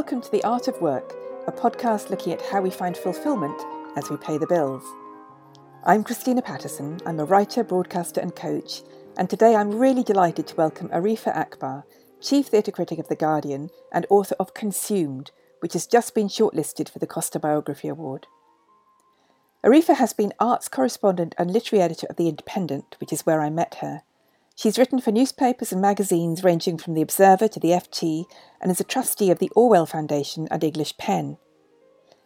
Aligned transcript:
Welcome 0.00 0.22
to 0.22 0.30
The 0.30 0.42
Art 0.44 0.66
of 0.66 0.80
Work, 0.80 1.12
a 1.46 1.52
podcast 1.52 2.08
looking 2.08 2.32
at 2.32 2.40
how 2.40 2.62
we 2.62 2.70
find 2.70 2.96
fulfillment 2.96 3.60
as 3.98 4.08
we 4.08 4.16
pay 4.16 4.38
the 4.38 4.46
bills. 4.46 4.82
I'm 5.84 6.04
Christina 6.04 6.40
Patterson. 6.40 7.00
I'm 7.04 7.20
a 7.20 7.26
writer, 7.26 7.62
broadcaster, 7.62 8.18
and 8.18 8.34
coach, 8.34 8.80
and 9.18 9.28
today 9.28 9.54
I'm 9.54 9.78
really 9.78 10.02
delighted 10.02 10.46
to 10.46 10.56
welcome 10.56 10.88
Arifa 10.88 11.36
Akbar, 11.36 11.84
Chief 12.18 12.46
Theatre 12.46 12.72
Critic 12.72 12.98
of 12.98 13.08
The 13.08 13.14
Guardian 13.14 13.68
and 13.92 14.06
author 14.08 14.36
of 14.40 14.54
Consumed, 14.54 15.32
which 15.60 15.74
has 15.74 15.86
just 15.86 16.14
been 16.14 16.28
shortlisted 16.28 16.88
for 16.88 16.98
the 16.98 17.06
Costa 17.06 17.38
Biography 17.38 17.88
Award. 17.88 18.26
Arifa 19.62 19.96
has 19.96 20.14
been 20.14 20.32
arts 20.40 20.66
correspondent 20.68 21.34
and 21.36 21.50
literary 21.50 21.82
editor 21.82 22.06
of 22.08 22.16
The 22.16 22.26
Independent, 22.30 22.96
which 23.00 23.12
is 23.12 23.26
where 23.26 23.42
I 23.42 23.50
met 23.50 23.74
her. 23.82 24.00
She's 24.54 24.78
written 24.78 25.00
for 25.00 25.10
newspapers 25.10 25.72
and 25.72 25.80
magazines 25.80 26.44
ranging 26.44 26.76
from 26.76 26.94
The 26.94 27.02
Observer 27.02 27.48
to 27.48 27.60
The 27.60 27.68
FT 27.68 28.24
and 28.60 28.70
is 28.70 28.80
a 28.80 28.84
trustee 28.84 29.30
of 29.30 29.38
the 29.38 29.50
Orwell 29.56 29.86
Foundation 29.86 30.48
and 30.50 30.62
English 30.62 30.96
PEN. 30.98 31.38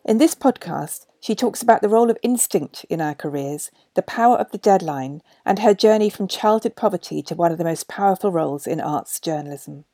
In 0.05 0.19
this 0.19 0.35
podcast, 0.35 1.07
she 1.21 1.35
talks 1.35 1.63
about 1.63 1.81
the 1.81 1.89
role 1.89 2.11
of 2.11 2.19
instinct 2.23 2.85
in 2.91 3.01
our 3.01 3.15
careers, 3.15 3.71
the 3.95 4.03
power 4.03 4.37
of 4.37 4.51
the 4.51 4.59
deadline, 4.59 5.23
and 5.47 5.61
her 5.61 5.73
journey 5.73 6.11
from 6.11 6.29
childhood 6.29 6.77
poverty 6.77 7.23
to 7.23 7.35
one 7.35 7.53
of 7.53 7.59
the 7.59 7.65
most 7.65 7.89
powerful 7.89 8.31
roles 8.31 8.67
in 8.67 8.81
arts 8.81 9.19
journalism. 9.21 9.85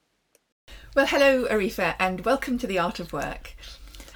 Well, 0.97 1.07
hello, 1.07 1.47
Arifa, 1.47 1.95
and 2.01 2.24
welcome 2.24 2.59
to 2.59 2.66
The 2.66 2.80
Art 2.80 2.99
of 2.99 3.12
Work. 3.12 3.55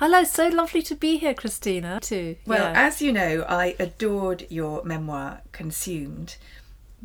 Hello, 0.01 0.25
so 0.25 0.49
lovely 0.49 0.83
to 0.83 0.97
be 0.97 1.19
here, 1.19 1.35
Christina, 1.35 2.01
too. 2.01 2.35
Well, 2.47 2.73
yeah. 2.73 2.87
as 2.87 3.01
you 3.01 3.13
know, 3.13 3.45
I 3.49 3.77
adored 3.79 4.47
your 4.51 4.83
memoir, 4.83 5.43
Consumed. 5.53 6.37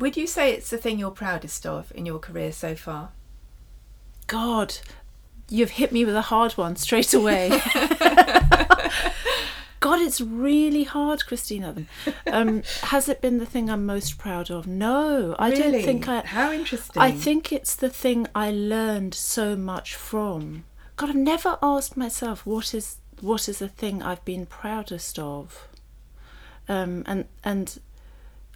Would 0.00 0.16
you 0.16 0.26
say 0.26 0.52
it's 0.52 0.70
the 0.70 0.78
thing 0.78 0.98
you're 0.98 1.10
proudest 1.10 1.66
of 1.66 1.92
in 1.94 2.06
your 2.06 2.18
career 2.18 2.52
so 2.52 2.74
far? 2.74 3.10
God, 4.26 4.78
you've 5.50 5.72
hit 5.72 5.92
me 5.92 6.06
with 6.06 6.16
a 6.16 6.22
hard 6.22 6.52
one 6.52 6.76
straight 6.76 7.12
away. 7.12 7.50
God, 9.80 10.00
it's 10.00 10.20
really 10.20 10.84
hard, 10.84 11.26
Christina. 11.26 11.74
Um, 12.26 12.62
has 12.84 13.08
it 13.10 13.20
been 13.20 13.38
the 13.38 13.46
thing 13.46 13.68
I'm 13.68 13.84
most 13.84 14.18
proud 14.18 14.50
of? 14.50 14.66
No, 14.66 15.36
I 15.38 15.50
really? 15.50 15.62
don't 15.62 15.82
think 15.82 16.08
I. 16.08 16.20
How 16.20 16.50
interesting. 16.50 17.02
I 17.02 17.10
think 17.10 17.52
it's 17.52 17.74
the 17.76 17.90
thing 17.90 18.26
I 18.34 18.50
learned 18.50 19.12
so 19.14 19.54
much 19.56 19.94
from. 19.94 20.64
God, 20.96 21.10
I've 21.10 21.16
never 21.16 21.58
asked 21.62 21.96
myself 21.96 22.46
what 22.46 22.74
is 22.74 22.98
what 23.20 23.48
is 23.48 23.58
the 23.58 23.68
thing 23.68 24.02
I've 24.02 24.24
been 24.24 24.46
proudest 24.46 25.18
of, 25.18 25.68
um, 26.68 27.02
and 27.06 27.26
and 27.42 27.78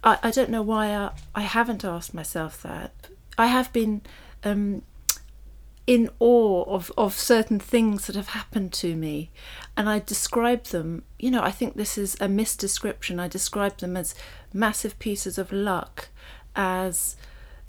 I, 0.05 0.19
I 0.23 0.31
don't 0.31 0.49
know 0.51 0.61
why 0.61 0.95
I, 0.95 1.11
I 1.33 1.41
haven't 1.41 1.83
asked 1.83 2.13
myself 2.13 2.61
that. 2.61 3.09
I 3.37 3.47
have 3.47 3.73
been 3.73 4.01
um, 4.43 4.83
in 5.87 6.09
awe 6.19 6.63
of, 6.63 6.91
of 6.97 7.15
certain 7.15 7.59
things 7.59 8.07
that 8.07 8.15
have 8.15 8.29
happened 8.29 8.71
to 8.73 8.95
me, 8.95 9.31
and 9.75 9.89
I 9.89 9.99
describe 9.99 10.65
them. 10.65 11.03
You 11.19 11.31
know, 11.31 11.41
I 11.41 11.51
think 11.51 11.75
this 11.75 11.97
is 11.97 12.15
a 12.15 12.27
misdescription. 12.27 13.19
I 13.19 13.27
describe 13.27 13.77
them 13.77 13.97
as 13.97 14.15
massive 14.53 14.97
pieces 14.99 15.37
of 15.37 15.51
luck, 15.51 16.09
as 16.55 17.17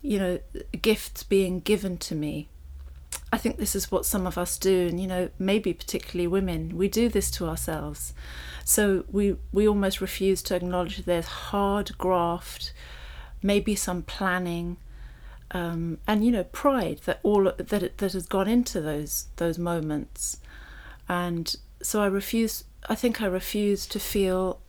you 0.02 0.18
know, 0.18 0.38
gifts 0.80 1.24
being 1.24 1.58
given 1.60 1.96
to 1.98 2.14
me. 2.14 2.48
I 3.32 3.38
think 3.38 3.58
this 3.58 3.74
is 3.74 3.90
what 3.90 4.06
some 4.06 4.26
of 4.26 4.38
us 4.38 4.56
do, 4.56 4.86
and 4.88 5.00
you 5.00 5.06
know, 5.06 5.30
maybe 5.38 5.72
particularly 5.74 6.28
women, 6.28 6.76
we 6.76 6.88
do 6.88 7.08
this 7.08 7.30
to 7.32 7.46
ourselves. 7.46 8.14
So 8.64 9.04
we 9.10 9.36
we 9.52 9.66
almost 9.66 10.00
refuse 10.00 10.42
to 10.42 10.54
acknowledge 10.56 10.98
there's 10.98 11.26
hard 11.26 11.98
graft, 11.98 12.72
maybe 13.42 13.74
some 13.74 14.02
planning, 14.02 14.76
um, 15.50 15.98
and 16.06 16.24
you 16.24 16.30
know 16.30 16.44
pride 16.44 17.00
that 17.04 17.20
all 17.22 17.44
that 17.44 17.98
that 17.98 18.12
has 18.12 18.26
gone 18.26 18.48
into 18.48 18.80
those 18.80 19.26
those 19.36 19.58
moments, 19.58 20.38
and 21.08 21.56
so 21.82 22.02
I 22.02 22.06
refuse. 22.06 22.64
I 22.88 22.94
think 22.94 23.20
I 23.20 23.26
refuse 23.26 23.86
to 23.86 23.98
feel 23.98 24.60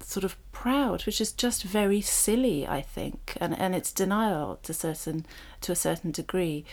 sort 0.00 0.24
of 0.24 0.36
proud, 0.52 1.06
which 1.06 1.20
is 1.20 1.32
just 1.32 1.62
very 1.62 2.02
silly. 2.02 2.66
I 2.66 2.82
think, 2.82 3.38
and 3.40 3.58
and 3.58 3.74
it's 3.74 3.92
denial 3.92 4.58
to 4.64 4.74
certain 4.74 5.24
to 5.62 5.72
a 5.72 5.76
certain 5.76 6.10
degree. 6.10 6.66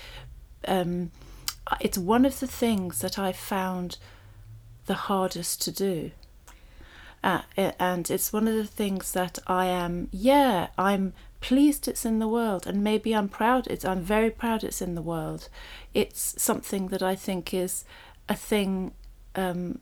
Um, 0.67 1.11
it's 1.79 1.97
one 1.97 2.25
of 2.25 2.39
the 2.39 2.47
things 2.47 2.99
that 2.99 3.19
I 3.19 3.31
found 3.31 3.97
the 4.85 4.95
hardest 4.95 5.61
to 5.63 5.71
do 5.71 6.11
uh, 7.23 7.41
and 7.57 8.09
it's 8.09 8.31
one 8.31 8.47
of 8.47 8.55
the 8.55 8.65
things 8.65 9.11
that 9.11 9.39
I 9.45 9.65
am, 9.65 10.07
yeah, 10.11 10.67
I'm 10.77 11.13
pleased 11.41 11.87
it's 11.87 12.05
in 12.05 12.19
the 12.19 12.27
world, 12.27 12.65
and 12.65 12.83
maybe 12.83 13.13
I'm 13.13 13.27
proud 13.27 13.67
it's, 13.67 13.83
I'm 13.83 14.01
very 14.01 14.29
proud 14.29 14.63
it's 14.63 14.81
in 14.81 14.95
the 14.95 15.01
world. 15.01 15.49
It's 15.93 16.41
something 16.41 16.87
that 16.87 17.03
I 17.03 17.15
think 17.15 17.53
is 17.53 17.83
a 18.29 18.35
thing 18.35 18.93
um, 19.35 19.79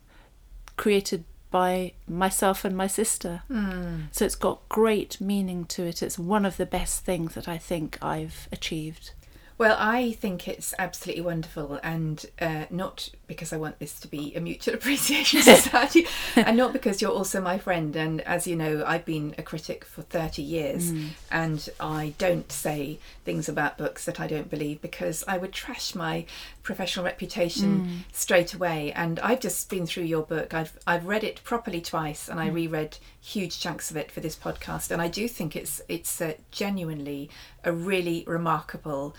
created 0.78 1.26
by 1.52 1.94
myself 2.08 2.66
and 2.66 2.76
my 2.76 2.88
sister. 2.88 3.44
Mm. 3.50 4.08
So 4.12 4.26
it's 4.26 4.36
got 4.36 4.68
great 4.68 5.22
meaning 5.22 5.66
to 5.66 5.84
it. 5.84 6.02
It's 6.02 6.20
one 6.20 6.46
of 6.46 6.58
the 6.58 6.66
best 6.66 7.06
things 7.06 7.36
that 7.36 7.48
I 7.48 7.58
think 7.58 7.98
I've 8.02 8.50
achieved. 8.52 9.12
Well, 9.58 9.76
I 9.80 10.12
think 10.12 10.48
it's 10.48 10.76
absolutely 10.78 11.24
wonderful, 11.24 11.80
and 11.82 12.24
uh, 12.40 12.66
not 12.70 13.10
because 13.26 13.52
I 13.52 13.58
want 13.58 13.80
this 13.80 14.00
to 14.02 14.08
be 14.08 14.36
a 14.36 14.40
mutual 14.40 14.74
appreciation 14.76 15.42
society, 15.44 16.06
and 16.36 16.56
not 16.56 16.74
because 16.74 17.02
you're 17.02 17.12
also 17.12 17.42
my 17.42 17.58
friend. 17.58 17.96
And 17.96 18.22
as 18.22 18.46
you 18.46 18.56
know, 18.56 18.84
I've 18.86 19.06
been 19.06 19.34
a 19.38 19.42
critic 19.42 19.84
for 19.84 20.04
30 20.04 20.44
years, 20.44 20.92
mm. 20.92 21.10
and 21.32 21.68
I 21.80 22.14
don't 22.20 22.52
say 22.52 23.00
things 23.26 23.50
about 23.50 23.80
books 23.80 24.06
that 24.06 24.20
I 24.20 24.28
don't 24.28 24.50
believe 24.50 24.80
because 24.80 25.24
I 25.28 25.40
would 25.40 25.54
trash 25.54 25.96
my 25.96 26.26
professional 26.62 27.06
reputation 27.06 27.80
mm. 27.80 28.16
straight 28.16 28.54
away. 28.54 28.92
And 28.92 29.20
I've 29.22 29.40
just 29.40 29.70
been 29.72 29.88
through 29.88 30.04
your 30.04 30.24
book. 30.24 30.54
I've 30.54 30.78
I've 30.86 31.08
read 31.08 31.24
it 31.24 31.44
properly 31.44 31.82
twice, 31.82 32.30
and 32.30 32.40
I 32.40 32.50
mm. 32.50 32.54
reread 32.54 32.98
huge 33.20 33.60
chunks 33.60 33.90
of 33.90 33.98
it 33.98 34.12
for 34.12 34.20
this 34.20 34.36
podcast. 34.36 34.92
And 34.92 35.02
I 35.02 35.08
do 35.08 35.28
think 35.28 35.56
it's 35.56 35.82
it's 35.90 36.22
uh, 36.22 36.34
genuinely 36.52 37.32
a 37.64 37.72
really 37.72 38.24
remarkable 38.28 39.16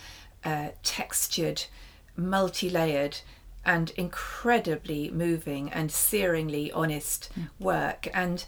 uh, 0.48 0.70
textured, 0.82 1.64
multi 2.16 2.70
layered, 2.70 3.18
and 3.64 3.90
incredibly 3.90 5.10
moving 5.10 5.70
and 5.70 5.90
searingly 5.90 6.70
honest 6.72 7.28
mm. 7.38 7.48
work. 7.60 8.08
And 8.14 8.46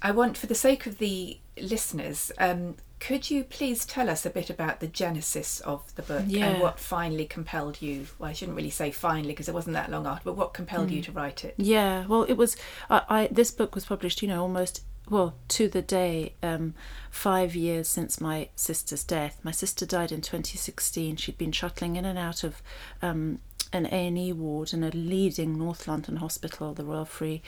I 0.00 0.12
want, 0.12 0.38
for 0.38 0.46
the 0.46 0.54
sake 0.54 0.86
of 0.86 0.96
the 0.96 1.38
listeners, 1.60 2.32
um, 2.38 2.76
could 3.00 3.30
you 3.30 3.44
please 3.44 3.84
tell 3.84 4.08
us 4.08 4.24
a 4.24 4.30
bit 4.30 4.48
about 4.48 4.80
the 4.80 4.86
genesis 4.86 5.60
of 5.60 5.94
the 5.96 6.02
book 6.02 6.24
yeah. 6.26 6.46
and 6.46 6.62
what 6.62 6.78
finally 6.78 7.26
compelled 7.26 7.82
you? 7.82 8.06
Well, 8.18 8.30
I 8.30 8.32
shouldn't 8.32 8.56
really 8.56 8.70
say 8.70 8.90
finally 8.90 9.32
because 9.32 9.48
it 9.48 9.54
wasn't 9.54 9.74
that 9.74 9.90
long 9.90 10.06
after, 10.06 10.24
but 10.24 10.36
what 10.36 10.54
compelled 10.54 10.88
mm. 10.88 10.92
you 10.92 11.02
to 11.02 11.12
write 11.12 11.44
it? 11.44 11.54
Yeah, 11.58 12.06
well, 12.06 12.22
it 12.22 12.34
was. 12.34 12.56
I, 12.88 13.02
I 13.08 13.28
this 13.30 13.50
book 13.50 13.74
was 13.74 13.84
published, 13.84 14.22
you 14.22 14.28
know, 14.28 14.40
almost 14.40 14.84
well, 15.08 15.34
to 15.48 15.68
the 15.68 15.82
day, 15.82 16.34
um, 16.42 16.74
five 17.10 17.54
years 17.54 17.88
since 17.88 18.20
my 18.20 18.48
sister's 18.54 19.04
death. 19.04 19.40
My 19.42 19.50
sister 19.50 19.84
died 19.84 20.12
in 20.12 20.20
2016. 20.20 21.16
She'd 21.16 21.38
been 21.38 21.52
shuttling 21.52 21.96
in 21.96 22.04
and 22.04 22.18
out 22.18 22.44
of 22.44 22.62
um, 23.02 23.40
an 23.72 23.86
A&E 23.90 24.32
ward 24.32 24.72
in 24.72 24.84
a 24.84 24.90
leading 24.90 25.58
North 25.58 25.88
London 25.88 26.16
hospital, 26.16 26.74
the 26.74 26.84
Royal 26.84 27.04
Free, 27.04 27.42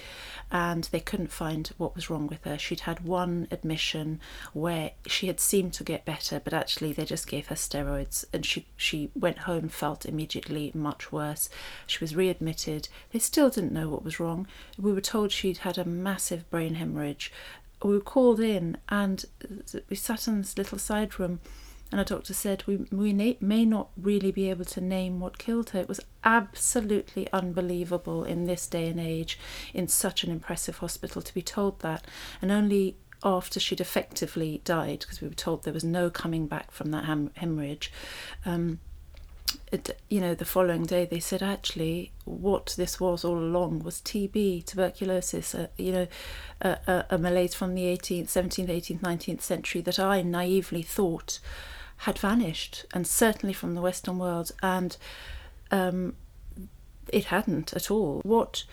and 0.51 0.85
they 0.85 1.01
couldn't 1.01 1.33
find 1.33 1.69
what 1.77 1.95
was 1.95 2.09
wrong 2.09 2.27
with 2.27 2.45
her. 2.45 2.59
She'd 2.59 2.81
had 2.81 3.05
one 3.05 3.49
admission 3.51 4.21
where 4.53 4.93
she 5.07 5.27
had 5.27 5.41
seemed 5.41 5.73
to 5.75 5.85
get 5.85 6.05
better, 6.05 6.41
but 6.41 6.53
actually 6.53 6.93
they 6.93 7.05
just 7.05 7.27
gave 7.27 7.49
her 7.49 7.55
steroids, 7.55 8.25
and 8.33 8.45
she 8.45 8.67
she 8.77 9.11
went 9.15 9.39
home, 9.39 9.69
felt 9.69 10.07
immediately 10.07 10.71
much 10.75 11.13
worse. 11.13 11.49
She 11.87 12.03
was 12.03 12.17
readmitted. 12.17 12.89
They 13.13 13.19
still 13.19 13.51
didn't 13.51 13.73
know 13.73 13.89
what 13.89 14.05
was 14.05 14.21
wrong. 14.21 14.47
We 14.79 14.93
were 14.93 15.01
told 15.01 15.33
she'd 15.33 15.59
had 15.59 15.79
a 15.79 15.85
massive 15.85 16.49
brain 16.51 16.75
hemorrhage. 16.75 17.33
We 17.83 17.93
were 17.93 18.01
called 18.01 18.41
in, 18.41 18.79
and 18.89 19.25
we 19.91 19.97
sat 19.97 20.27
in 20.27 20.39
this 20.39 20.57
little 20.57 20.79
side 20.79 21.19
room 21.19 21.41
and 21.95 22.01
a 22.01 22.05
doctor 22.05 22.35
said 22.35 22.65
we, 22.67 22.79
we 22.91 23.13
may 23.13 23.65
not 23.65 23.89
really 23.97 24.33
be 24.33 24.51
able 24.51 24.65
to 24.65 24.81
name 24.81 25.21
what 25.21 25.39
killed 25.39 25.71
her. 25.71 25.79
It 25.79 25.87
was 25.87 26.01
absolutely 26.25 27.29
unbelievable 27.33 28.25
in 28.25 28.47
this 28.47 28.67
day 28.67 28.89
and 28.89 28.99
age, 28.99 29.39
in 29.73 29.87
such 29.87 30.25
an 30.25 30.33
impressive 30.33 30.79
hospital, 30.79 31.23
to 31.23 31.33
be 31.33 31.41
told 31.41 31.79
that. 31.83 32.05
And 32.43 32.51
only 32.51 32.97
after 33.23 33.61
she'd 33.61 33.81
effectively 33.81 34.61
died, 34.65 35.03
because 35.03 35.21
we 35.21 35.29
were 35.29 35.35
told 35.35 35.63
there 35.63 35.73
was 35.73 35.85
no 35.85 36.11
coming 36.11 36.49
back 36.49 36.73
from 36.73 36.91
that 36.91 37.05
hem- 37.05 37.31
hemorrhage. 37.37 37.93
Um, 38.45 38.81
it, 39.71 39.97
you 40.11 40.21
know, 40.21 40.35
the 40.35 40.45
following 40.45 40.87
day 40.87 41.05
they 41.05 41.21
said 41.21 41.45
actually 41.45 42.11
what 42.25 42.75
this 42.77 42.99
was 42.99 43.25
all 43.25 43.39
along 43.39 43.85
was 43.85 44.01
TB, 44.01 44.67
tuberculosis, 44.67 45.55
uh, 45.55 45.69
you 45.77 45.93
know, 45.93 46.07
a, 46.61 46.71
a, 46.89 47.05
a 47.11 47.19
malaise 47.19 47.55
from 47.55 47.77
the 47.77 47.83
18th, 47.83 48.27
17th, 48.27 48.69
18th, 48.69 48.99
19th 48.99 49.43
century 49.43 49.81
that 49.83 50.01
I 50.01 50.23
naively 50.23 50.83
thought 50.83 51.39
had 52.05 52.19
vanished, 52.19 52.85
and 52.93 53.07
certainly 53.07 53.55
from 53.55 53.75
the 53.75 53.81
Western 53.81 54.19
world, 54.19 54.53
and 54.63 54.97
um, 55.71 56.15
it 57.09 57.27
hadn't 57.27 57.73
at 57.73 57.91
all. 57.91 58.21
What 58.25 58.65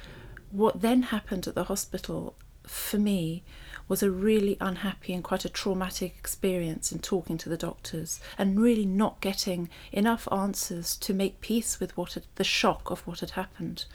what 0.51 0.81
then 0.81 1.03
happened 1.03 1.47
at 1.47 1.55
the 1.55 1.63
hospital 1.65 2.35
for 2.63 2.97
me 2.97 3.43
was 3.87 4.03
a 4.03 4.11
really 4.11 4.57
unhappy 4.59 5.13
and 5.13 5.23
quite 5.23 5.45
a 5.45 5.49
traumatic 5.49 6.15
experience 6.17 6.91
in 6.91 6.99
talking 6.99 7.37
to 7.37 7.49
the 7.49 7.57
doctors 7.57 8.19
and 8.37 8.59
really 8.59 8.85
not 8.85 9.21
getting 9.21 9.69
enough 9.93 10.27
answers 10.31 10.95
to 10.97 11.13
make 11.13 11.41
peace 11.41 11.79
with 11.79 11.95
what 11.95 12.13
had, 12.13 12.23
the 12.35 12.43
shock 12.43 12.91
of 12.91 13.05
what 13.07 13.21
had 13.21 13.31
happened. 13.31 13.85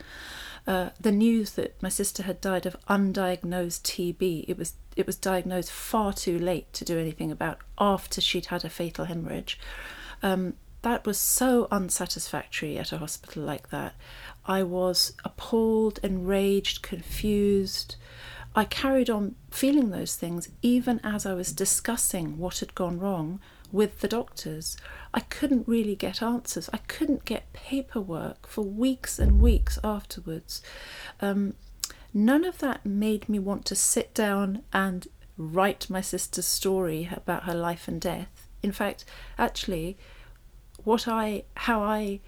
Uh, 0.67 0.89
the 0.99 1.13
news 1.13 1.51
that 1.51 1.81
my 1.81 1.87
sister 1.87 2.23
had 2.23 2.41
died 2.41 2.65
of 2.65 2.75
undiagnosed 2.89 3.83
TB, 3.83 4.45
it 4.49 4.57
was 4.57 4.73
it 4.97 5.07
was 5.07 5.15
diagnosed 5.15 5.71
far 5.71 6.11
too 6.11 6.37
late 6.37 6.73
to 6.73 6.83
do 6.83 6.99
anything 6.99 7.31
about 7.31 7.59
after 7.79 8.19
she'd 8.19 8.47
had 8.47 8.65
a 8.65 8.69
fatal 8.69 9.05
hemorrhage. 9.05 9.57
Um, 10.21 10.55
that 10.81 11.05
was 11.05 11.17
so 11.17 11.67
unsatisfactory 11.71 12.77
at 12.77 12.91
a 12.91 12.97
hospital 12.97 13.43
like 13.43 13.69
that. 13.69 13.95
I 14.45 14.63
was 14.63 15.13
appalled, 15.23 15.99
enraged, 16.03 16.81
confused. 16.81 17.95
I 18.55 18.65
carried 18.65 19.09
on 19.09 19.35
feeling 19.51 19.91
those 19.91 20.15
things 20.15 20.49
even 20.61 20.99
as 21.03 21.25
I 21.25 21.33
was 21.33 21.53
discussing 21.53 22.37
what 22.37 22.59
had 22.59 22.75
gone 22.75 22.99
wrong 22.99 23.39
with 23.71 23.99
the 23.99 24.07
doctors. 24.07 24.77
I 25.13 25.21
couldn't 25.21 25.67
really 25.67 25.95
get 25.95 26.21
answers. 26.21 26.69
I 26.73 26.77
couldn't 26.77 27.25
get 27.25 27.53
paperwork 27.53 28.47
for 28.47 28.63
weeks 28.63 29.19
and 29.19 29.41
weeks 29.41 29.77
afterwards. 29.83 30.61
Um, 31.21 31.55
none 32.13 32.45
of 32.45 32.59
that 32.59 32.85
made 32.85 33.27
me 33.27 33.39
want 33.39 33.65
to 33.65 33.75
sit 33.75 34.13
down 34.13 34.63
and 34.73 35.07
write 35.37 35.89
my 35.89 36.01
sister's 36.01 36.47
story 36.47 37.09
about 37.11 37.43
her 37.43 37.53
life 37.53 37.87
and 37.87 38.01
death. 38.01 38.47
In 38.63 38.71
fact, 38.71 39.05
actually, 39.37 39.97
what 40.83 41.07
I 41.07 41.43
how 41.55 41.83
I 41.83 42.19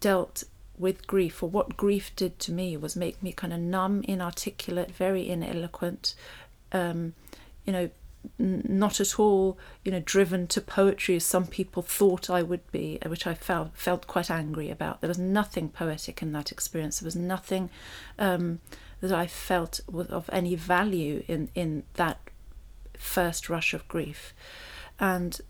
dealt 0.00 0.44
with 0.76 1.06
grief 1.06 1.42
or 1.42 1.48
what 1.48 1.76
grief 1.76 2.14
did 2.16 2.38
to 2.40 2.52
me 2.52 2.76
was 2.76 2.96
make 2.96 3.22
me 3.22 3.32
kind 3.32 3.52
of 3.52 3.60
numb, 3.60 4.02
inarticulate, 4.06 4.90
very 4.90 5.28
ineloquent, 5.28 6.14
um, 6.72 7.14
you 7.64 7.72
know, 7.72 7.90
not 8.38 9.00
at 9.00 9.18
all, 9.18 9.58
you 9.84 9.92
know, 9.92 10.00
driven 10.00 10.46
to 10.48 10.60
poetry 10.60 11.16
as 11.16 11.24
some 11.24 11.46
people 11.46 11.82
thought 11.82 12.30
I 12.30 12.42
would 12.42 12.70
be, 12.72 12.98
uh, 13.04 13.08
which 13.08 13.26
I 13.26 13.34
felt 13.34 13.70
felt 13.74 14.06
quite 14.06 14.30
angry 14.30 14.70
about. 14.70 15.00
There 15.00 15.08
was 15.08 15.18
nothing 15.18 15.68
poetic 15.68 16.22
in 16.22 16.32
that 16.32 16.52
experience. 16.52 17.00
There 17.00 17.06
was 17.06 17.16
nothing 17.16 17.70
um, 18.18 18.60
that 19.00 19.12
I 19.12 19.26
felt 19.26 19.80
was 19.90 20.08
of 20.08 20.28
any 20.32 20.54
value 20.54 21.24
in 21.28 21.50
in 21.54 21.84
that 21.94 22.18
first 22.96 23.48
rush 23.48 23.74
of 23.74 23.86
grief, 23.88 24.34
and 24.98 25.40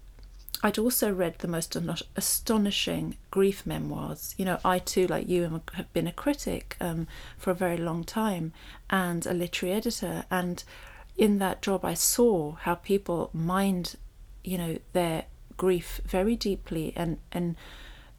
I'd 0.65 0.79
also 0.79 1.13
read 1.13 1.41
the 1.41 1.49
most 1.49 1.77
astonishing 2.17 3.19
grief 3.31 3.67
memoirs. 3.67 4.35
You 4.39 4.47
know, 4.47 4.59
I 4.65 4.79
too, 4.79 5.07
like 5.07 5.29
you, 5.29 5.61
have 5.75 5.93
been 5.93 6.07
a 6.07 6.13
critic 6.13 6.79
um, 6.81 7.07
for 7.37 7.51
a 7.51 7.55
very 7.55 7.77
long 7.77 8.03
time 8.03 8.55
and 8.89 9.27
a 9.27 9.35
literary 9.35 9.75
editor. 9.75 10.25
And 10.31 10.65
in 11.17 11.39
that 11.39 11.63
job, 11.63 11.85
I 11.85 11.95
saw 11.95 12.53
how 12.53 12.75
people 12.75 13.31
mind, 13.33 13.97
you 14.43 14.59
know, 14.59 14.79
their 14.93 15.25
grief 15.57 16.01
very 16.05 16.35
deeply 16.35 16.93
and 16.97 17.19
and 17.31 17.57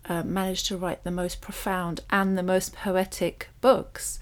uh, 0.07 0.23
managed 0.23 0.67
to 0.67 0.77
write 0.77 1.03
the 1.03 1.11
most 1.11 1.41
profound 1.41 2.01
and 2.09 2.37
the 2.37 2.43
most 2.43 2.73
poetic 2.73 3.49
books 3.59 4.19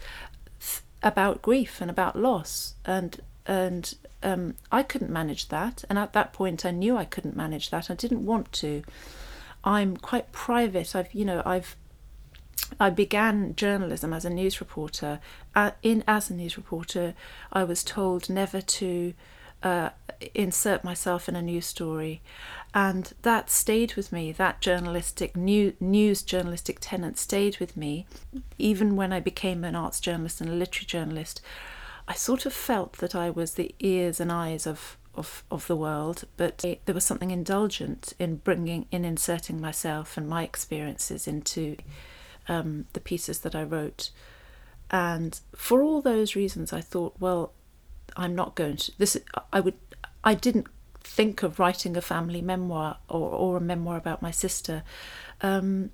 about 1.04 1.42
grief 1.42 1.82
and 1.82 1.92
about 1.92 2.16
loss 2.16 2.76
and 2.86 3.22
and 3.46 3.96
um, 4.24 4.56
I 4.72 4.84
couldn't 4.84 5.12
manage 5.12 5.50
that. 5.50 5.84
And 5.90 6.00
at 6.00 6.14
that 6.14 6.34
point, 6.34 6.66
I 6.66 6.72
knew 6.72 6.96
I 6.96 7.06
couldn't 7.06 7.36
manage 7.36 7.70
that. 7.70 7.92
I 7.92 7.94
didn't 7.94 8.26
want 8.26 8.52
to. 8.54 8.84
I'm 9.64 9.98
quite 9.98 10.32
private. 10.32 10.96
I've, 10.96 11.14
you 11.14 11.26
know, 11.26 11.44
I've, 11.46 11.76
I 12.80 12.90
began 12.90 13.56
journalism 13.56 14.14
as 14.14 14.26
a 14.26 14.30
news 14.30 14.60
reporter. 14.60 15.20
Uh, 15.56 15.72
in 15.82 16.04
as 16.08 16.30
a 16.30 16.34
news 16.34 16.58
reporter, 16.58 17.14
I 17.52 17.64
was 17.64 17.84
told 17.84 18.30
never 18.30 18.62
to 18.62 19.14
uh, 19.62 19.90
insert 20.34 20.84
myself 20.84 21.30
in 21.30 21.36
a 21.36 21.42
news 21.42 21.66
story, 21.66 22.22
and 22.74 23.14
that 23.22 23.50
stayed 23.50 23.96
with 23.96 24.12
me. 24.12 24.32
That 24.32 24.62
journalistic 24.62 25.38
new, 25.38 25.74
news 25.80 26.22
journalistic 26.22 26.78
tenet 26.82 27.18
stayed 27.18 27.58
with 27.60 27.78
me, 27.78 28.06
even 28.58 28.96
when 28.96 29.14
I 29.14 29.20
became 29.20 29.64
an 29.64 29.76
arts 29.76 30.00
journalist 30.00 30.42
and 30.42 30.50
a 30.50 30.54
literary 30.54 30.86
journalist. 30.86 31.42
I 32.08 32.14
sort 32.16 32.46
of 32.46 32.52
felt 32.52 32.94
that 32.98 33.16
I 33.16 33.30
was 33.30 33.54
the 33.54 33.74
ears 33.80 34.20
and 34.20 34.32
eyes 34.32 34.68
of 34.68 34.98
of, 35.16 35.44
of 35.52 35.68
the 35.68 35.76
world, 35.76 36.24
but 36.38 36.66
it, 36.66 36.82
there 36.86 36.96
was 36.96 37.04
something 37.04 37.32
indulgent 37.32 38.14
in 38.18 38.38
bringing, 38.38 38.88
in 38.92 39.06
inserting 39.06 39.62
myself 39.62 40.18
and 40.18 40.28
my 40.28 40.44
experiences 40.44 41.28
into 41.28 41.78
um, 42.48 42.86
the 42.94 43.00
pieces 43.00 43.40
that 43.40 43.56
I 43.56 43.64
wrote. 43.64 44.12
And 44.92 45.40
for 45.56 45.82
all 45.82 46.02
those 46.02 46.36
reasons, 46.36 46.72
I 46.74 46.82
thought, 46.82 47.16
well, 47.20 47.54
I'm 48.16 48.36
not 48.36 48.56
going 48.56 48.78
to. 48.78 48.92
This 48.98 49.18
I 49.52 49.60
would. 49.60 49.76
I 50.24 50.36
didn't 50.36 50.68
think 51.04 51.44
of 51.44 51.60
writing 51.60 51.98
a 51.98 52.02
family 52.02 52.42
memoir 52.42 52.98
or, 53.10 53.30
or 53.30 53.58
a 53.58 53.62
memoir 53.62 53.98
about 53.98 54.22
my 54.22 54.32
sister. 54.32 54.84
Um, 55.42 55.92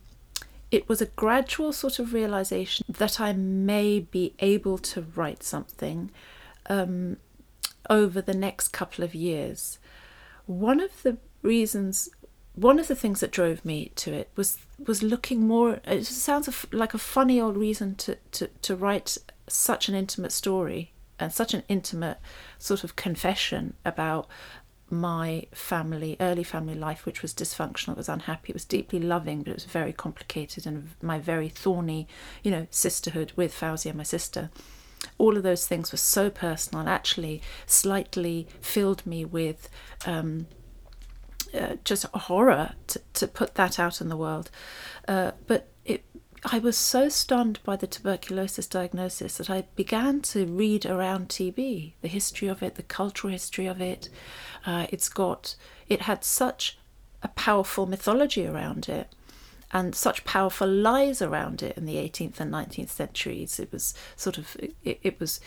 it 0.71 0.87
was 0.87 1.01
a 1.01 1.07
gradual 1.07 1.73
sort 1.73 1.97
of 1.97 2.13
realization 2.13 2.85
that 2.87 3.19
I 3.19 3.33
may 3.33 3.99
be 3.99 4.33
able 4.39 4.77
to 4.77 5.01
write 5.01 5.41
something 5.43 6.11
um, 6.67 7.17
over 7.89 8.21
the 8.21 8.35
next 8.35 8.67
couple 8.67 9.03
of 9.03 9.15
years. 9.15 9.79
One 10.45 10.79
of 10.79 11.01
the 11.01 11.17
reasons, 11.41 12.09
one 12.59 12.79
of 12.79 12.87
the 12.87 12.95
things 12.95 13.21
that 13.21 13.31
drove 13.31 13.63
me 13.63 13.91
to 13.95 14.13
it 14.13 14.29
was 14.35 14.57
was 14.85 15.01
looking 15.01 15.47
more. 15.47 15.79
It 15.85 16.05
sounds 16.05 16.65
like 16.71 16.93
a 16.93 16.97
funny 16.97 17.39
old 17.39 17.57
reason 17.57 17.95
to 17.95 18.17
to, 18.31 18.47
to 18.47 18.75
write 18.75 19.17
such 19.47 19.89
an 19.89 19.95
intimate 19.95 20.31
story 20.31 20.93
and 21.19 21.33
such 21.33 21.53
an 21.53 21.63
intimate 21.67 22.17
sort 22.57 22.83
of 22.83 22.95
confession 22.95 23.73
about 23.85 24.27
my 24.89 25.45
family, 25.53 26.17
early 26.19 26.43
family 26.43 26.73
life, 26.73 27.05
which 27.05 27.21
was 27.21 27.33
dysfunctional, 27.33 27.91
it 27.91 27.97
was 27.97 28.09
unhappy, 28.09 28.49
it 28.49 28.55
was 28.55 28.65
deeply 28.65 28.99
loving, 28.99 29.43
but 29.43 29.51
it 29.51 29.55
was 29.55 29.65
very 29.65 29.93
complicated, 29.93 30.65
and 30.65 30.89
my 31.01 31.19
very 31.19 31.47
thorny, 31.47 32.07
you 32.41 32.49
know, 32.49 32.65
sisterhood 32.71 33.31
with 33.35 33.53
Fauzia, 33.53 33.93
my 33.93 34.03
sister. 34.03 34.49
All 35.17 35.37
of 35.37 35.43
those 35.43 35.67
things 35.67 35.91
were 35.91 35.99
so 35.99 36.29
personal 36.29 36.79
and 36.79 36.89
actually 36.89 37.41
slightly 37.67 38.47
filled 38.61 39.05
me 39.05 39.23
with 39.25 39.69
um, 40.05 40.47
uh, 41.53 41.75
just 41.83 42.05
horror 42.05 42.73
to, 42.87 43.01
to 43.13 43.27
put 43.27 43.55
that 43.55 43.79
out 43.79 44.01
in 44.01 44.09
the 44.09 44.17
world. 44.17 44.49
Uh, 45.07 45.31
but 45.47 45.67
it 45.85 46.05
I 46.45 46.59
was 46.59 46.77
so 46.77 47.09
stunned 47.09 47.59
by 47.63 47.75
the 47.75 47.87
tuberculosis 47.87 48.67
diagnosis 48.67 49.37
that 49.37 49.49
I 49.49 49.65
began 49.75 50.21
to 50.21 50.45
read 50.45 50.85
around 50.85 51.27
TB, 51.27 51.93
the 52.01 52.07
history 52.07 52.47
of 52.47 52.63
it, 52.63 52.75
the 52.75 52.83
cultural 52.83 53.31
history 53.31 53.65
of 53.65 53.81
it. 53.81 54.09
Uh, 54.65 54.87
it's 54.89 55.09
got, 55.09 55.55
it 55.89 56.03
had 56.03 56.23
such 56.23 56.77
a 57.21 57.27
powerful 57.29 57.85
mythology 57.85 58.47
around 58.47 58.87
it 58.87 59.13
and 59.71 59.93
such 59.93 60.23
powerful 60.23 60.67
lies 60.67 61.21
around 61.21 61.61
it 61.61 61.77
in 61.77 61.85
the 61.85 61.97
18th 61.97 62.39
and 62.39 62.51
19th 62.51 62.89
centuries. 62.89 63.59
It 63.59 63.71
was 63.71 63.93
sort 64.15 64.37
of, 64.37 64.55
it, 64.83 64.99
it 65.03 65.19
was 65.19 65.39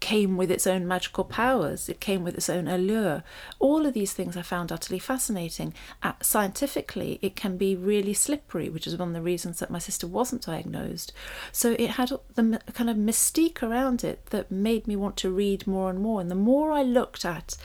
came 0.00 0.36
with 0.36 0.50
its 0.50 0.66
own 0.66 0.86
magical 0.86 1.24
powers, 1.24 1.88
it 1.88 2.00
came 2.00 2.24
with 2.24 2.34
its 2.34 2.48
own 2.48 2.68
allure. 2.68 3.22
All 3.58 3.86
of 3.86 3.94
these 3.94 4.12
things 4.12 4.36
I 4.36 4.42
found 4.42 4.72
utterly 4.72 4.98
fascinating. 4.98 5.74
Uh, 6.02 6.12
scientifically, 6.20 7.18
it 7.22 7.36
can 7.36 7.56
be 7.56 7.76
really 7.76 8.14
slippery, 8.14 8.68
which 8.68 8.86
is 8.86 8.96
one 8.96 9.08
of 9.08 9.14
the 9.14 9.22
reasons 9.22 9.58
that 9.58 9.70
my 9.70 9.78
sister 9.78 10.06
wasn't 10.06 10.42
diagnosed. 10.42 11.12
So 11.52 11.72
it 11.78 11.90
had 11.90 12.12
the 12.34 12.60
kind 12.72 12.90
of 12.90 12.96
mystique 12.96 13.62
around 13.62 14.04
it 14.04 14.26
that 14.26 14.50
made 14.50 14.86
me 14.86 14.96
want 14.96 15.16
to 15.18 15.30
read 15.30 15.66
more 15.66 15.90
and 15.90 16.00
more. 16.00 16.20
And 16.20 16.30
the 16.30 16.34
more 16.34 16.72
I 16.72 16.82
looked 16.82 17.24
at 17.24 17.56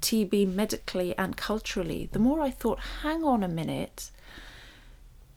TB 0.00 0.54
medically 0.54 1.16
and 1.16 1.36
culturally, 1.36 2.08
the 2.12 2.18
more 2.18 2.40
I 2.40 2.50
thought, 2.50 2.80
hang 3.02 3.24
on 3.24 3.42
a 3.42 3.48
minute 3.48 4.10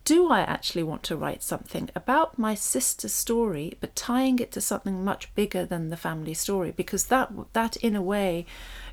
do 0.05 0.29
I 0.29 0.41
actually 0.41 0.83
want 0.83 1.03
to 1.03 1.15
write 1.15 1.41
something 1.41 1.89
about 1.95 2.37
my 2.37 2.55
sister's 2.55 3.13
story, 3.13 3.77
but 3.79 3.95
tying 3.95 4.39
it 4.39 4.51
to 4.51 4.61
something 4.61 5.03
much 5.03 5.33
bigger 5.33 5.65
than 5.65 5.89
the 5.89 5.97
family 5.97 6.33
story? 6.33 6.71
Because 6.71 7.05
that 7.05 7.31
that 7.53 7.77
in 7.77 7.95
a 7.95 8.01
way 8.01 8.45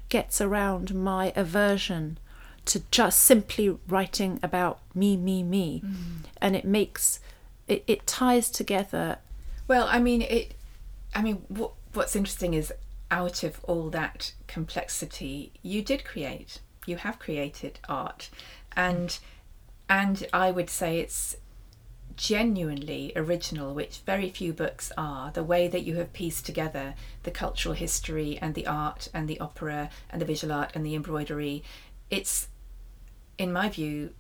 gets 0.09 0.41
around 0.41 0.95
my 0.95 1.33
aversion 1.35 2.19
to 2.67 2.83
just 2.91 3.21
simply 3.23 3.77
writing 3.89 4.39
about 4.43 4.81
me, 4.95 5.17
me, 5.17 5.43
me, 5.43 5.83
mm. 5.85 6.27
and 6.41 6.55
it 6.55 6.65
makes 6.65 7.21
it, 7.67 7.83
it 7.87 8.07
ties 8.07 8.51
together. 8.51 9.19
Well, 9.67 9.89
I 9.91 9.99
mean 9.99 10.23
it. 10.23 10.55
I 11.15 11.23
mean, 11.23 11.43
what 11.49 11.73
what's 11.93 12.15
interesting 12.15 12.55
is 12.55 12.73
out 13.11 13.43
of 13.43 13.59
all 13.65 13.91
that 13.91 14.33
complexity, 14.47 15.53
you 15.63 15.83
did 15.83 16.05
create. 16.05 16.61
You 16.87 16.97
have 16.99 17.19
created 17.19 17.81
art, 17.89 18.31
and. 18.77 19.09
Mm 19.09 19.19
and 19.91 20.25
I 20.33 20.53
would 20.53 20.71
say 20.71 21.01
it's 21.01 21.37
genuinely 22.17 23.13
original, 23.17 23.75
which 23.75 24.03
very 24.07 24.31
few 24.31 24.53
books 24.53 24.93
are. 24.97 25.33
The 25.33 25.43
way 25.43 25.67
that 25.67 25.83
you 25.83 25.97
have 25.97 26.13
pieced 26.13 26.47
together 26.47 26.95
the 27.25 27.33
cultural 27.33 27.75
history 27.75 28.39
and 28.41 28.55
the 28.55 28.69
art 28.69 29.09
and 29.13 29.27
the 29.27 29.41
opera 29.41 29.91
and 30.09 30.23
the 30.23 30.27
visual 30.27 30.53
art 30.53 30.71
and 30.75 30.87
the 30.87 30.95
embroidery, 30.95 31.65
it's, 32.09 32.47
in 33.37 33.53
my 33.53 33.69
view, 33.69 34.11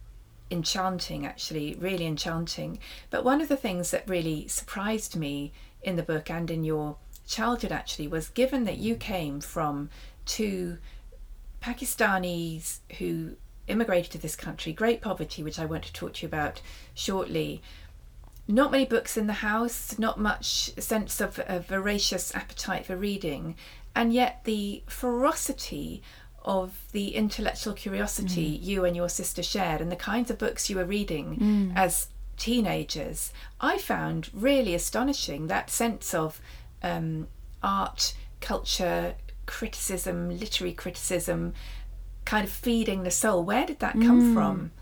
enchanting 0.50 1.25
actually, 1.25 1.77
really 1.79 2.07
enchanting. 2.07 2.81
But 3.09 3.23
one 3.23 3.41
of 3.41 3.47
the 3.47 3.57
things 3.57 3.93
that 3.93 4.09
really 4.09 4.49
surprised 4.49 5.15
me 5.15 5.53
in 5.83 5.95
the 5.95 6.03
book 6.03 6.29
and 6.29 6.50
in 6.50 6.65
your 6.65 6.97
childhood 7.29 7.71
actually 7.71 8.09
was 8.09 8.29
given 8.29 8.65
that 8.65 8.79
you 8.79 8.97
came 8.97 9.41
from 9.41 9.89
two 10.27 10.79
Pakistanis 11.62 12.79
who 12.99 13.37
immigrated 13.71 14.12
to 14.12 14.19
this 14.19 14.37
country, 14.37 14.73
great 14.73 15.00
poverty, 15.00 15.43
which 15.43 15.59
I 15.59 15.67
want 15.67 15.85
to 15.85 15.93
talk 15.93 16.15
to 16.15 16.23
you 16.23 16.29
about 16.29 16.61
shortly. 16.95 17.62
Not 18.47 18.73
many 18.73 18.85
books 18.85 19.17
in 19.17 19.27
the 19.27 19.35
house, 19.35 19.99
not 19.99 20.19
much 20.19 20.75
sense 20.79 21.21
of 21.21 21.41
a 21.47 21.61
voracious 21.61 22.35
appetite 22.35 22.87
for 22.87 22.97
reading, 22.97 23.55
and 23.95 24.12
yet 24.12 24.41
the 24.45 24.83
ferocity 24.87 26.03
of 26.45 26.87
the 26.93 27.15
intellectual 27.15 27.75
curiosity 27.75 28.59
mm. 28.59 28.62
you 28.65 28.85
and 28.85 28.97
your 28.97 29.09
sister 29.09 29.43
shared 29.43 29.81
and 29.81 29.93
the 29.93 29.97
kinds 29.97 30.31
of 30.31 30.39
books 30.39 30.71
you 30.71 30.77
were 30.77 30.85
reading 30.85 31.37
mm. 31.37 31.73
as 31.77 32.09
teenagers, 32.41 33.33
I 33.61 33.79
found 33.79 34.31
really 34.33 34.75
astonishing 34.75 35.47
that 35.47 35.71
sense 35.71 36.15
of 36.15 36.41
um, 36.83 37.29
art, 37.62 38.15
culture, 38.41 39.15
criticism, 39.47 40.39
literary 40.39 40.73
criticism, 40.73 41.53
kind 42.25 42.45
of 42.45 42.53
feeding 42.53 43.03
the 43.03 43.11
soul. 43.11 43.43
Where 43.43 43.67
did 43.67 43.81
that 43.81 43.95
come 43.95 44.31
mm. 44.31 44.35
from? 44.35 44.73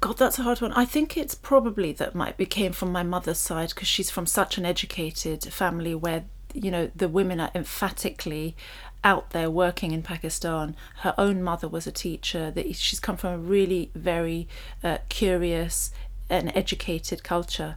God, 0.00 0.18
that's 0.18 0.38
a 0.38 0.42
hard 0.42 0.60
one. 0.60 0.72
I 0.72 0.84
think 0.84 1.16
it's 1.16 1.36
probably 1.36 1.92
that 1.92 2.14
might 2.14 2.36
be 2.36 2.44
came 2.44 2.72
from 2.72 2.90
my 2.90 3.04
mother's 3.04 3.38
side 3.38 3.68
because 3.68 3.86
she's 3.86 4.10
from 4.10 4.26
such 4.26 4.58
an 4.58 4.66
educated 4.66 5.44
family 5.44 5.94
where 5.94 6.24
you 6.54 6.70
know 6.70 6.90
the 6.94 7.08
women 7.08 7.40
are 7.40 7.52
emphatically 7.54 8.56
out 9.04 9.30
there 9.30 9.50
working 9.50 9.92
in 9.92 10.02
Pakistan. 10.02 10.76
Her 10.98 11.14
own 11.18 11.42
mother 11.42 11.68
was 11.68 11.86
a 11.86 11.92
teacher. 11.92 12.50
That 12.50 12.74
she's 12.74 13.00
come 13.00 13.16
from 13.16 13.32
a 13.32 13.38
really 13.38 13.90
very 13.94 14.48
uh, 14.82 14.98
curious, 15.08 15.92
an 16.32 16.50
educated 16.56 17.22
culture. 17.22 17.76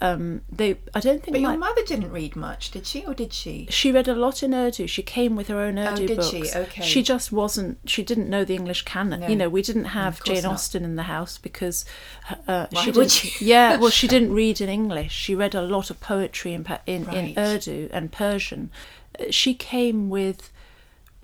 Um, 0.00 0.40
they, 0.50 0.76
I 0.94 0.98
don't 0.98 1.22
think. 1.22 1.36
But 1.36 1.42
my, 1.42 1.52
your 1.52 1.60
mother 1.60 1.82
didn't 1.86 2.10
read 2.10 2.34
much, 2.34 2.72
did 2.72 2.86
she, 2.88 3.06
or 3.06 3.14
did 3.14 3.32
she? 3.32 3.68
She 3.70 3.92
read 3.92 4.08
a 4.08 4.16
lot 4.16 4.42
in 4.42 4.52
Urdu. 4.52 4.88
She 4.88 5.02
came 5.02 5.36
with 5.36 5.46
her 5.46 5.60
own 5.60 5.78
oh, 5.78 5.92
Urdu 5.92 6.02
oh, 6.02 6.06
did 6.08 6.16
books. 6.16 6.30
She? 6.30 6.50
Okay. 6.52 6.82
She 6.82 7.04
just 7.04 7.30
wasn't. 7.30 7.78
She 7.86 8.02
didn't 8.02 8.28
know 8.28 8.44
the 8.44 8.56
English 8.56 8.82
canon. 8.82 9.20
No. 9.20 9.28
You 9.28 9.36
know, 9.36 9.48
we 9.48 9.62
didn't 9.62 9.84
have 9.84 10.22
Jane 10.24 10.42
not. 10.42 10.54
Austen 10.54 10.84
in 10.84 10.96
the 10.96 11.04
house 11.04 11.38
because 11.38 11.84
uh, 12.48 12.66
Why 12.70 12.82
she 12.82 12.90
would 12.90 13.08
didn't. 13.10 13.40
yeah, 13.40 13.76
well, 13.76 13.90
she 13.90 14.08
didn't 14.14 14.32
read 14.32 14.60
in 14.60 14.68
English. 14.68 15.12
She 15.12 15.36
read 15.36 15.54
a 15.54 15.62
lot 15.62 15.88
of 15.88 16.00
poetry 16.00 16.52
in 16.52 16.66
in, 16.86 17.04
right. 17.04 17.16
in 17.16 17.38
Urdu 17.38 17.88
and 17.92 18.10
Persian. 18.10 18.70
Uh, 19.18 19.26
she 19.30 19.54
came 19.54 20.10
with 20.10 20.50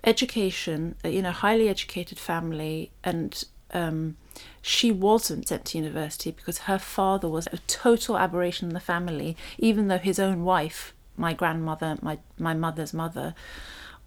education. 0.05 0.95
Uh, 1.03 1.09
you 1.09 1.21
know, 1.21 1.31
highly 1.31 1.67
educated 1.67 2.17
family 2.17 2.91
and. 3.03 3.43
Um, 3.71 4.15
she 4.61 4.91
wasn't 4.91 5.47
sent 5.47 5.65
to 5.65 5.77
university 5.77 6.31
because 6.31 6.59
her 6.59 6.79
father 6.79 7.27
was 7.27 7.47
a 7.47 7.57
total 7.67 8.17
aberration 8.17 8.69
in 8.69 8.73
the 8.73 8.79
family, 8.79 9.37
even 9.57 9.87
though 9.87 9.97
his 9.97 10.19
own 10.19 10.43
wife, 10.43 10.93
my 11.17 11.33
grandmother, 11.33 11.97
my, 12.01 12.19
my 12.37 12.53
mother's 12.53 12.93
mother, 12.93 13.35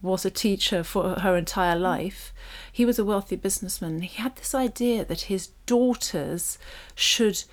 was 0.02 0.25
a 0.25 0.30
teacher 0.30 0.82
for 0.82 1.21
her 1.21 1.37
entire 1.37 1.78
life. 1.78 2.32
He 2.73 2.85
was 2.85 2.99
a 2.99 3.04
wealthy 3.04 3.37
businessman. 3.37 4.00
He 4.00 4.21
had 4.21 4.37
this 4.37 4.54
idea 4.54 5.04
that 5.04 5.23
his 5.23 5.49
daughters 5.66 6.59
should 6.94 7.44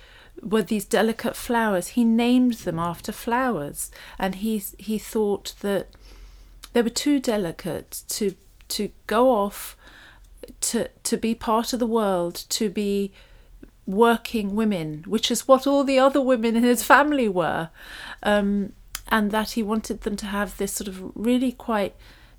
were 0.42 0.62
these 0.62 0.84
delicate 0.84 1.36
flowers. 1.36 1.88
He 1.88 2.04
named 2.04 2.54
them 2.54 2.78
after 2.78 3.12
flowers, 3.12 3.90
and 4.18 4.36
he 4.36 4.62
he 4.78 4.98
thought 4.98 5.54
that 5.60 5.88
they 6.72 6.82
were 6.82 6.90
too 6.90 7.20
delicate 7.20 8.02
to 8.08 8.34
to 8.68 8.90
go 9.06 9.30
off 9.30 9.76
to 10.60 10.88
to 10.88 11.16
be 11.16 11.34
part 11.34 11.72
of 11.72 11.78
the 11.78 11.86
world, 11.86 12.44
to 12.50 12.70
be 12.70 13.12
working 13.86 14.54
women, 14.54 15.04
which 15.06 15.30
is 15.30 15.48
what 15.48 15.66
all 15.66 15.84
the 15.84 15.98
other 15.98 16.20
women 16.20 16.56
in 16.56 16.62
his 16.62 16.82
family 16.82 17.28
were, 17.28 17.70
um, 18.22 18.72
and 19.08 19.30
that 19.30 19.52
he 19.52 19.62
wanted 19.62 20.02
them 20.02 20.16
to 20.16 20.26
have 20.26 20.56
this 20.56 20.72
sort 20.72 20.88
of 20.88 21.12
really 21.14 21.52
quite 21.52 21.94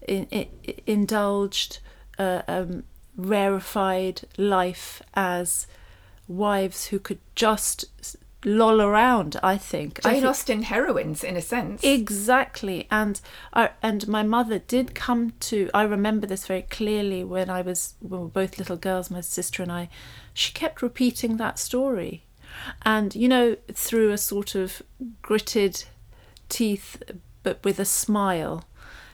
in, 0.08 0.26
in, 0.26 0.48
indulged, 0.88 1.80
uh, 2.18 2.42
um, 2.48 2.84
rarefied 3.16 4.22
life 4.38 5.02
as 5.14 5.68
wives 6.28 6.88
who 6.88 7.00
could 7.00 7.20
just 7.36 7.86
loll 8.44 8.82
around. 8.82 9.40
I 9.44 9.58
think 9.58 10.02
Jane 10.02 10.12
I 10.12 10.14
think, 10.16 10.26
Austen 10.26 10.62
heroines, 10.64 11.24
in 11.24 11.38
a 11.38 11.42
sense. 11.42 11.84
Exactly, 11.84 12.88
and 12.90 13.20
I, 13.54 13.72
and 13.82 14.08
my 14.08 14.24
mother 14.24 14.60
did 14.60 14.96
come 14.96 15.34
to. 15.42 15.70
I 15.74 15.84
remember 15.84 16.28
this 16.28 16.48
very 16.48 16.64
clearly 16.64 17.24
when 17.24 17.50
I 17.50 17.62
was 17.62 17.96
when 18.00 18.20
we 18.20 18.26
were 18.26 18.32
both 18.32 18.58
little 18.58 18.78
girls, 18.78 19.12
my 19.12 19.22
sister 19.22 19.64
and 19.64 19.72
I. 19.72 19.90
She 20.34 20.54
kept 20.54 20.82
repeating 20.82 21.38
that 21.38 21.60
story, 21.60 22.24
and 22.84 23.16
you 23.16 23.28
know, 23.28 23.58
through 23.72 24.12
a 24.12 24.18
sort 24.18 24.56
of 24.56 24.82
gritted 25.22 25.84
teeth, 26.50 27.02
but 27.44 27.64
with 27.64 27.80
a 27.80 27.86
smile 27.86 28.66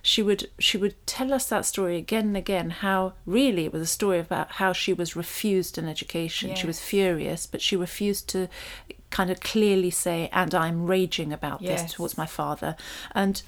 she 0.08 0.24
would 0.24 0.50
she 0.58 0.78
would 0.78 0.96
tell 1.06 1.34
us 1.34 1.48
that 1.48 1.66
story 1.66 1.98
again 1.98 2.28
and 2.28 2.38
again 2.38 2.70
how 2.70 3.12
really 3.26 3.66
it 3.66 3.74
was 3.74 3.82
a 3.82 3.86
story 3.86 4.20
about 4.20 4.52
how 4.54 4.72
she 4.72 4.94
was 4.94 5.18
refused 5.18 5.78
an 5.78 5.86
education 5.86 6.48
yes. 6.48 6.60
she 6.60 6.66
was 6.66 6.80
furious 6.80 7.46
but 7.46 7.62
she 7.62 7.76
refused 7.76 8.30
to 8.30 8.48
kind 9.10 9.30
of 9.30 9.40
clearly 9.40 9.90
say 9.90 10.30
and 10.32 10.54
i'm 10.54 10.86
raging 10.86 11.32
about 11.32 11.62
yes. 11.62 11.84
this 11.84 11.94
towards 11.94 12.18
my 12.18 12.26
father 12.26 12.76
and 13.14 13.44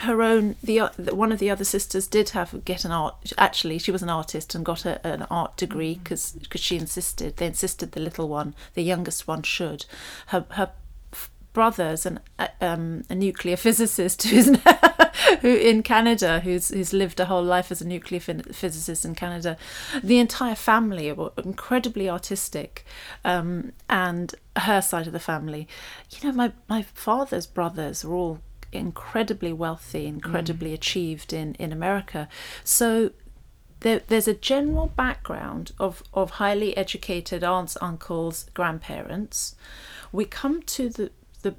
her 0.00 0.22
own 0.22 0.56
the 0.62 0.78
one 1.12 1.30
of 1.30 1.38
the 1.38 1.50
other 1.50 1.64
sisters 1.64 2.06
did 2.06 2.30
have 2.30 2.64
get 2.64 2.84
an 2.84 2.90
art 2.90 3.32
actually 3.36 3.78
she 3.78 3.92
was 3.92 4.02
an 4.02 4.08
artist 4.08 4.54
and 4.54 4.64
got 4.64 4.86
a, 4.86 5.06
an 5.06 5.22
art 5.30 5.56
degree 5.56 6.00
because 6.02 6.32
mm. 6.32 6.42
because 6.42 6.60
she 6.60 6.76
insisted 6.76 7.36
they 7.36 7.46
insisted 7.46 7.92
the 7.92 8.00
little 8.00 8.28
one 8.28 8.54
the 8.74 8.82
youngest 8.82 9.28
one 9.28 9.42
should 9.42 9.84
her 10.28 10.46
her 10.50 10.70
brothers 11.52 12.06
and 12.06 12.20
um, 12.60 13.02
a 13.10 13.14
nuclear 13.14 13.56
physicist 13.56 14.22
who's 14.22 14.50
who 15.40 15.54
in 15.54 15.82
Canada 15.82 16.40
who's 16.40 16.68
who's 16.68 16.92
lived 16.92 17.20
a 17.20 17.26
whole 17.26 17.42
life 17.42 17.70
as 17.70 17.80
a 17.80 17.86
nuclear 17.86 18.20
physicist 18.20 19.04
in 19.04 19.14
Canada. 19.14 19.56
The 20.02 20.18
entire 20.18 20.54
family 20.54 21.12
were 21.12 21.32
incredibly 21.42 22.08
artistic, 22.08 22.84
um, 23.24 23.72
and 23.88 24.34
her 24.56 24.80
side 24.80 25.06
of 25.06 25.12
the 25.12 25.20
family, 25.20 25.68
you 26.10 26.28
know, 26.28 26.34
my 26.34 26.52
my 26.68 26.82
father's 26.82 27.46
brothers 27.46 28.04
were 28.04 28.14
all 28.14 28.40
incredibly 28.72 29.52
wealthy, 29.52 30.06
incredibly 30.06 30.70
mm. 30.70 30.74
achieved 30.74 31.32
in 31.32 31.54
in 31.54 31.72
America. 31.72 32.28
So 32.64 33.10
there, 33.80 34.02
there's 34.08 34.28
a 34.28 34.34
general 34.34 34.88
background 34.88 35.72
of, 35.78 36.02
of 36.12 36.32
highly 36.32 36.76
educated 36.76 37.42
aunts, 37.42 37.76
uncles, 37.80 38.46
grandparents. 38.54 39.56
We 40.12 40.26
come 40.26 40.62
to 40.62 40.88
the, 40.90 41.10
the 41.42 41.54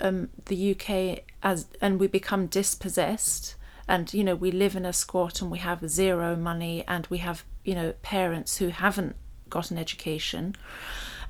um, 0.00 0.30
the 0.46 0.72
UK 0.72 1.24
as 1.44 1.66
and 1.80 2.00
we 2.00 2.08
become 2.08 2.46
dispossessed 2.46 3.54
and 3.86 4.12
you 4.12 4.24
know 4.24 4.34
we 4.34 4.50
live 4.50 4.74
in 4.74 4.84
a 4.84 4.92
squat 4.92 5.40
and 5.40 5.50
we 5.50 5.58
have 5.58 5.88
zero 5.88 6.34
money 6.34 6.82
and 6.88 7.06
we 7.08 7.18
have 7.18 7.44
you 7.64 7.74
know 7.74 7.92
parents 8.02 8.56
who 8.56 8.68
haven't 8.68 9.14
got 9.48 9.70
an 9.70 9.78
education 9.78 10.56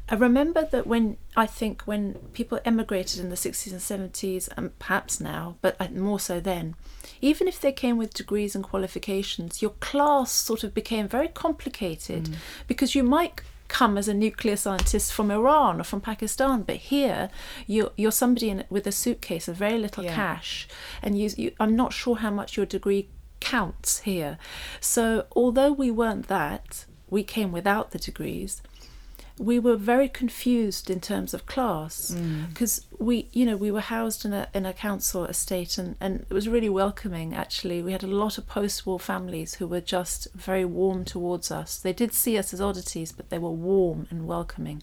I 0.09 0.17
remember 0.17 0.69
that 0.71 0.87
when 0.87 1.17
I 1.35 1.47
think 1.47 1.83
when 1.83 2.15
people 2.35 2.61
emigrated 2.67 3.21
in 3.21 3.31
the 3.31 3.37
60s 3.37 3.73
and 3.73 4.13
70s, 4.13 4.51
and 4.55 4.79
perhaps 4.79 5.19
now, 5.19 5.57
but 5.63 5.77
uh, 5.81 5.89
more 5.95 6.21
so 6.21 6.41
then, 6.41 6.75
even 7.23 7.49
if 7.49 7.59
they 7.59 7.73
came 7.73 7.97
with 7.97 8.13
degrees 8.13 8.55
and 8.55 8.63
qualifications, 8.63 9.63
your 9.63 9.71
class 9.81 10.31
sort 10.31 10.63
of 10.63 10.75
became 10.75 11.09
very 11.09 11.29
complicated 11.29 12.25
mm. 12.25 12.35
because 12.67 12.95
you 12.95 13.03
might 13.03 13.41
come 13.75 13.99
as 13.99 14.07
a 14.07 14.15
nuclear 14.15 14.55
scientist 14.55 15.13
from 15.13 15.33
Iran 15.33 15.81
or 15.81 15.83
from 15.83 16.01
Pakistan, 16.01 16.63
but 16.63 16.77
here 16.77 17.29
you're, 17.67 17.91
you're 17.97 18.13
somebody 18.13 18.49
in, 18.49 18.63
with 18.71 18.87
a 18.87 18.93
suitcase 18.93 19.49
of 19.49 19.57
very 19.57 19.79
little 19.79 20.05
yeah. 20.05 20.15
cash, 20.15 20.69
and 21.03 21.19
you, 21.19 21.29
you, 21.37 21.51
I'm 21.59 21.75
not 21.75 21.93
sure 21.93 22.19
how 22.19 22.31
much 22.31 22.57
your 22.57 22.67
degree 22.67 23.09
counts 23.41 23.99
here. 24.11 24.39
So, 24.81 25.27
although 25.35 25.73
we 25.73 25.91
weren't 25.91 26.29
that, 26.29 26.87
we 27.11 27.25
came 27.25 27.51
without 27.51 27.91
the 27.91 27.99
degrees 27.99 28.63
we 29.39 29.59
were 29.59 29.77
very 29.77 30.09
confused 30.09 30.89
in 30.89 31.01
terms 31.01 31.35
of 31.35 31.45
class 31.47 32.13
because 32.49 32.81
mm. 32.81 33.05
we 33.05 33.29
you 33.33 33.45
know 33.45 33.57
we 33.57 33.71
were 33.71 33.81
housed 33.81 34.25
in 34.25 34.33
a 34.33 34.49
in 34.55 34.65
a 34.65 34.73
council 34.73 35.25
estate 35.25 35.77
and 35.77 35.97
and 36.01 36.25
it 36.31 36.35
was 36.35 36.49
really 36.49 36.69
welcoming 36.69 37.35
actually. 37.35 37.83
We 37.83 37.93
had 37.93 38.05
a 38.05 38.09
lot 38.09 38.39
of 38.39 38.47
post-war 38.47 39.01
families 39.01 39.55
who 39.55 39.67
were 39.67 39.81
just 39.81 40.29
very 40.35 40.65
warm 40.65 41.05
towards 41.05 41.51
us. 41.51 41.79
They 41.79 41.93
did 41.93 42.13
see 42.13 42.39
us 42.39 42.55
as 42.55 42.61
oddities 42.61 43.11
but 43.11 43.31
they 43.31 43.39
were 43.39 43.51
warm 43.51 44.07
and 44.11 44.27
welcoming 44.27 44.83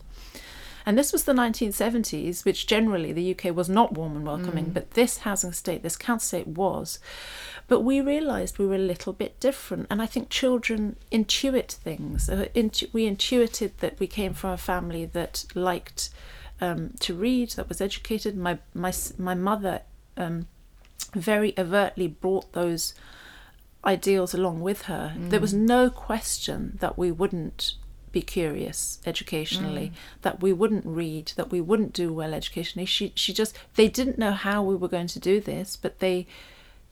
and 0.85 0.97
this 0.97 1.11
was 1.11 1.23
the 1.23 1.33
1970s, 1.33 2.45
which 2.45 2.67
generally 2.67 3.11
the 3.11 3.31
UK 3.31 3.55
was 3.55 3.69
not 3.69 3.93
warm 3.93 4.15
and 4.15 4.25
welcoming, 4.25 4.67
mm. 4.67 4.73
but 4.73 4.91
this 4.91 5.19
housing 5.19 5.51
estate, 5.51 5.83
this 5.83 5.95
council 5.95 6.39
estate 6.39 6.47
was. 6.47 7.00
But 7.67 7.81
we 7.81 8.01
realised 8.01 8.57
we 8.57 8.67
were 8.67 8.75
a 8.75 8.79
little 8.79 9.13
bit 9.13 9.39
different, 9.39 9.88
and 9.89 10.01
I 10.01 10.05
think 10.05 10.29
children 10.29 10.97
intuit 11.11 11.71
things. 11.71 12.29
Uh, 12.29 12.47
we 12.93 13.05
intuited 13.05 13.77
that 13.79 14.00
we 14.00 14.07
came 14.07 14.33
from 14.33 14.51
a 14.51 14.57
family 14.57 15.05
that 15.05 15.45
liked 15.55 16.09
um, 16.59 16.91
to 17.00 17.13
read, 17.13 17.51
that 17.51 17.69
was 17.69 17.81
educated. 17.81 18.38
My 18.38 18.59
my 18.73 18.93
my 19.17 19.33
mother 19.33 19.81
um, 20.15 20.47
very 21.13 21.53
overtly 21.57 22.07
brought 22.07 22.53
those 22.53 22.93
ideals 23.83 24.33
along 24.33 24.61
with 24.61 24.83
her. 24.83 25.13
Mm. 25.17 25.31
There 25.31 25.39
was 25.39 25.53
no 25.53 25.89
question 25.89 26.77
that 26.79 26.97
we 26.97 27.11
wouldn't 27.11 27.73
be 28.11 28.21
curious 28.21 28.99
educationally, 29.05 29.91
that 30.21 30.41
we 30.41 30.53
wouldn't 30.53 30.85
read, 30.85 31.33
that 31.35 31.51
we 31.51 31.61
wouldn't 31.61 31.93
do 31.93 32.11
well 32.13 32.33
educationally. 32.33 32.85
She 32.85 33.13
she 33.15 33.33
just 33.33 33.57
they 33.75 33.87
didn't 33.87 34.17
know 34.17 34.31
how 34.31 34.61
we 34.63 34.75
were 34.75 34.87
going 34.87 35.07
to 35.07 35.19
do 35.19 35.39
this, 35.39 35.75
but 35.75 35.99
they 35.99 36.27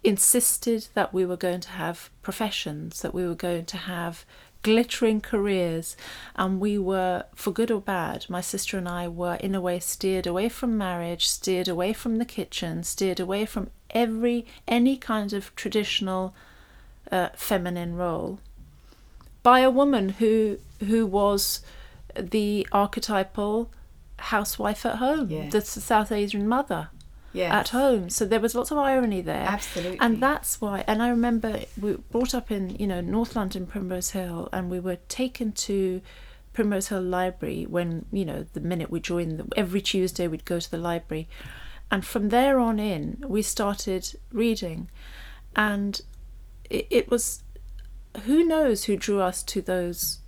insisted 0.04 0.88
that 0.94 1.14
we 1.14 1.26
were 1.26 1.38
going 1.38 1.60
to 1.62 1.70
have 1.70 2.10
professions, 2.22 3.02
that 3.02 3.14
we 3.14 3.28
were 3.28 3.36
going 3.36 3.66
to 3.66 3.78
have 3.78 4.26
glittering 4.62 5.22
careers, 5.22 5.96
and 6.36 6.60
we 6.60 6.78
were, 6.78 7.24
for 7.34 7.52
good 7.52 7.72
or 7.72 7.82
bad, 7.82 8.26
my 8.30 8.42
sister 8.42 8.78
and 8.78 8.88
I 8.88 9.08
were 9.08 9.36
in 9.36 9.56
a 9.56 9.62
way 9.62 9.80
steered 9.80 10.28
away 10.28 10.50
from 10.50 10.78
marriage, 10.78 11.28
steered 11.28 11.68
away 11.68 11.94
from 11.94 12.18
the 12.18 12.26
kitchen, 12.26 12.84
steered 12.84 13.20
away 13.20 13.46
from 13.46 13.70
every 13.90 14.46
any 14.68 14.98
kind 14.98 15.34
of 15.34 15.56
traditional 15.56 16.36
uh, 17.12 17.30
feminine 17.36 17.96
role 17.96 18.40
by 19.44 19.60
a 19.62 19.70
woman 19.70 20.10
who 20.10 20.58
who 20.88 21.06
was 21.06 21.62
the 22.16 22.68
archetypal 22.72 23.70
housewife 24.18 24.86
at 24.86 24.96
home, 24.96 25.30
Yes. 25.30 25.52
the 25.54 25.62
South 25.62 26.12
Asian 26.12 26.48
mother 26.48 26.90
Yes. 27.34 27.54
at 27.54 27.70
home. 27.70 28.10
So 28.10 28.26
there 28.26 28.40
was 28.40 28.56
lots 28.56 28.72
of 28.72 28.78
irony 28.78 29.22
there. 29.22 29.46
Absolutely. 29.48 30.00
And 30.00 30.22
that's 30.22 30.60
why, 30.60 30.84
and 30.88 31.02
I 31.02 31.10
remember 31.10 31.62
we 31.80 31.92
were 31.92 31.98
brought 32.12 32.34
up 32.34 32.50
in, 32.52 32.76
you 32.78 32.88
know, 32.88 33.02
North 33.02 33.36
London, 33.36 33.66
Primrose 33.68 34.12
Hill, 34.12 34.50
and 34.52 34.70
we 34.70 34.80
were 34.80 34.98
taken 35.08 35.52
to 35.54 36.02
Primrose 36.54 36.88
Hill 36.88 37.02
Library 37.04 37.66
when, 37.70 38.06
you 38.12 38.26
know, 38.26 38.46
the 38.54 38.60
minute 38.60 38.90
we 38.90 39.00
joined, 39.00 39.38
the, 39.40 39.48
every 39.56 39.82
Tuesday 39.82 40.28
we'd 40.28 40.44
go 40.46 40.60
to 40.60 40.72
the 40.72 40.78
library. 40.78 41.28
And 41.92 42.06
from 42.06 42.30
there 42.30 42.60
on 42.60 42.80
in, 42.80 43.24
we 43.28 43.42
started 43.42 44.16
reading. 44.32 44.90
And 45.56 46.02
it, 46.70 46.88
it 46.90 47.12
was, 47.12 47.44
who 48.20 48.44
knows 48.44 48.86
who 48.86 48.96
drew 48.96 49.22
us 49.22 49.44
to 49.44 49.62
those 49.62 50.20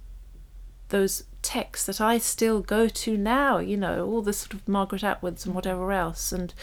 those 0.89 1.23
texts 1.41 1.85
that 1.87 1.99
I 1.99 2.17
still 2.17 2.61
go 2.61 2.87
to 2.87 3.17
now, 3.17 3.57
you 3.57 3.77
know, 3.77 4.05
all 4.05 4.21
the 4.21 4.33
sort 4.33 4.53
of 4.53 4.67
Margaret 4.67 5.01
Atwoods 5.01 5.45
and 5.45 5.55
whatever 5.55 5.91
else, 5.91 6.31
and 6.31 6.53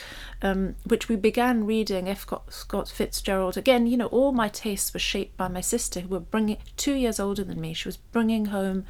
um, 0.42 0.76
which 0.84 1.08
we 1.08 1.16
began 1.16 1.66
reading 1.66 2.08
F. 2.08 2.26
Scott- 2.48 2.88
Fitzgerald. 2.88 3.56
Again, 3.56 3.86
you 3.86 3.96
know, 3.96 4.06
all 4.06 4.32
my 4.32 4.48
tastes 4.48 4.92
were 4.92 5.00
shaped 5.00 5.36
by 5.36 5.48
my 5.48 5.60
sister, 5.60 6.00
who 6.00 6.08
were 6.08 6.20
bringing 6.20 6.58
two 6.76 6.94
years 6.94 7.18
older 7.18 7.42
than 7.42 7.60
me. 7.60 7.74
She 7.74 7.88
was 7.88 7.96
bringing 7.96 8.46
home. 8.46 8.84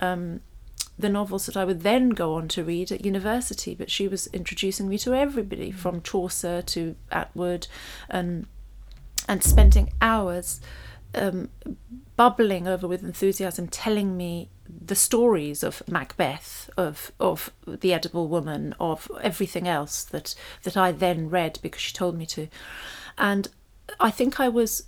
Um, 0.00 0.40
the 0.98 1.08
novels 1.08 1.46
that 1.46 1.56
I 1.56 1.64
would 1.64 1.82
then 1.82 2.10
go 2.10 2.34
on 2.34 2.48
to 2.48 2.64
read 2.64 2.90
at 2.90 3.04
university, 3.04 3.72
but 3.72 3.88
she 3.88 4.08
was 4.08 4.26
introducing 4.28 4.88
me 4.88 4.98
to 4.98 5.14
everybody 5.14 5.70
from 5.70 6.02
Chaucer 6.02 6.60
to 6.62 6.96
Atwood, 7.12 7.68
and 8.10 8.46
and 9.28 9.44
spending 9.44 9.92
hours 10.00 10.60
um, 11.14 11.48
bubbling 12.16 12.66
over 12.66 12.86
with 12.86 13.02
enthusiasm, 13.02 13.68
telling 13.68 14.16
me 14.16 14.50
the 14.68 14.94
stories 14.94 15.62
of 15.62 15.82
Macbeth, 15.88 16.68
of 16.76 17.12
of 17.18 17.52
the 17.66 17.92
Edible 17.94 18.28
Woman, 18.28 18.74
of 18.78 19.10
everything 19.20 19.66
else 19.66 20.04
that 20.04 20.34
that 20.62 20.76
I 20.76 20.92
then 20.92 21.30
read 21.30 21.58
because 21.62 21.80
she 21.80 21.92
told 21.92 22.16
me 22.16 22.26
to, 22.26 22.48
and 23.16 23.48
I 24.00 24.10
think 24.10 24.40
I 24.40 24.48
was. 24.48 24.84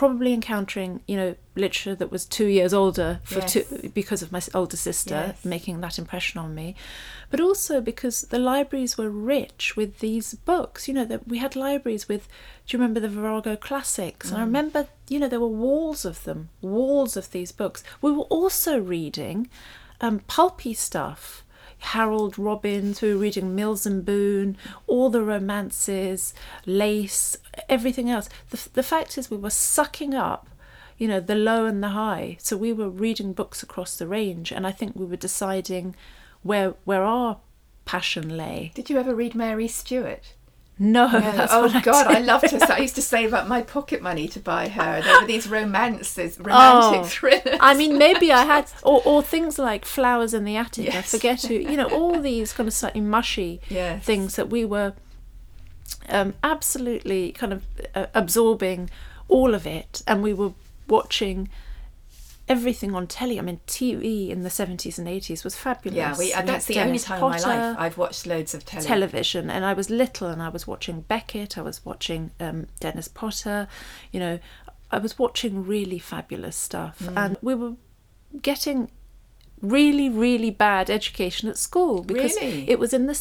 Probably 0.00 0.32
encountering 0.32 1.02
you 1.06 1.16
know 1.18 1.34
literature 1.54 1.94
that 1.94 2.10
was 2.10 2.24
two 2.24 2.46
years 2.46 2.72
older 2.72 3.20
for 3.22 3.40
Yes. 3.40 3.52
two, 3.52 3.90
because 3.92 4.22
of 4.22 4.32
my 4.32 4.40
older 4.54 4.78
sister 4.78 5.34
Yes. 5.36 5.44
making 5.44 5.82
that 5.82 5.98
impression 5.98 6.40
on 6.40 6.54
me 6.54 6.74
but 7.30 7.38
also 7.38 7.82
because 7.82 8.22
the 8.22 8.38
libraries 8.38 8.96
were 8.96 9.10
rich 9.10 9.76
with 9.76 9.98
these 9.98 10.32
books. 10.32 10.88
You 10.88 10.94
know 10.94 11.04
that 11.04 11.28
we 11.28 11.36
had 11.36 11.54
libraries 11.54 12.08
with 12.08 12.28
do 12.66 12.68
you 12.76 12.78
remember 12.82 12.98
the 13.00 13.10
virago 13.10 13.56
classics? 13.56 14.30
And 14.30 14.38
i 14.38 14.40
remember 14.40 14.88
you 15.10 15.18
know 15.18 15.28
there 15.28 15.38
were 15.38 15.46
walls 15.66 16.06
of 16.06 16.24
them 16.24 16.48
walls 16.62 17.14
of 17.14 17.30
these 17.32 17.52
books. 17.52 17.84
We 18.00 18.10
were 18.10 18.30
also 18.38 18.78
reading 18.80 19.50
um, 20.00 20.20
pulpy 20.20 20.72
stuff 20.72 21.44
Harold 21.80 22.38
Robbins, 22.38 23.02
we 23.02 23.12
were 23.12 23.20
reading 23.20 23.54
Mills 23.54 23.86
and 23.86 24.04
Boon, 24.04 24.56
all 24.86 25.10
the 25.10 25.22
romances, 25.22 26.34
lace, 26.66 27.36
everything 27.68 28.08
else. 28.10 28.28
The, 28.50 28.68
the 28.74 28.82
fact 28.82 29.18
is, 29.18 29.30
we 29.30 29.36
were 29.36 29.50
sucking 29.50 30.14
up, 30.14 30.48
you 30.98 31.08
know, 31.08 31.20
the 31.20 31.34
low 31.34 31.66
and 31.66 31.82
the 31.82 31.88
high. 31.88 32.36
So 32.40 32.56
we 32.56 32.72
were 32.72 32.88
reading 32.88 33.32
books 33.32 33.62
across 33.62 33.96
the 33.96 34.06
range, 34.06 34.52
and 34.52 34.66
I 34.66 34.72
think 34.72 34.94
we 34.94 35.06
were 35.06 35.16
deciding 35.16 35.96
where 36.42 36.74
where 36.84 37.02
our 37.02 37.38
passion 37.84 38.36
lay. 38.36 38.70
Did 38.74 38.88
you 38.88 38.98
ever 38.98 39.14
read 39.14 39.34
Mary 39.34 39.66
Stewart? 39.66 40.34
No, 40.82 41.08
oh 41.12 41.70
I 41.74 41.80
God, 41.82 42.06
I 42.06 42.14
did. 42.16 42.26
loved 42.26 42.50
her. 42.52 42.58
I 42.72 42.78
used 42.78 42.94
to 42.94 43.02
save 43.02 43.34
up 43.34 43.46
my 43.46 43.60
pocket 43.60 44.00
money 44.00 44.26
to 44.28 44.40
buy 44.40 44.68
her. 44.68 45.02
There 45.02 45.20
were 45.20 45.26
these 45.26 45.46
romances, 45.46 46.38
romantic 46.38 47.00
Oh, 47.00 47.04
thrillers. 47.04 47.58
I 47.60 47.74
mean, 47.74 47.98
maybe 47.98 48.32
I 48.32 48.44
had, 48.46 48.72
or, 48.82 49.02
or 49.04 49.22
things 49.22 49.58
like 49.58 49.84
Flowers 49.84 50.32
in 50.32 50.44
the 50.44 50.56
Attic. 50.56 50.94
I 50.94 51.02
forget 51.02 51.42
who, 51.42 51.52
you 51.54 51.76
know, 51.76 51.84
all 51.90 52.18
these 52.18 52.54
kind 52.54 52.66
of 52.66 52.72
slightly 52.72 53.02
mushy 53.02 53.60
Yes. 53.68 54.02
things 54.04 54.36
that 54.36 54.48
we 54.48 54.64
were 54.64 54.94
um, 56.08 56.32
absolutely 56.42 57.32
kind 57.32 57.52
of 57.52 57.64
uh, 57.94 58.06
absorbing 58.14 58.88
all 59.28 59.54
of 59.54 59.66
it, 59.66 60.02
and 60.06 60.22
we 60.22 60.32
were 60.32 60.52
watching 60.88 61.50
everything 62.50 62.94
on 62.94 63.06
telly. 63.06 63.38
I 63.38 63.42
mean, 63.42 63.60
TV 63.66 64.28
in 64.28 64.42
the 64.42 64.48
70s 64.50 64.98
and 64.98 65.06
80s 65.08 65.44
was 65.44 65.54
fabulous. 65.56 65.96
yeah, 65.96 66.16
we, 66.18 66.32
and 66.32 66.46
that's 66.48 66.66
the 66.66 66.80
only 66.80 66.98
time 66.98 67.20
Potter, 67.20 67.36
in 67.50 67.56
my 67.58 67.68
life 67.70 67.76
I've 67.78 67.96
watched 67.98 68.26
loads 68.26 68.52
of 68.54 68.64
telly. 68.66 68.84
television 68.84 69.48
and 69.48 69.64
I 69.64 69.72
was 69.72 69.88
little 69.88 70.28
and 70.28 70.42
I 70.42 70.48
was 70.50 70.66
watching 70.66 71.02
Beckett, 71.02 71.56
I 71.56 71.62
was 71.62 71.84
watching 71.84 72.32
um, 72.40 72.66
Dennis 72.80 73.08
Potter, 73.08 73.68
you 74.12 74.20
know, 74.20 74.38
I 74.90 74.98
was 74.98 75.18
watching 75.18 75.64
really 75.64 75.98
fabulous 76.00 76.56
stuff 76.56 76.98
Mm. 77.00 77.16
and 77.16 77.36
we 77.40 77.54
were 77.54 77.74
getting 78.42 78.90
really 79.62 80.08
really 80.08 80.50
bad 80.50 80.88
education 80.90 81.48
at 81.48 81.58
school 81.58 82.02
because 82.02 82.34
Really? 82.36 82.68
it 82.68 82.78
was 82.78 82.92
in 82.94 83.06
the 83.06 83.18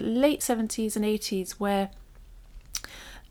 late 0.00 0.40
70s 0.40 0.96
and 0.96 1.04
80s 1.04 1.52
where 1.52 1.90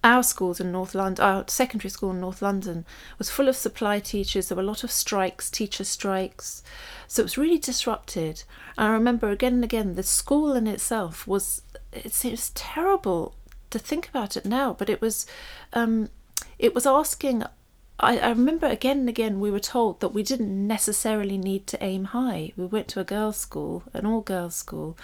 our 0.04 0.24
schools 0.24 0.60
in 0.60 0.72
North 0.72 0.96
London, 0.96 1.24
our 1.24 1.46
secondary 1.48 1.90
school 1.90 2.12
in 2.12 2.20
North 2.20 2.42
London, 2.42 2.86
was 3.18 3.30
full 3.30 3.48
of 3.48 3.56
supply 3.56 4.00
teachers. 4.00 4.48
There 4.48 4.56
were 4.56 4.64
a 4.64 4.66
lot 4.66 4.84
of 4.84 4.92
strikes, 4.92 5.50
teacher 5.50 5.84
strikes. 5.84 6.64
So 7.08 7.22
it 7.22 7.26
was 7.26 7.38
really 7.38 7.60
disrupted. 7.60 8.44
And 8.78 8.88
I 8.88 8.92
remember 8.92 9.30
again 9.30 9.56
and 9.56 9.64
again, 9.64 9.96
the 9.96 10.04
school 10.04 10.54
in 10.54 10.66
itself 10.66 11.28
was—it 11.28 12.26
it's 12.26 12.52
terrible 12.56 13.36
to 13.70 13.80
think 13.80 14.10
about 14.10 14.36
it 14.38 14.46
now, 14.46 14.74
but 14.74 14.90
it 14.90 15.02
was, 15.02 15.26
um, 15.74 16.10
it 16.60 16.76
was 16.76 16.86
asking, 16.86 17.44
I, 18.00 18.18
I 18.18 18.30
remember 18.30 18.68
again 18.68 19.00
and 19.00 19.10
again 19.10 19.40
we 19.40 19.52
were 19.52 19.60
told 19.60 20.00
that 20.00 20.10
we 20.14 20.24
didn't 20.24 20.68
necessarily 20.68 21.38
need 21.38 21.68
to 21.68 21.84
aim 21.84 22.06
high. 22.06 22.54
We 22.58 22.66
went 22.66 22.88
to 22.90 23.00
a 23.00 23.06
girls' 23.06 23.38
school, 23.38 23.84
an 23.94 24.06
all 24.06 24.22
girls 24.22 24.56
school, 24.56 24.98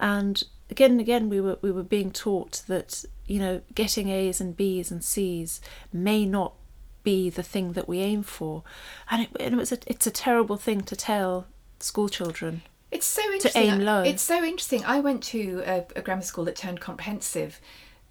and 0.00 0.42
again 0.70 0.92
and 0.92 1.00
again 1.00 1.28
we 1.28 1.40
were 1.40 1.58
we 1.62 1.70
were 1.70 1.82
being 1.82 2.10
taught 2.10 2.62
that 2.66 3.04
you 3.26 3.38
know 3.38 3.60
getting 3.74 4.08
A's 4.08 4.40
and 4.40 4.56
B's 4.56 4.90
and 4.90 5.04
C's 5.04 5.60
may 5.92 6.26
not 6.26 6.54
be 7.02 7.30
the 7.30 7.42
thing 7.42 7.72
that 7.72 7.88
we 7.88 8.00
aim 8.00 8.22
for, 8.22 8.62
and 9.10 9.22
it, 9.22 9.28
and 9.38 9.54
it 9.54 9.56
was 9.56 9.72
a, 9.72 9.78
it's 9.86 10.06
a 10.06 10.10
terrible 10.10 10.56
thing 10.56 10.82
to 10.82 10.96
tell 10.96 11.46
school 11.78 12.08
children. 12.08 12.62
It's 12.90 13.06
so 13.06 13.22
interesting. 13.32 13.70
aim 13.70 13.80
low. 13.80 14.02
It's 14.02 14.22
so 14.22 14.42
interesting. 14.42 14.84
I 14.84 15.00
went 15.00 15.22
to 15.24 15.62
a, 15.64 15.86
a 15.96 16.02
grammar 16.02 16.22
school 16.22 16.44
that 16.46 16.56
turned 16.56 16.80
comprehensive, 16.80 17.60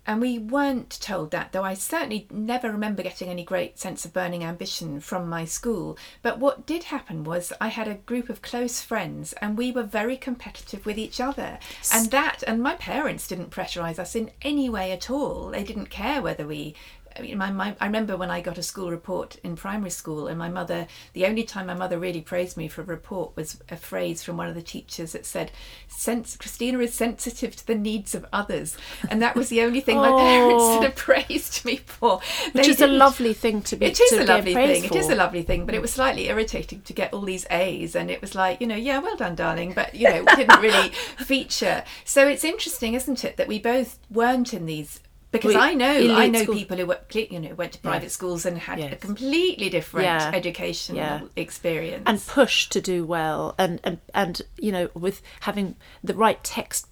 and 0.09 0.21
we 0.21 0.39
weren't 0.39 0.89
told 0.99 1.29
that. 1.29 1.51
Though 1.51 1.63
I 1.63 1.75
certainly 1.75 2.25
never 2.31 2.71
remember 2.71 3.03
getting 3.03 3.29
any 3.29 3.43
great 3.43 3.77
sense 3.77 4.05
of 4.05 4.11
burning 4.11 4.43
ambition 4.43 5.01
from 5.01 5.29
my 5.29 5.45
school. 5.45 5.99
But 6.23 6.39
what 6.39 6.65
did 6.65 6.85
happen 6.85 7.23
was 7.23 7.53
I 7.61 7.67
had 7.67 7.87
a 7.87 7.93
group 7.93 8.27
of 8.27 8.41
close 8.41 8.81
friends, 8.81 9.33
and 9.33 9.55
we 9.55 9.71
were 9.71 9.83
very 9.83 10.17
competitive 10.17 10.83
with 10.83 10.97
each 10.97 11.21
other. 11.21 11.59
And 11.93 12.09
that, 12.09 12.43
and 12.47 12.59
my 12.59 12.73
parents 12.73 13.27
didn't 13.27 13.51
pressurise 13.51 13.99
us 13.99 14.15
in 14.15 14.31
any 14.41 14.67
way 14.67 14.91
at 14.91 15.11
all. 15.11 15.51
They 15.51 15.63
didn't 15.63 15.91
care 15.91 16.23
whether 16.23 16.47
we 16.47 16.73
I 17.19 17.21
mean, 17.21 17.37
my, 17.37 17.51
my, 17.51 17.75
I 17.81 17.85
remember 17.85 18.15
when 18.15 18.31
I 18.31 18.41
got 18.41 18.57
a 18.57 18.63
school 18.63 18.89
report 18.89 19.35
in 19.43 19.55
primary 19.55 19.89
school, 19.89 20.27
and 20.27 20.39
my 20.39 20.49
mother, 20.49 20.87
the 21.13 21.25
only 21.25 21.43
time 21.43 21.67
my 21.67 21.73
mother 21.73 21.99
really 21.99 22.21
praised 22.21 22.55
me 22.55 22.67
for 22.67 22.81
a 22.81 22.85
report 22.85 23.35
was 23.35 23.59
a 23.69 23.75
phrase 23.75 24.23
from 24.23 24.37
one 24.37 24.47
of 24.47 24.55
the 24.55 24.61
teachers 24.61 25.11
that 25.11 25.25
said, 25.25 25.51
Sense, 25.87 26.37
Christina 26.37 26.79
is 26.79 26.93
sensitive 26.93 27.55
to 27.57 27.67
the 27.67 27.75
needs 27.75 28.15
of 28.15 28.25
others. 28.31 28.77
And 29.09 29.21
that 29.21 29.35
was 29.35 29.49
the 29.49 29.61
only 29.61 29.81
thing 29.81 29.97
my 29.97 30.09
parents 30.17 30.63
Oh. 30.63 30.73
sort 30.73 30.85
of 30.85 30.91
oh. 30.91 30.95
praised 30.95 31.65
me 31.65 31.77
for. 31.77 32.21
Which 32.53 32.67
is 32.67 32.81
a 32.81 32.87
lovely 32.87 33.33
thing 33.33 33.61
to 33.63 33.75
be. 33.75 33.87
it 33.87 33.99
is 33.99 34.11
a 34.13 34.23
lovely 34.23 34.53
thing. 34.53 34.83
It 34.85 34.95
is 34.95 35.09
a 35.09 35.15
lovely 35.15 35.43
thing, 35.43 35.65
but 35.65 35.75
it 35.75 35.81
was 35.81 35.91
slightly 35.91 36.27
irritating 36.29 36.81
to 36.81 36.93
get 36.93 37.13
all 37.13 37.21
these 37.21 37.45
A's, 37.49 37.95
and 37.95 38.09
it 38.09 38.21
was 38.21 38.35
like, 38.35 38.61
you 38.61 38.67
know, 38.67 38.75
yeah, 38.75 38.99
well 38.99 39.15
done, 39.15 39.35
darling, 39.35 39.73
but 39.73 39.93
you 39.95 40.09
know, 40.09 40.23
it 40.27 40.35
didn't 40.35 40.61
really 40.61 40.89
feature. 41.17 41.83
So 42.05 42.27
it's 42.27 42.43
interesting, 42.43 42.93
isn't 42.93 43.23
it, 43.23 43.37
that 43.37 43.47
we 43.47 43.59
both 43.59 43.99
weren't 44.09 44.53
in 44.53 44.65
these. 44.65 44.99
Because 45.31 45.55
I 45.55 45.75
know, 45.75 46.15
I 46.15 46.27
know 46.27 46.41
school- 46.41 46.55
people 46.55 46.77
who 46.77 46.87
went, 46.87 47.01
you 47.13 47.39
know, 47.39 47.53
went 47.53 47.73
to 47.73 47.79
private 47.79 48.09
schools 48.11 48.45
and 48.47 48.57
had 48.57 48.79
a 48.79 48.95
completely 48.95 49.69
different 49.69 50.05
Yeah. 50.05 50.31
educational 50.33 50.97
Yeah. 50.97 51.21
experience. 51.35 52.03
and 52.07 52.25
pushed 52.25 52.71
to 52.71 52.81
do 52.81 53.05
well 53.05 53.53
and, 53.57 53.79
and 53.83 53.99
and 54.13 54.41
you 54.57 54.71
know 54.71 54.89
with 54.95 55.21
having 55.41 55.75
the 56.03 56.15
right 56.15 56.43
text 56.43 56.87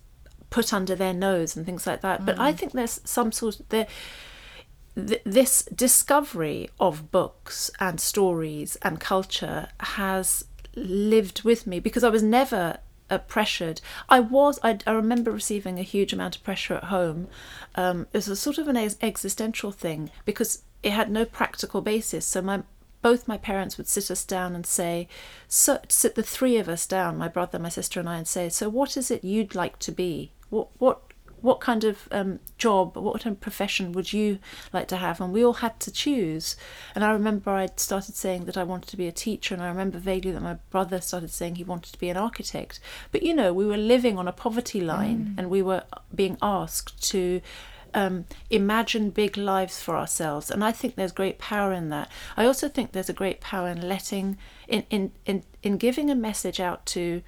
put 0.49 0.71
under 0.71 0.95
their 0.95 1.13
nose 1.13 1.55
and 1.57 1.65
things 1.65 1.85
like 1.87 2.01
that 2.01 2.25
but 2.25 2.39
i 2.39 2.53
mm. 2.53 2.57
think 2.57 2.71
there's 2.71 3.01
some 3.03 3.31
sort 3.31 3.59
of 3.59 3.67
there 3.69 3.87
th- 4.95 5.21
this 5.25 5.63
discovery 5.75 6.69
of 6.79 7.11
books 7.11 7.69
and 7.79 7.99
stories 7.99 8.77
and 8.81 8.99
culture 8.99 9.67
has 9.79 10.45
lived 10.75 11.43
with 11.43 11.67
me 11.67 11.79
because 11.79 12.03
I 12.03 12.09
was 12.09 12.23
never 12.23 12.77
uh, 13.09 13.17
pressured. 13.19 13.81
I 14.09 14.19
was. 14.19 14.59
I, 14.63 14.79
I, 14.85 14.91
remember 14.91 15.31
receiving 15.31 15.79
a 15.79 15.83
huge 15.83 16.13
amount 16.13 16.35
of 16.35 16.43
pressure 16.43 16.75
at 16.75 16.85
home. 16.85 17.27
Um, 17.75 18.07
it 18.13 18.17
was 18.17 18.27
a 18.27 18.35
sort 18.35 18.57
of 18.57 18.67
an 18.67 18.77
ex- 18.77 18.97
existential 19.01 19.71
thing 19.71 20.09
because 20.25 20.63
it 20.83 20.91
had 20.91 21.09
no 21.09 21.25
practical 21.25 21.81
basis. 21.81 22.25
So 22.25 22.41
my 22.41 22.63
both 23.01 23.27
my 23.27 23.37
parents 23.37 23.77
would 23.77 23.87
sit 23.87 24.09
us 24.11 24.25
down 24.25 24.55
and 24.55 24.65
say, 24.65 25.07
so, 25.47 25.79
sit 25.87 26.15
the 26.15 26.23
three 26.23 26.57
of 26.57 26.67
us 26.67 26.87
down, 26.87 27.17
my 27.17 27.27
brother, 27.27 27.59
my 27.59 27.69
sister, 27.69 27.99
and 27.99 28.09
I, 28.09 28.17
and 28.17 28.27
say, 28.27 28.49
so 28.49 28.69
what 28.69 28.97
is 28.97 29.11
it 29.11 29.23
you'd 29.23 29.55
like 29.55 29.79
to 29.79 29.91
be? 29.91 30.31
What 30.49 30.69
what 30.77 31.06
what 31.41 31.59
kind 31.59 31.83
of 31.83 32.07
um, 32.11 32.39
job, 32.57 32.95
what 32.95 33.21
kind 33.21 33.35
of 33.35 33.41
profession 33.41 33.91
would 33.91 34.11
you 34.11 34.39
like 34.73 34.87
to 34.87 34.97
have? 34.97 35.21
And 35.21 35.31
we 35.31 35.43
all 35.43 35.53
had 35.53 35.79
to 35.81 35.91
choose. 35.91 36.55
And 36.95 37.03
I 37.03 37.11
remember 37.11 37.51
I 37.51 37.67
started 37.75 38.15
saying 38.15 38.45
that 38.45 38.57
I 38.57 38.63
wanted 38.63 38.89
to 38.89 38.97
be 38.97 39.07
a 39.07 39.11
teacher, 39.11 39.53
and 39.53 39.63
I 39.63 39.67
remember 39.67 39.99
vaguely 39.99 40.31
that 40.31 40.41
my 40.41 40.55
brother 40.69 40.99
started 41.01 41.31
saying 41.31 41.55
he 41.55 41.63
wanted 41.63 41.93
to 41.93 41.99
be 41.99 42.09
an 42.09 42.17
architect. 42.17 42.79
But 43.11 43.23
you 43.23 43.33
know, 43.33 43.53
we 43.53 43.65
were 43.65 43.77
living 43.77 44.17
on 44.17 44.27
a 44.27 44.31
poverty 44.31 44.81
line, 44.81 45.19
mm. 45.19 45.35
and 45.37 45.49
we 45.49 45.61
were 45.61 45.83
being 46.13 46.37
asked 46.41 47.01
to. 47.09 47.41
Um, 47.93 48.25
imagine 48.51 49.09
big 49.09 49.37
lives 49.37 49.81
for 49.81 49.95
ourselves, 49.95 50.51
and 50.51 50.63
I 50.63 50.73
think 50.73 50.95
there's 50.95 51.13
great 51.13 51.39
power 51.39 51.71
in 51.71 51.89
that. 51.89 52.11
I 52.35 52.45
also 52.45 52.67
think 52.67 52.91
there's 52.91 53.09
a 53.09 53.13
great 53.13 53.39
power 53.39 53.69
in 53.69 53.87
letting, 53.87 54.37
in 54.67 54.83
in 54.89 55.13
in, 55.25 55.43
in 55.63 55.77
giving 55.77 56.11
a 56.11 56.15
message 56.15 56.59
out 56.59 56.85
to 56.87 57.23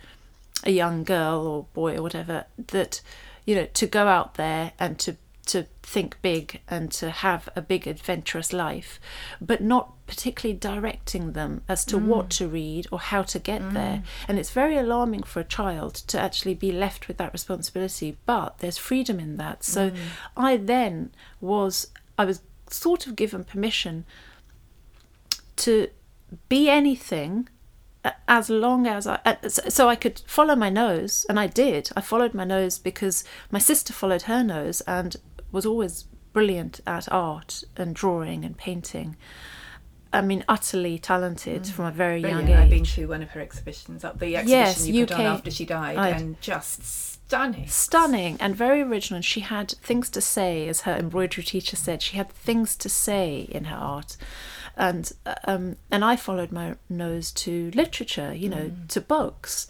a 0.65 0.71
young 0.71 1.03
girl 1.03 1.47
or 1.47 1.65
boy 1.73 1.95
or 1.95 2.01
whatever 2.01 2.45
that 2.67 3.01
you 3.49 3.55
know, 3.55 3.65
to 3.65 3.87
go 3.87 4.07
out 4.07 4.35
there 4.35 4.73
and 4.77 4.99
to 4.99 5.17
to 5.47 5.65
think 5.81 6.21
big 6.21 6.61
and 6.67 6.91
to 6.91 7.09
have 7.09 7.49
a 7.55 7.63
big 7.63 7.87
adventurous 7.87 8.53
life, 8.53 8.99
but 9.41 9.59
not 9.59 9.93
particularly 10.05 10.55
directing 10.55 11.31
them 11.31 11.63
as 11.67 11.83
to 11.83 11.97
mm. 11.97 12.03
what 12.03 12.29
to 12.29 12.47
read 12.47 12.85
or 12.91 12.99
how 12.99 13.23
to 13.23 13.39
get 13.39 13.59
mm. 13.59 13.73
there. 13.73 14.03
And 14.27 14.37
it's 14.37 14.51
very 14.51 14.77
alarming 14.77 15.23
for 15.23 15.39
a 15.39 15.43
child 15.43 15.95
to 15.95 16.19
actually 16.19 16.53
be 16.53 16.71
left 16.71 17.07
with 17.07 17.17
that 17.17 17.33
responsibility, 17.33 18.19
but 18.27 18.59
there's 18.59 18.77
freedom 18.77 19.19
in 19.19 19.37
that. 19.37 19.63
So 19.63 19.89
mm. 19.89 19.97
I 20.37 20.57
then 20.57 21.11
was, 21.41 21.87
I 22.19 22.25
was 22.25 22.41
sort 22.69 23.07
of 23.07 23.15
given 23.15 23.43
permission 23.43 24.05
to 25.55 25.87
be 26.49 26.69
anything 26.69 27.49
as 28.27 28.49
long 28.49 28.87
as 28.87 29.07
I 29.07 29.19
so 29.47 29.89
I 29.89 29.95
could 29.95 30.21
follow 30.25 30.55
my 30.55 30.69
nose 30.69 31.25
and 31.27 31.39
I 31.39 31.47
did. 31.47 31.89
I 31.95 32.01
followed 32.01 32.33
my 32.33 32.45
nose 32.45 32.79
because 32.79 33.23
my 33.51 33.59
sister 33.59 33.93
followed 33.93 34.23
her 34.23 34.43
nose 34.43 34.81
and 34.81 35.17
was 35.51 35.65
always 35.65 36.03
brilliant 36.31 36.79
at 36.85 37.11
art 37.11 37.63
and 37.75 37.95
drawing 37.95 38.45
and 38.45 38.57
painting. 38.57 39.17
I 40.11 40.21
mean 40.21 40.43
utterly 40.47 40.97
talented 40.97 41.63
mm. 41.63 41.71
from 41.71 41.85
a 41.85 41.91
very 41.91 42.21
Brilliant. 42.21 42.49
young 42.49 42.57
age 42.57 42.63
I've 42.63 42.69
been 42.69 42.83
to 42.83 43.07
one 43.07 43.21
of 43.21 43.29
her 43.31 43.41
exhibitions 43.41 44.03
up 44.03 44.17
the 44.17 44.37
exhibition 44.37 44.49
yes, 44.49 44.87
you 44.87 45.05
put 45.05 45.13
UK, 45.13 45.19
on 45.19 45.25
after 45.25 45.51
she 45.51 45.65
died 45.65 45.97
I'd, 45.97 46.21
and 46.21 46.41
just 46.41 46.83
stunning. 46.83 47.67
Stunning 47.67 48.37
and 48.39 48.55
very 48.55 48.81
original 48.81 49.17
and 49.17 49.25
she 49.25 49.41
had 49.41 49.69
things 49.83 50.09
to 50.11 50.21
say 50.21 50.67
as 50.67 50.81
her 50.81 50.93
embroidery 50.93 51.43
teacher 51.43 51.75
said 51.75 52.01
she 52.01 52.17
had 52.17 52.31
things 52.31 52.75
to 52.77 52.89
say 52.89 53.41
in 53.51 53.65
her 53.65 53.77
art 53.77 54.17
and 54.79 55.11
um, 55.43 55.75
and 55.91 56.05
I 56.05 56.15
followed 56.15 56.53
my 56.53 56.75
nose 56.87 57.31
to 57.33 57.69
literature, 57.75 58.33
you 58.33 58.47
know, 58.47 58.71
mm. 58.71 58.87
to 58.87 59.01
books, 59.01 59.67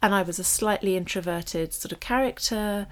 and 0.00 0.14
I 0.14 0.22
was 0.22 0.38
a 0.38 0.44
slightly 0.44 0.96
introverted 0.96 1.74
sort 1.74 1.90
of 1.90 1.98
character. 2.00 2.86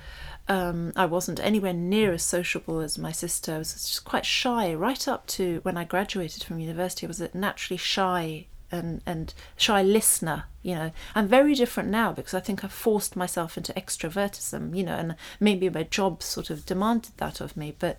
Um, 0.48 0.92
I 0.96 1.06
wasn't 1.06 1.38
anywhere 1.38 1.72
near 1.72 2.12
as 2.12 2.24
sociable 2.24 2.80
as 2.80 2.98
my 2.98 3.12
sister. 3.12 3.54
I 3.54 3.58
was 3.58 3.72
just 3.72 4.04
quite 4.04 4.26
shy 4.26 4.74
right 4.74 5.06
up 5.06 5.28
to 5.28 5.60
when 5.62 5.76
I 5.76 5.84
graduated 5.84 6.42
from 6.42 6.58
university. 6.58 7.06
I 7.06 7.08
was 7.08 7.20
a 7.20 7.30
naturally 7.32 7.78
shy 7.78 8.46
and 8.72 9.00
and 9.06 9.32
shy 9.56 9.80
listener. 9.80 10.46
You 10.62 10.74
know, 10.74 10.92
I'm 11.14 11.28
very 11.28 11.54
different 11.54 11.88
now 11.88 12.12
because 12.12 12.34
I 12.34 12.40
think 12.40 12.64
I've 12.64 12.72
forced 12.72 13.14
myself 13.14 13.56
into 13.56 13.72
extrovertism. 13.74 14.76
You 14.76 14.82
know, 14.82 14.96
and 14.96 15.14
maybe 15.38 15.70
my 15.70 15.84
job 15.84 16.20
sort 16.24 16.50
of 16.50 16.66
demanded 16.66 17.12
that 17.18 17.40
of 17.40 17.56
me, 17.56 17.76
but 17.78 17.96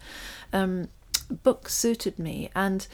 um, 0.52 0.90
books 1.42 1.74
suited 1.74 2.20
me 2.20 2.50
and 2.54 2.86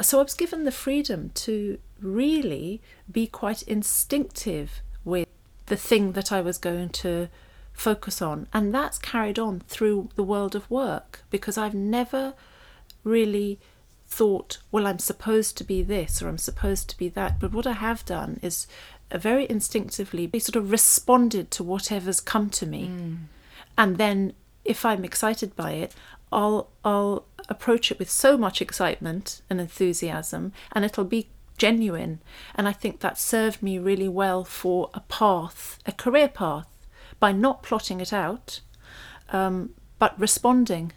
so 0.00 0.20
I 0.20 0.22
was 0.22 0.34
given 0.34 0.64
the 0.64 0.72
freedom 0.72 1.30
to 1.34 1.78
really 2.00 2.80
be 3.10 3.26
quite 3.26 3.62
instinctive 3.62 4.82
with 5.04 5.26
the 5.66 5.76
thing 5.76 6.12
that 6.12 6.30
I 6.32 6.40
was 6.40 6.58
going 6.58 6.90
to 6.90 7.28
focus 7.72 8.22
on. 8.22 8.46
And 8.52 8.74
that's 8.74 8.98
carried 8.98 9.38
on 9.38 9.60
through 9.60 10.10
the 10.14 10.22
world 10.22 10.54
of 10.54 10.70
work 10.70 11.22
because 11.30 11.58
I've 11.58 11.74
never 11.74 12.34
really 13.04 13.58
thought, 14.06 14.58
well, 14.72 14.86
I'm 14.86 14.98
supposed 14.98 15.56
to 15.58 15.64
be 15.64 15.82
this 15.82 16.22
or 16.22 16.28
I'm 16.28 16.38
supposed 16.38 16.88
to 16.90 16.98
be 16.98 17.08
that. 17.10 17.38
But 17.38 17.52
what 17.52 17.66
I 17.66 17.72
have 17.72 18.04
done 18.04 18.40
is 18.42 18.66
very 19.12 19.46
instinctively 19.48 20.26
be 20.26 20.38
sort 20.38 20.56
of 20.56 20.70
responded 20.70 21.50
to 21.52 21.64
whatever's 21.64 22.20
come 22.20 22.50
to 22.50 22.66
me. 22.66 22.88
Mm. 22.88 23.16
And 23.76 23.96
then 23.96 24.32
if 24.64 24.84
I'm 24.84 25.04
excited 25.04 25.56
by 25.56 25.72
it, 25.72 25.94
I'll 26.32 26.70
I'll 26.84 27.24
approach 27.48 27.90
it 27.90 27.98
with 27.98 28.10
so 28.10 28.36
much 28.36 28.60
excitement 28.60 29.42
and 29.48 29.60
enthusiasm, 29.60 30.52
and 30.72 30.84
it'll 30.84 31.04
be 31.04 31.28
genuine. 31.56 32.20
And 32.54 32.68
I 32.68 32.72
think 32.72 33.00
that 33.00 33.18
served 33.18 33.62
me 33.62 33.78
really 33.78 34.08
well 34.08 34.44
for 34.44 34.90
a 34.94 35.00
path, 35.00 35.78
a 35.86 35.92
career 35.92 36.28
path, 36.28 36.68
by 37.18 37.32
not 37.32 37.62
plotting 37.62 38.00
it 38.00 38.12
out, 38.12 38.60
um, 39.30 39.70
but 39.98 40.18
responding. 40.18 40.92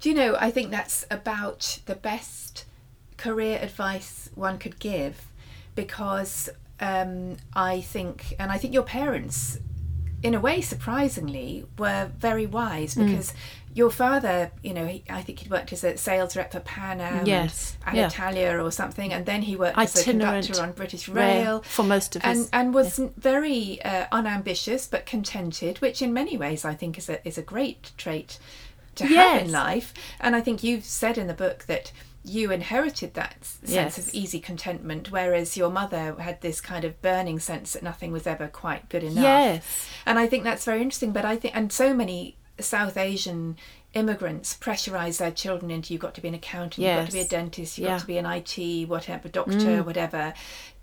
Do 0.00 0.08
you 0.08 0.14
know? 0.14 0.36
I 0.38 0.50
think 0.50 0.70
that's 0.70 1.06
about 1.10 1.80
the 1.86 1.94
best 1.94 2.64
career 3.16 3.58
advice 3.62 4.28
one 4.34 4.58
could 4.58 4.78
give, 4.78 5.26
because 5.74 6.50
um, 6.80 7.36
I 7.54 7.80
think, 7.80 8.34
and 8.38 8.50
I 8.50 8.58
think 8.58 8.74
your 8.74 8.82
parents 8.82 9.58
in 10.24 10.34
a 10.34 10.40
way, 10.40 10.62
surprisingly, 10.62 11.66
were 11.78 12.10
very 12.16 12.46
wise 12.46 12.94
mm. 12.94 13.06
because 13.06 13.32
mm. 13.32 13.36
Your 13.74 13.90
father, 13.90 14.52
you 14.62 14.72
know, 14.72 14.86
he, 14.86 15.02
I 15.10 15.20
think 15.22 15.40
he 15.40 15.48
worked 15.48 15.72
as 15.72 15.82
a 15.82 15.96
sales 15.96 16.36
rep 16.36 16.52
for 16.52 16.60
Pan 16.60 17.00
Am 17.00 17.26
yes. 17.26 17.76
and 17.84 17.98
Alitalia 17.98 18.34
yeah. 18.34 18.62
or 18.62 18.70
something, 18.70 19.12
and 19.12 19.26
then 19.26 19.42
he 19.42 19.56
worked 19.56 19.76
Itinerant 19.76 20.38
as 20.38 20.48
a 20.48 20.52
conductor 20.52 20.62
on 20.62 20.72
British 20.72 21.08
Rail 21.08 21.60
for 21.62 21.82
most 21.82 22.14
of 22.14 22.22
his, 22.22 22.38
and 22.38 22.48
and 22.52 22.74
was 22.74 22.98
yeah. 22.98 23.08
very 23.16 23.82
uh, 23.82 24.06
unambitious 24.12 24.86
but 24.86 25.06
contented, 25.06 25.78
which 25.78 26.00
in 26.00 26.12
many 26.12 26.36
ways 26.36 26.64
I 26.64 26.74
think 26.74 26.96
is 26.96 27.08
a 27.08 27.26
is 27.26 27.36
a 27.36 27.42
great 27.42 27.90
trait 27.96 28.38
to 28.94 29.08
yes. 29.08 29.40
have 29.40 29.46
in 29.46 29.52
life. 29.52 29.92
And 30.20 30.36
I 30.36 30.40
think 30.40 30.62
you've 30.62 30.84
said 30.84 31.18
in 31.18 31.26
the 31.26 31.34
book 31.34 31.64
that 31.66 31.90
you 32.24 32.50
inherited 32.50 33.14
that 33.14 33.44
sense 33.44 33.70
yes. 33.70 33.98
of 33.98 34.14
easy 34.14 34.40
contentment, 34.40 35.10
whereas 35.10 35.56
your 35.56 35.68
mother 35.68 36.14
had 36.18 36.40
this 36.40 36.60
kind 36.60 36.84
of 36.84 37.02
burning 37.02 37.38
sense 37.38 37.74
that 37.74 37.82
nothing 37.82 38.12
was 38.12 38.26
ever 38.26 38.48
quite 38.48 38.88
good 38.88 39.02
enough. 39.02 39.24
Yes. 39.24 39.88
And 40.06 40.18
I 40.18 40.26
think 40.26 40.44
that's 40.44 40.64
very 40.64 40.80
interesting. 40.80 41.12
But 41.12 41.24
I 41.24 41.36
think, 41.36 41.54
and 41.54 41.70
so 41.70 41.92
many 41.92 42.36
South 42.60 42.96
Asian 42.96 43.56
immigrants 43.94 44.56
pressurize 44.60 45.18
their 45.18 45.30
children 45.30 45.70
into 45.70 45.92
you've 45.92 46.02
got 46.02 46.14
to 46.14 46.20
be 46.20 46.28
an 46.28 46.34
accountant, 46.34 46.78
yes. 46.78 46.96
you've 46.96 47.04
got 47.04 47.10
to 47.10 47.16
be 47.16 47.20
a 47.20 47.28
dentist, 47.28 47.78
you've 47.78 47.86
yeah. 47.86 47.94
got 47.94 48.00
to 48.00 48.06
be 48.06 48.18
an 48.18 48.26
IT, 48.26 48.88
whatever, 48.88 49.28
doctor, 49.28 49.52
mm. 49.52 49.84
whatever. 49.84 50.34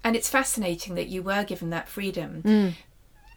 And 0.04 0.16
it's 0.16 0.30
fascinating 0.30 0.96
that 0.96 1.08
you 1.08 1.22
were 1.22 1.44
given 1.44 1.70
that 1.72 1.88
freedom. 1.88 2.42
Mm. 2.44 2.74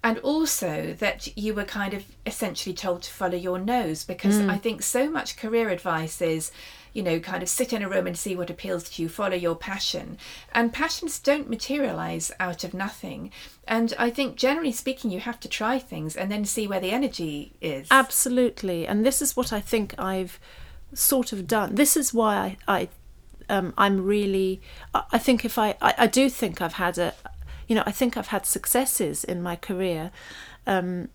And 0.02 0.18
also 0.18 0.94
that 0.98 1.36
you 1.36 1.54
were 1.54 1.64
kind 1.64 1.94
of 1.94 2.04
essentially 2.26 2.74
told 2.74 3.02
to 3.02 3.10
follow 3.10 3.36
your 3.36 3.58
nose 3.58 4.04
because 4.04 4.36
mm. 4.36 4.50
I 4.50 4.58
think 4.58 4.82
so 4.82 5.10
much 5.10 5.36
career 5.36 5.70
advice 5.70 6.20
is 6.20 6.52
you 6.94 7.02
know, 7.02 7.18
kind 7.18 7.42
of 7.42 7.48
sit 7.48 7.72
in 7.72 7.82
a 7.82 7.88
room 7.88 8.06
and 8.06 8.16
see 8.16 8.36
what 8.36 8.48
appeals 8.48 8.88
to 8.88 9.02
you, 9.02 9.08
follow 9.08 9.34
your 9.34 9.56
passion. 9.56 10.16
And 10.52 10.72
passions 10.72 11.18
don't 11.18 11.50
materialize 11.50 12.30
out 12.38 12.62
of 12.62 12.72
nothing. 12.72 13.32
And 13.66 13.92
I 13.98 14.10
think, 14.10 14.36
generally 14.36 14.72
speaking, 14.72 15.10
you 15.10 15.20
have 15.20 15.40
to 15.40 15.48
try 15.48 15.80
things 15.80 16.16
and 16.16 16.30
then 16.30 16.44
see 16.44 16.68
where 16.68 16.80
the 16.80 16.92
energy 16.92 17.52
is. 17.60 17.88
Absolutely. 17.90 18.86
And 18.86 19.04
this 19.04 19.20
is 19.20 19.36
what 19.36 19.52
I 19.52 19.60
think 19.60 19.94
I've 19.98 20.38
sort 20.94 21.32
of 21.32 21.48
done. 21.48 21.74
This 21.74 21.96
is 21.96 22.14
why 22.14 22.56
I, 22.68 22.80
I 22.80 22.88
um, 23.48 23.74
I'm 23.76 24.04
really, 24.04 24.62
I 24.94 25.18
think 25.18 25.44
if 25.44 25.58
I, 25.58 25.76
I, 25.82 25.94
I, 25.98 26.06
do 26.06 26.30
think 26.30 26.62
I've 26.62 26.74
had 26.74 26.96
a, 26.96 27.12
you 27.68 27.74
know, 27.74 27.82
I 27.84 27.90
think 27.90 28.16
I've 28.16 28.28
had 28.28 28.46
successes 28.46 29.22
in 29.22 29.42
my 29.42 29.54
career 29.54 30.12
um, 30.66 31.08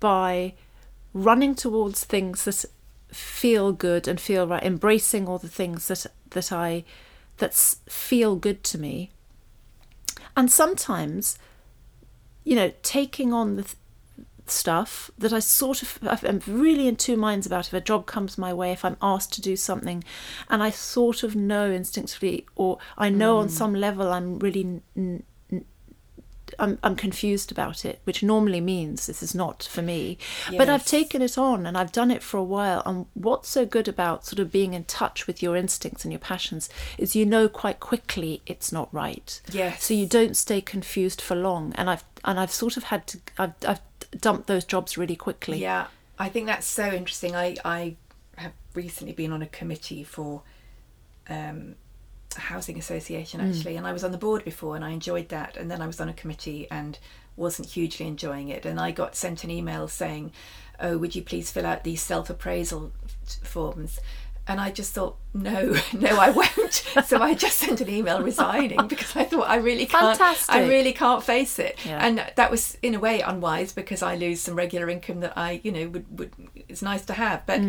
by 0.00 0.52
running 1.14 1.54
towards 1.54 2.04
things 2.04 2.44
that 2.44 2.66
feel 3.12 3.72
good 3.72 4.08
and 4.08 4.20
feel 4.20 4.46
right, 4.46 4.62
embracing 4.62 5.28
all 5.28 5.38
the 5.38 5.48
things 5.48 5.88
that 5.88 6.06
that 6.30 6.52
I 6.52 6.84
that 7.38 7.54
feel 7.54 8.36
good 8.36 8.62
to 8.64 8.78
me. 8.78 9.10
And 10.36 10.50
sometimes, 10.50 11.38
you 12.44 12.54
know, 12.54 12.72
taking 12.82 13.32
on 13.32 13.56
the 13.56 13.62
th- 13.62 13.76
stuff 14.46 15.10
that 15.18 15.32
I 15.32 15.38
sort 15.38 15.82
of 15.82 15.98
I'm 16.02 16.42
really 16.46 16.88
in 16.88 16.96
two 16.96 17.16
minds 17.16 17.46
about. 17.46 17.68
If 17.68 17.72
a 17.72 17.80
job 17.80 18.06
comes 18.06 18.38
my 18.38 18.52
way, 18.52 18.72
if 18.72 18.84
I'm 18.84 18.96
asked 19.00 19.32
to 19.34 19.40
do 19.40 19.56
something, 19.56 20.04
and 20.48 20.62
I 20.62 20.70
sort 20.70 21.22
of 21.22 21.34
know 21.36 21.70
instinctively, 21.70 22.46
or 22.56 22.78
I 22.98 23.08
know 23.08 23.36
mm. 23.36 23.40
on 23.42 23.48
some 23.48 23.74
level, 23.74 24.12
I'm 24.12 24.38
really 24.38 24.62
n- 24.62 24.82
n- 24.96 25.22
I'm, 26.58 26.78
I'm 26.82 26.96
confused 26.96 27.52
about 27.52 27.84
it, 27.84 28.00
which 28.04 28.22
normally 28.22 28.60
means 28.60 29.06
this 29.06 29.22
is 29.22 29.34
not 29.34 29.68
for 29.70 29.82
me. 29.82 30.18
But 30.56 30.68
I've 30.68 30.84
taken 30.84 31.22
it 31.22 31.38
on 31.38 31.66
and 31.66 31.76
I've 31.76 31.92
done 31.92 32.10
it 32.10 32.22
for 32.22 32.36
a 32.36 32.44
while. 32.44 32.82
And 32.84 33.06
what's 33.14 33.48
so 33.48 33.66
good 33.66 33.88
about 33.88 34.26
sort 34.26 34.38
of 34.38 34.52
being 34.52 34.74
in 34.74 34.84
touch 34.84 35.26
with 35.26 35.42
your 35.42 35.56
instincts 35.56 36.04
and 36.04 36.12
your 36.12 36.18
passions 36.20 36.68
is 36.98 37.16
you 37.16 37.24
know 37.26 37.48
quite 37.48 37.80
quickly 37.80 38.42
it's 38.46 38.72
not 38.72 38.92
right. 38.92 39.40
Yes. 39.50 39.84
So 39.84 39.94
you 39.94 40.06
don't 40.06 40.36
stay 40.36 40.60
confused 40.60 41.20
for 41.20 41.34
long. 41.34 41.72
And 41.76 41.88
I've 41.90 42.04
and 42.24 42.38
I've 42.38 42.52
sort 42.52 42.76
of 42.76 42.84
had 42.84 43.06
to 43.08 43.18
I've, 43.38 43.54
I've 43.66 43.80
dumped 44.18 44.46
those 44.46 44.64
jobs 44.64 44.98
really 44.98 45.16
quickly. 45.16 45.58
Yeah, 45.58 45.86
I 46.18 46.28
think 46.28 46.46
that's 46.46 46.66
so 46.66 46.90
interesting. 46.90 47.34
I 47.34 47.56
I 47.64 47.96
have 48.36 48.52
recently 48.74 49.12
been 49.12 49.32
on 49.32 49.42
a 49.42 49.46
committee 49.46 50.04
for 50.04 50.42
um, 51.28 51.76
housing 52.36 52.78
association 52.78 53.40
mm. 53.40 53.48
actually, 53.48 53.76
and 53.76 53.86
I 53.86 53.92
was 53.92 54.04
on 54.04 54.12
the 54.12 54.18
board 54.18 54.44
before, 54.44 54.76
and 54.76 54.84
I 54.84 54.90
enjoyed 54.90 55.28
that. 55.30 55.56
And 55.56 55.70
then 55.70 55.80
I 55.82 55.86
was 55.86 56.00
on 56.00 56.08
a 56.08 56.14
committee 56.14 56.66
and 56.70 56.98
wasn't 57.36 57.70
hugely 57.70 58.06
enjoying 58.06 58.48
it, 58.48 58.64
and 58.64 58.78
I 58.78 58.90
got 58.90 59.16
sent 59.16 59.44
an 59.44 59.50
email 59.50 59.88
saying, 59.88 60.32
"Oh, 60.78 60.98
would 60.98 61.14
you 61.14 61.22
please 61.22 61.50
fill 61.50 61.66
out 61.66 61.84
these 61.84 62.02
self 62.02 62.30
appraisal 62.30 62.92
forms?" 63.42 64.00
And 64.50 64.60
I 64.60 64.72
just 64.72 64.92
thought, 64.92 65.16
no, 65.32 65.76
no, 65.92 66.08
I 66.18 66.30
won't. 66.30 66.72
so 67.06 67.22
I 67.22 67.34
just 67.34 67.58
sent 67.58 67.80
an 67.80 67.88
email 67.88 68.20
resigning 68.20 68.84
because 68.88 69.14
I 69.14 69.22
thought 69.22 69.48
I 69.48 69.56
really 69.56 69.86
can't. 69.86 70.18
Fantastic. 70.18 70.52
I 70.52 70.66
really 70.66 70.92
can't 70.92 71.22
face 71.22 71.60
it. 71.60 71.78
Yeah. 71.86 72.04
And 72.04 72.24
that 72.34 72.50
was 72.50 72.76
in 72.82 72.96
a 72.96 72.98
way 72.98 73.20
unwise 73.20 73.72
because 73.72 74.02
I 74.02 74.16
lose 74.16 74.40
some 74.40 74.56
regular 74.56 74.90
income 74.90 75.20
that 75.20 75.34
I, 75.38 75.60
you 75.62 75.70
know, 75.70 75.88
would, 75.88 76.18
would 76.18 76.32
it's 76.68 76.82
nice 76.82 77.04
to 77.06 77.12
have. 77.12 77.46
But 77.46 77.60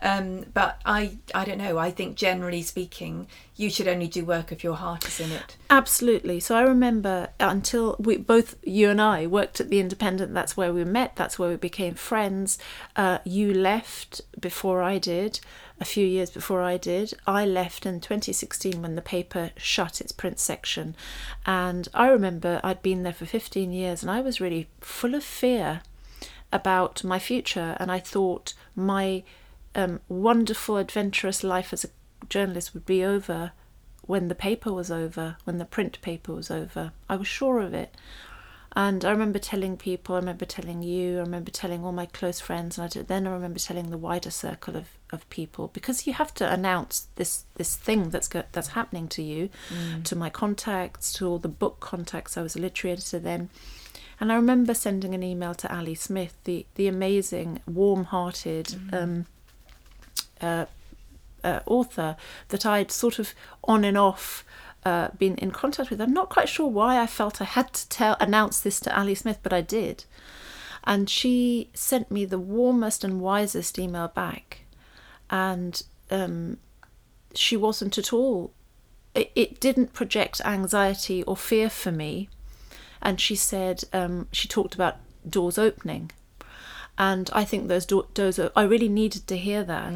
um, 0.00 0.46
but 0.54 0.80
I 0.86 1.18
I 1.34 1.44
don't 1.44 1.58
know. 1.58 1.76
I 1.76 1.90
think 1.90 2.16
generally 2.16 2.62
speaking, 2.62 3.26
you 3.56 3.68
should 3.68 3.86
only 3.86 4.08
do 4.08 4.24
work 4.24 4.50
if 4.50 4.64
your 4.64 4.76
heart 4.76 5.06
is 5.06 5.20
in 5.20 5.30
it. 5.32 5.58
Absolutely. 5.68 6.40
So 6.40 6.56
I 6.56 6.62
remember 6.62 7.28
until 7.38 7.96
we 7.98 8.16
both 8.16 8.56
you 8.62 8.88
and 8.88 9.00
I 9.00 9.26
worked 9.26 9.60
at 9.60 9.68
the 9.68 9.78
Independent. 9.78 10.32
That's 10.32 10.56
where 10.56 10.72
we 10.72 10.84
met. 10.84 11.16
That's 11.16 11.38
where 11.38 11.50
we 11.50 11.56
became 11.56 11.94
friends. 11.94 12.58
Uh, 12.96 13.18
you 13.24 13.52
left 13.52 14.22
before 14.40 14.82
I 14.82 14.96
did, 14.96 15.40
a 15.80 15.84
few 15.84 16.06
years 16.06 16.30
before 16.30 16.62
I 16.62 16.76
did. 16.76 17.14
I 17.26 17.46
left 17.46 17.86
in 17.86 18.00
2016 18.00 18.82
when 18.82 18.96
the 18.96 19.02
paper 19.02 19.50
shut 19.56 20.00
its 20.00 20.12
print 20.12 20.38
section, 20.38 20.94
and 21.46 21.88
I 21.94 22.08
remember 22.08 22.60
I'd 22.62 22.82
been 22.82 23.02
there 23.02 23.12
for 23.12 23.26
15 23.26 23.72
years, 23.72 24.02
and 24.02 24.10
I 24.10 24.20
was 24.20 24.40
really 24.40 24.68
full 24.80 25.14
of 25.14 25.24
fear 25.24 25.82
about 26.52 27.02
my 27.02 27.18
future, 27.18 27.76
and 27.80 27.90
I 27.90 27.98
thought 27.98 28.54
my 28.76 29.22
um, 29.74 30.00
wonderful, 30.08 30.76
adventurous 30.76 31.42
life 31.42 31.72
as 31.72 31.84
a 31.84 31.88
journalist 32.28 32.74
would 32.74 32.86
be 32.86 33.04
over 33.04 33.52
when 34.02 34.28
the 34.28 34.34
paper 34.34 34.72
was 34.72 34.90
over, 34.90 35.36
when 35.44 35.58
the 35.58 35.64
print 35.64 36.00
paper 36.02 36.32
was 36.32 36.50
over. 36.50 36.92
I 37.08 37.16
was 37.16 37.28
sure 37.28 37.60
of 37.60 37.72
it. 37.72 37.94
And 38.76 39.04
I 39.04 39.10
remember 39.10 39.40
telling 39.40 39.76
people, 39.76 40.14
I 40.14 40.18
remember 40.18 40.44
telling 40.44 40.82
you, 40.82 41.18
I 41.18 41.22
remember 41.22 41.50
telling 41.50 41.84
all 41.84 41.90
my 41.90 42.06
close 42.06 42.38
friends, 42.38 42.78
and 42.78 42.96
I 42.96 43.02
then 43.02 43.26
I 43.26 43.32
remember 43.32 43.58
telling 43.58 43.90
the 43.90 43.98
wider 43.98 44.30
circle 44.30 44.76
of, 44.76 44.86
of 45.12 45.28
people 45.28 45.68
because 45.72 46.06
you 46.06 46.12
have 46.12 46.32
to 46.34 46.52
announce 46.52 47.08
this 47.16 47.46
this 47.56 47.74
thing 47.74 48.10
that's 48.10 48.28
go, 48.28 48.44
that's 48.52 48.68
happening 48.68 49.08
to 49.08 49.22
you, 49.22 49.50
to 50.04 50.14
my 50.14 50.30
contacts, 50.30 51.12
to 51.14 51.26
all 51.26 51.38
the 51.38 51.48
book 51.48 51.80
contacts. 51.80 52.36
I 52.36 52.42
was 52.42 52.54
a 52.54 52.60
literary 52.60 52.92
editor 52.92 53.18
then, 53.18 53.50
and 54.20 54.30
I 54.30 54.36
remember 54.36 54.72
sending 54.72 55.14
an 55.16 55.24
email 55.24 55.54
to 55.54 55.76
Ali 55.76 55.96
Smith, 55.96 56.36
the 56.44 56.64
the 56.76 56.86
amazing, 56.86 57.60
warm-hearted 57.66 58.76
um, 58.92 59.26
uh, 60.40 60.66
uh, 61.42 61.60
author 61.66 62.16
that 62.48 62.64
I'd 62.64 62.92
sort 62.92 63.18
of 63.18 63.34
on 63.64 63.84
and 63.84 63.98
off 63.98 64.44
uh, 64.84 65.08
been 65.18 65.36
in 65.36 65.50
contact 65.50 65.90
with. 65.90 66.00
I'm 66.00 66.12
not 66.12 66.28
quite 66.28 66.48
sure 66.48 66.66
why 66.66 67.00
I 67.00 67.06
felt 67.06 67.40
I 67.40 67.44
had 67.44 67.72
to 67.74 67.88
tell 67.88 68.16
announce 68.20 68.60
this 68.60 68.80
to 68.80 68.98
Ali 68.98 69.14
Smith, 69.14 69.38
but 69.42 69.52
I 69.52 69.60
did. 69.60 70.04
And 70.84 71.10
she 71.10 71.70
sent 71.74 72.10
me 72.10 72.24
the 72.24 72.38
warmest 72.38 73.04
and 73.04 73.20
wisest 73.20 73.78
email 73.78 74.08
back, 74.08 74.62
and 75.28 75.82
um, 76.10 76.56
she 77.34 77.56
wasn't 77.56 77.98
at 77.98 78.12
all. 78.12 78.52
It, 79.14 79.30
it 79.34 79.60
didn't 79.60 79.92
project 79.92 80.40
anxiety 80.44 81.22
or 81.24 81.36
fear 81.36 81.68
for 81.68 81.92
me. 81.92 82.28
And 83.02 83.20
she 83.20 83.34
said 83.34 83.84
um, 83.92 84.28
she 84.30 84.46
talked 84.48 84.74
about 84.74 84.96
doors 85.28 85.58
opening, 85.58 86.10
and 86.98 87.30
I 87.32 87.44
think 87.44 87.68
those 87.68 87.86
do- 87.86 88.06
doors. 88.14 88.38
I 88.38 88.62
really 88.62 88.88
needed 88.88 89.26
to 89.28 89.36
hear 89.36 89.64
that. 89.64 89.92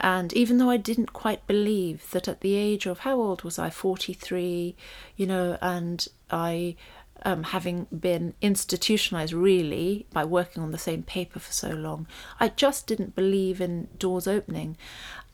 And 0.00 0.32
even 0.32 0.56
though 0.58 0.70
I 0.70 0.78
didn't 0.78 1.12
quite 1.12 1.46
believe 1.46 2.10
that 2.12 2.26
at 2.26 2.40
the 2.40 2.54
age 2.54 2.86
of 2.86 3.00
how 3.00 3.20
old 3.20 3.42
was 3.42 3.58
I, 3.58 3.68
43, 3.68 4.74
you 5.16 5.26
know, 5.26 5.58
and 5.60 6.08
I, 6.30 6.76
um, 7.22 7.42
having 7.44 7.86
been 7.96 8.32
institutionalized 8.40 9.34
really 9.34 10.06
by 10.10 10.24
working 10.24 10.62
on 10.62 10.70
the 10.70 10.78
same 10.78 11.02
paper 11.02 11.38
for 11.38 11.52
so 11.52 11.68
long, 11.68 12.06
I 12.38 12.48
just 12.48 12.86
didn't 12.86 13.14
believe 13.14 13.60
in 13.60 13.88
doors 13.98 14.26
opening. 14.26 14.78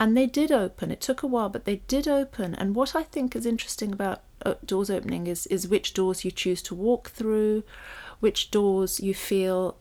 And 0.00 0.16
they 0.16 0.26
did 0.26 0.50
open. 0.50 0.90
It 0.90 1.00
took 1.00 1.22
a 1.22 1.28
while, 1.28 1.48
but 1.48 1.64
they 1.64 1.76
did 1.86 2.08
open. 2.08 2.54
And 2.56 2.74
what 2.74 2.96
I 2.96 3.04
think 3.04 3.36
is 3.36 3.46
interesting 3.46 3.92
about 3.92 4.22
uh, 4.44 4.54
doors 4.64 4.90
opening 4.90 5.28
is, 5.28 5.46
is 5.46 5.68
which 5.68 5.94
doors 5.94 6.24
you 6.24 6.32
choose 6.32 6.60
to 6.62 6.74
walk 6.74 7.10
through, 7.10 7.62
which 8.18 8.50
doors 8.50 8.98
you 8.98 9.14
feel 9.14 9.76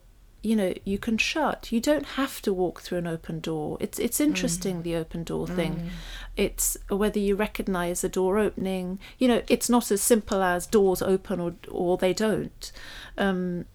you 0.46 0.56
know 0.56 0.74
you 0.84 0.98
can 0.98 1.18
shut. 1.18 1.72
You 1.72 1.82
don't 1.82 2.06
have 2.06 2.42
to 2.44 2.54
walk 2.54 2.82
through 2.82 3.00
an 3.00 3.08
open 3.08 3.40
door. 3.40 3.78
It's 3.80 3.98
it's 3.98 4.20
interesting 4.20 4.84
the 4.84 4.96
open 4.96 5.24
door 5.24 5.48
thing. 5.48 5.90
It's 6.38 6.78
whether 6.90 7.20
you 7.20 7.36
recognize 7.36 8.04
a 8.04 8.10
door 8.10 8.38
opening. 8.38 9.00
You 9.18 9.28
know 9.28 9.42
it's 9.48 9.70
not 9.70 9.92
as 9.92 10.02
simple 10.02 10.44
as 10.44 10.68
doors 10.68 11.02
open 11.02 11.40
or 11.40 11.56
or 11.70 11.98
they 11.98 12.14
don't. 12.14 12.72
Um 13.18 13.66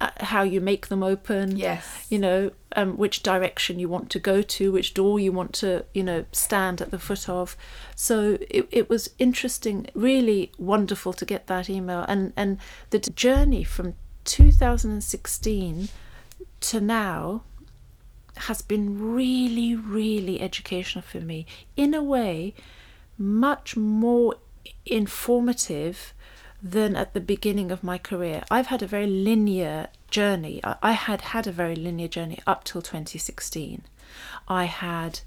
uh, 0.00 0.10
how 0.20 0.42
you 0.42 0.60
make 0.60 0.88
them 0.88 1.02
open. 1.02 1.56
Yes. 1.56 2.06
you 2.08 2.18
know 2.18 2.50
um, 2.76 2.96
which 2.96 3.22
direction 3.22 3.78
you 3.78 3.88
want 3.88 4.10
to 4.10 4.18
go 4.18 4.42
to 4.42 4.70
which 4.70 4.94
door 4.94 5.18
you 5.18 5.32
want 5.32 5.52
to 5.54 5.84
you 5.94 6.04
know 6.04 6.24
stand 6.32 6.80
at 6.80 6.90
the 6.90 6.98
foot 6.98 7.28
of. 7.28 7.56
So 7.94 8.38
it, 8.50 8.68
it 8.70 8.90
was 8.90 9.10
interesting 9.18 9.86
really 9.94 10.52
wonderful 10.58 11.12
to 11.14 11.24
get 11.24 11.46
that 11.46 11.70
email. 11.70 12.04
And 12.08 12.32
and 12.36 12.58
the 12.90 12.98
journey 12.98 13.64
from 13.64 13.94
2016 14.24 15.88
to 16.60 16.80
now 16.80 17.42
has 18.36 18.62
been 18.62 19.12
really 19.12 19.74
really 19.74 20.40
educational 20.40 21.02
for 21.02 21.20
me 21.20 21.46
in 21.76 21.92
a 21.94 22.02
way 22.02 22.54
much 23.16 23.76
more 23.76 24.36
informative 24.86 26.14
than 26.62 26.96
at 26.96 27.14
the 27.14 27.20
beginning 27.20 27.70
of 27.70 27.84
my 27.84 27.98
career. 27.98 28.42
I've 28.50 28.66
had 28.66 28.82
a 28.82 28.86
very 28.86 29.06
linear 29.06 29.88
journey. 30.10 30.60
I 30.64 30.92
had 30.92 31.20
had 31.20 31.46
a 31.46 31.52
very 31.52 31.76
linear 31.76 32.08
journey 32.08 32.40
up 32.46 32.64
till 32.64 32.82
2016. 32.82 33.82
I 34.48 34.64
had 34.64 35.20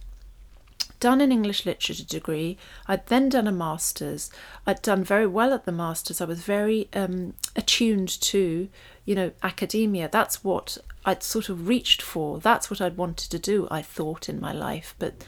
done 1.00 1.22
an 1.22 1.32
English 1.32 1.66
literature 1.66 2.04
degree. 2.04 2.58
I'd 2.88 3.08
then 3.08 3.30
done 3.30 3.48
a 3.48 3.52
master's. 3.52 4.30
I'd 4.68 4.82
done 4.82 5.04
very 5.04 5.28
well 5.28 5.54
at 5.54 5.66
the 5.66 5.72
master's. 5.72 6.22
I 6.22 6.26
was 6.26 6.42
very 6.42 6.90
um, 6.94 7.34
attuned 7.56 8.10
to, 8.22 8.70
you 9.06 9.16
know, 9.16 9.32
academia. 9.42 10.10
That's 10.12 10.44
what 10.44 10.78
I'd 11.06 11.24
sort 11.24 11.50
of 11.50 11.68
reached 11.68 12.02
for. 12.02 12.40
That's 12.40 12.70
what 12.70 12.82
I'd 12.82 12.98
wanted 12.98 13.30
to 13.32 13.40
do. 13.40 13.68
I 13.72 13.82
thought 13.82 14.30
in 14.30 14.40
my 14.40 14.52
life, 14.52 14.96
but 15.00 15.24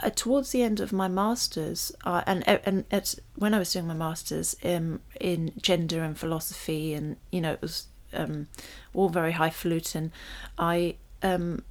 uh, 0.00 0.10
towards 0.10 0.50
the 0.50 0.62
end 0.62 0.80
of 0.80 0.92
my 0.92 1.08
masters, 1.08 1.92
uh, 2.04 2.22
and 2.26 2.46
and 2.46 2.84
at, 2.90 3.14
when 3.36 3.54
I 3.54 3.58
was 3.58 3.72
doing 3.72 3.86
my 3.86 3.94
masters 3.94 4.56
um, 4.64 5.00
in 5.20 5.52
gender 5.60 6.02
and 6.02 6.18
philosophy, 6.18 6.94
and 6.94 7.16
you 7.30 7.40
know 7.40 7.52
it 7.52 7.62
was 7.62 7.86
um, 8.12 8.48
all 8.94 9.08
very 9.08 9.32
highfalutin. 9.32 10.12
I 10.58 10.96
um, 11.22 11.62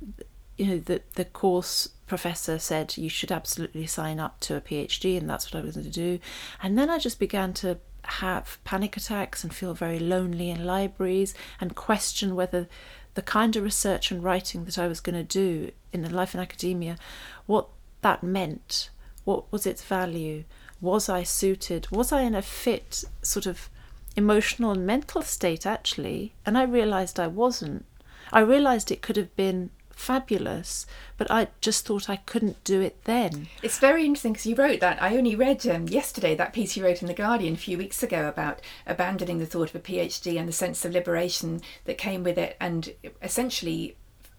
you 0.57 0.65
know 0.65 0.77
the 0.79 1.01
the 1.15 1.25
course 1.25 1.89
professor 2.07 2.60
said 2.60 2.97
you 2.97 3.10
should 3.10 3.31
absolutely 3.31 3.88
sign 3.88 4.19
up 4.19 4.39
to 4.41 4.55
a 4.55 4.62
PhD, 4.62 5.17
and 5.17 5.29
that's 5.29 5.51
what 5.51 5.62
I 5.62 5.65
was 5.65 5.75
going 5.75 5.86
to 5.86 5.91
do. 5.91 6.19
And 6.62 6.77
then 6.77 6.89
I 6.89 6.99
just 6.99 7.19
began 7.19 7.53
to 7.53 7.77
have 8.03 8.57
panic 8.63 8.97
attacks 8.97 9.43
and 9.43 9.53
feel 9.53 9.73
very 9.73 9.99
lonely 9.99 10.49
in 10.49 10.65
libraries 10.65 11.34
and 11.60 11.75
question 11.75 12.36
whether 12.36 12.67
the 13.13 13.21
kind 13.21 13.56
of 13.56 13.63
research 13.63 14.12
and 14.12 14.24
writing 14.24 14.65
that 14.65 14.78
I 14.78 14.88
was 14.88 15.00
going 15.00 15.15
to 15.15 15.24
do 15.24 15.71
in 15.91 16.02
the 16.02 16.10
life 16.10 16.34
in 16.34 16.39
academia, 16.39 16.97
what 17.45 17.67
that 18.02 18.24
meant, 18.24 18.89
what 19.26 19.52
was 19.52 19.65
its 19.65 19.84
value, 19.84 20.43
was 20.80 21.10
I 21.10 21.24
suited, 21.24 21.89
was 21.91 22.12
I 22.12 22.21
in 22.21 22.36
a 22.36 22.41
fit 22.41 23.04
sort 23.21 23.45
of 23.45 23.69
emotional 24.15 24.71
and 24.71 24.86
mental 24.86 25.21
state 25.21 25.65
actually, 25.65 26.34
and 26.45 26.58
I 26.58 26.63
realized 26.63 27.19
I 27.19 27.28
wasn't. 27.28 27.86
I 28.34 28.39
realized 28.39 28.91
it 28.91 29.02
could 29.02 29.17
have 29.17 29.36
been 29.36 29.69
fabulous, 29.93 30.86
but 31.17 31.30
I 31.30 31.47
just 31.62 31.86
thought 31.86 32.10
I 32.10 32.17
couldn't 32.17 32.63
do 32.63 32.82
it 32.82 33.04
then. 33.04 33.47
It's 33.62 33.80
very 33.80 34.06
interesting 34.06 34.34
because 34.34 34.45
you 34.45 34.56
wrote 34.56 34.80
that. 34.80 35.01
I 35.01 35.17
only 35.17 35.36
read 35.36 35.65
um, 35.67 35.88
yesterday 35.88 36.36
that 36.36 36.54
piece 36.54 36.75
you 36.75 36.84
wrote 36.84 37.01
in 37.01 37.08
The 37.08 37.13
Guardian 37.13 37.54
a 37.54 37.58
few 37.58 37.77
weeks 37.77 38.04
ago 38.04 38.27
about 38.27 38.62
abandoning 38.86 39.39
the 39.39 39.45
thought 39.45 39.69
of 39.69 39.75
a 39.75 39.80
PhD 39.80 40.39
and 40.39 40.47
the 40.47 40.54
sense 40.54 40.84
of 40.86 40.91
liberation 40.91 41.62
that 41.86 41.97
came 41.97 42.23
with 42.23 42.38
it, 42.38 42.58
and 42.60 42.93
essentially 43.21 43.95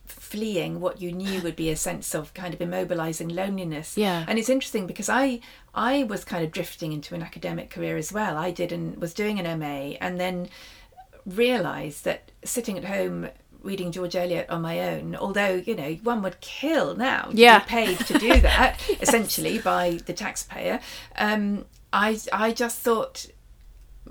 fleeing 0.06 0.80
what 0.80 1.00
you 1.00 1.12
knew 1.12 1.40
would 1.40 1.56
be 1.56 1.70
a 1.70 1.76
sense 1.76 2.14
of 2.14 2.34
kind 2.34 2.54
of 2.54 2.60
immobilizing 2.60 3.34
loneliness. 3.34 3.96
Yeah. 3.96 4.24
And 4.28 4.38
it's 4.38 4.48
interesting 4.48 4.86
because 4.86 5.08
I 5.08 5.40
I 5.74 6.04
was 6.04 6.24
kind 6.24 6.44
of 6.44 6.52
drifting 6.52 6.92
into 6.92 7.14
an 7.14 7.22
academic 7.22 7.70
career 7.70 7.96
as 7.96 8.12
well. 8.12 8.36
I 8.36 8.50
did 8.50 8.72
and 8.72 8.96
was 8.96 9.14
doing 9.14 9.38
an 9.38 9.58
MA 9.58 9.96
and 10.00 10.18
then 10.18 10.48
realized 11.24 12.04
that 12.04 12.30
sitting 12.44 12.76
at 12.76 12.84
home 12.84 13.28
reading 13.62 13.92
George 13.92 14.16
Eliot 14.16 14.48
on 14.50 14.62
my 14.62 14.80
own, 14.80 15.14
although, 15.16 15.54
you 15.54 15.74
know, 15.74 15.92
one 16.02 16.22
would 16.22 16.40
kill 16.40 16.94
now 16.96 17.22
to 17.30 17.36
Yeah. 17.36 17.60
be 17.60 17.64
paid 17.66 17.98
to 17.98 18.14
do 18.18 18.40
that, 18.40 18.80
essentially 19.00 19.58
by 19.58 20.00
the 20.06 20.12
taxpayer. 20.12 20.80
Um, 21.16 21.64
I 21.92 22.18
I 22.32 22.52
just 22.52 22.78
thought 22.80 23.26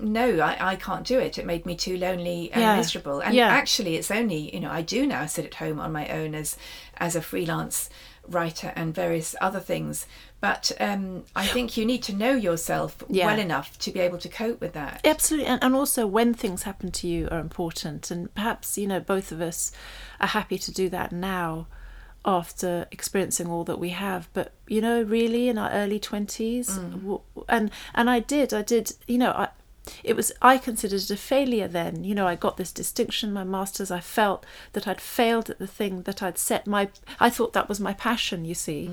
no, 0.00 0.40
I, 0.40 0.56
I 0.72 0.76
can't 0.76 1.06
do 1.06 1.18
it. 1.18 1.36
It 1.36 1.44
made 1.44 1.66
me 1.66 1.76
too 1.76 1.98
lonely 1.98 2.50
and 2.52 2.62
Yeah. 2.62 2.76
miserable. 2.76 3.20
And 3.20 3.34
Yeah. 3.34 3.48
actually, 3.48 3.96
it's 3.96 4.10
only 4.10 4.52
you 4.54 4.60
know 4.60 4.70
I 4.70 4.82
do 4.82 5.06
now 5.06 5.26
sit 5.26 5.44
at 5.44 5.54
home 5.54 5.78
on 5.80 5.92
my 5.92 6.08
own 6.08 6.34
as 6.34 6.56
as 6.96 7.14
a 7.14 7.20
freelance 7.22 7.90
writer 8.26 8.72
and 8.74 8.94
various 8.94 9.34
other 9.40 9.60
things. 9.60 10.06
But 10.42 10.72
um, 10.80 11.22
I 11.36 11.46
think 11.46 11.76
you 11.76 11.86
need 11.86 12.02
to 12.02 12.12
know 12.12 12.32
yourself 12.32 12.90
Yeah. 13.08 13.26
well 13.26 13.38
enough 13.38 13.78
to 13.78 13.92
be 13.92 14.00
able 14.00 14.18
to 14.18 14.28
cope 14.28 14.60
with 14.60 14.72
that. 14.72 15.00
Absolutely, 15.04 15.46
and, 15.46 15.62
and 15.62 15.74
also 15.76 16.04
when 16.04 16.34
things 16.34 16.64
happen 16.64 16.90
to 16.90 17.06
you 17.06 17.28
are 17.30 17.38
important, 17.38 18.10
and 18.10 18.34
perhaps 18.34 18.76
you 18.76 18.88
know 18.88 18.98
both 18.98 19.30
of 19.30 19.40
us 19.40 19.70
are 20.20 20.26
happy 20.26 20.58
to 20.58 20.72
do 20.72 20.88
that 20.88 21.12
now 21.12 21.68
after 22.24 22.86
experiencing 22.90 23.48
all 23.48 23.64
that 23.64 23.78
we 23.78 23.90
have. 23.90 24.28
But 24.32 24.52
you 24.66 24.80
know, 24.80 25.02
really, 25.02 25.48
in 25.48 25.58
our 25.58 25.70
early 25.70 26.00
twenties, 26.00 26.66
w 26.76 27.20
and 27.48 27.70
and 27.94 28.10
I 28.10 28.18
did, 28.18 28.52
I 28.52 28.62
did, 28.62 28.92
you 29.06 29.18
know, 29.18 29.30
I. 29.30 29.48
It 30.04 30.14
was 30.14 30.30
I 30.40 30.58
considered 30.58 31.00
it 31.00 31.10
a 31.10 31.16
failure 31.16 31.66
then. 31.66 32.04
You 32.04 32.14
know, 32.14 32.26
I 32.26 32.36
got 32.36 32.56
this 32.56 32.72
distinction, 32.72 33.32
my 33.32 33.44
masters. 33.44 33.90
I 33.90 34.00
felt 34.00 34.46
that 34.72 34.86
I'd 34.86 35.00
failed 35.00 35.50
at 35.50 35.58
the 35.58 35.66
thing 35.66 36.02
that 36.02 36.22
I'd 36.22 36.38
set 36.38 36.66
my. 36.66 36.88
I 37.18 37.30
thought 37.30 37.52
that 37.52 37.68
was 37.68 37.80
my 37.80 37.92
passion. 37.92 38.44
You 38.44 38.54
see, 38.54 38.90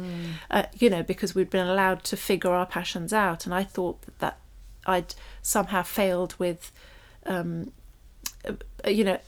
uh, 0.50 0.64
you 0.78 0.90
know, 0.90 1.04
because 1.04 1.36
we'd 1.36 1.50
been 1.50 1.68
allowed 1.68 2.04
to 2.06 2.18
figure 2.18 2.52
our 2.52 2.66
passions 2.66 3.14
out, 3.14 3.46
and 3.46 3.54
I 3.54 3.64
thought 3.64 4.02
that, 4.02 4.20
that 4.20 4.38
I'd 4.86 5.14
somehow 5.42 5.84
failed 5.84 6.36
with, 6.40 6.72
um, 7.26 7.72
uh, 8.46 8.54
you 8.90 9.04
know, 9.04 9.20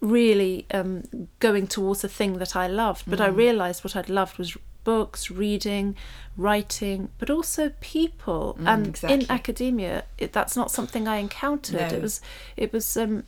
really 0.00 0.66
um, 0.72 1.28
going 1.38 1.66
towards 1.66 2.02
a 2.02 2.08
thing 2.08 2.38
that 2.38 2.56
I 2.56 2.66
loved. 2.66 3.04
But 3.06 3.20
I 3.20 3.26
realised 3.26 3.84
what 3.84 3.94
I'd 3.94 4.08
loved 4.08 4.38
was 4.38 4.56
books, 4.84 5.30
reading, 5.30 5.96
writing, 6.36 7.08
but 7.18 7.30
also 7.30 7.72
people. 7.80 8.56
and 8.64 8.88
exactly. 8.88 9.20
in 9.24 9.30
academia, 9.30 10.04
it, 10.18 10.32
that's 10.32 10.56
not 10.56 10.70
something 10.70 11.06
I 11.08 11.16
encountered. 11.16 11.90
No. 11.90 11.96
It 11.98 12.02
was, 12.02 12.20
it 12.56 12.72
was 12.72 12.96
um, 12.96 13.24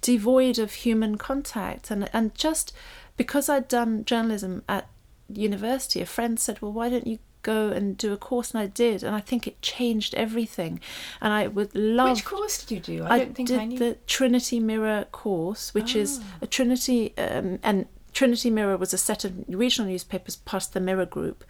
devoid 0.00 0.58
of 0.58 0.72
human 0.72 1.16
contact, 1.18 1.90
and 1.90 2.08
and 2.12 2.34
just 2.34 2.72
because 3.16 3.48
I'd 3.48 3.68
done 3.68 4.04
journalism 4.04 4.62
at 4.68 4.88
university, 5.28 6.00
a 6.00 6.06
friend 6.06 6.38
said, 6.38 6.60
"Well, 6.62 6.72
why 6.72 6.88
don't 6.88 7.06
you?" 7.06 7.18
go 7.42 7.68
and 7.68 7.98
do 7.98 8.10
a 8.10 8.16
course 8.16 8.52
and 8.52 8.60
I 8.62 8.66
did 8.68 9.02
and 9.04 9.14
I 9.14 9.20
think 9.20 9.46
it 9.46 9.60
changed 9.60 10.14
everything 10.14 10.80
and 11.20 11.30
I 11.30 11.46
would 11.46 11.74
love 11.74 12.16
Which 12.16 12.24
course 12.24 12.64
did 12.64 12.70
you 12.74 12.80
do? 12.80 13.04
I, 13.04 13.16
I 13.16 13.18
don't 13.18 13.34
think 13.34 13.48
did 13.48 13.60
I 13.60 13.64
knew. 13.66 13.78
the 13.78 13.98
Trinity 14.06 14.60
Mirror 14.60 15.08
course, 15.12 15.74
which 15.74 15.94
is 15.94 16.20
Ah. 16.22 16.38
a 16.40 16.46
Trinity, 16.46 17.12
um, 17.18 17.58
and 17.62 17.84
Trinity 18.14 18.48
Mirror 18.48 18.76
was 18.78 18.94
a 18.94 18.98
set 18.98 19.24
of 19.24 19.44
regional 19.48 19.90
newspapers 19.90 20.36
plus 20.36 20.66
the 20.66 20.80
Mirror 20.80 21.06
Group. 21.06 21.44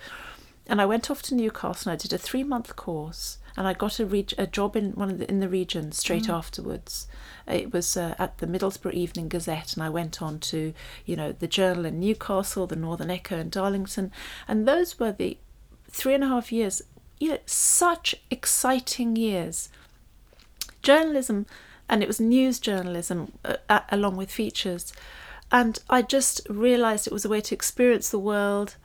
And 0.67 0.81
I 0.81 0.87
went 0.87 1.11
off 1.11 1.21
to 1.23 1.35
Newcastle 1.35 1.91
and 1.93 1.99
I 1.99 2.03
did 2.03 2.13
a 2.15 2.19
three 2.19 2.43
month 2.43 2.75
course, 2.75 3.37
and 3.55 3.69
I 3.69 3.75
got 3.75 4.01
a, 4.01 4.07
reg- 4.07 4.33
a 4.39 4.47
job 4.47 4.75
in 4.77 4.93
one 4.93 5.11
of 5.11 5.19
the, 5.19 5.29
in 5.29 5.41
the 5.41 5.49
region 5.49 5.93
straight 5.93 6.25
Mm. 6.25 6.35
afterwards. 6.35 7.07
It 7.47 7.71
was 7.73 7.99
uh, 7.99 8.15
at 8.19 8.39
the 8.39 8.47
Middlesbrough 8.47 8.95
Evening 8.95 9.29
Gazette, 9.29 9.75
and 9.75 9.83
I 9.83 9.91
went 9.91 10.23
on 10.23 10.39
to 10.41 10.73
you 11.05 11.17
know 11.17 11.33
the 11.33 11.47
Journal 11.47 11.85
in 11.85 12.01
Newcastle, 12.01 12.67
the 12.67 12.77
Northern 12.77 13.11
Echo 13.11 13.39
in 13.39 13.51
Darlington, 13.51 14.11
and 14.49 14.67
those 14.67 14.99
were 14.99 15.13
the 15.13 15.37
three 15.91 16.15
and 16.15 16.25
a 16.25 16.29
half 16.29 16.51
years. 16.51 16.81
You 17.21 17.33
know, 17.33 17.39
such 17.47 18.17
exciting 18.31 19.17
years 19.17 19.69
journalism 20.83 21.47
and 21.89 22.03
it 22.03 22.07
was 22.07 22.21
news 22.21 22.59
journalism 22.59 23.33
uh, 23.45 23.57
uh, 23.69 23.81
along 23.91 24.17
with 24.17 24.31
features 24.31 24.93
and 25.55 25.79
i 25.89 26.03
just 26.03 26.41
realized 26.51 27.07
it 27.07 27.13
was 27.13 27.25
a 27.25 27.29
way 27.29 27.41
to 27.41 27.55
experience 27.55 28.11
the 28.11 28.19
world. 28.19 28.77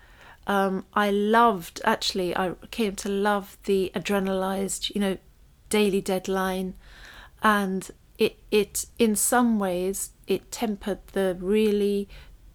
Um, 0.47 0.85
i 0.93 1.11
loved 1.11 1.81
actually 1.83 2.35
i 2.35 2.53
came 2.71 2.95
to 2.95 3.09
love 3.09 3.57
the 3.65 3.91
adrenalized 3.93 4.89
you 4.95 5.01
know 5.01 5.17
daily 5.69 6.01
deadline. 6.01 6.75
And 7.41 7.89
it 8.17 8.39
it 8.51 8.85
in 8.97 9.15
some 9.15 9.59
ways 9.59 10.11
it 10.27 10.51
tempered 10.51 10.99
the 11.13 11.37
really 11.39 12.09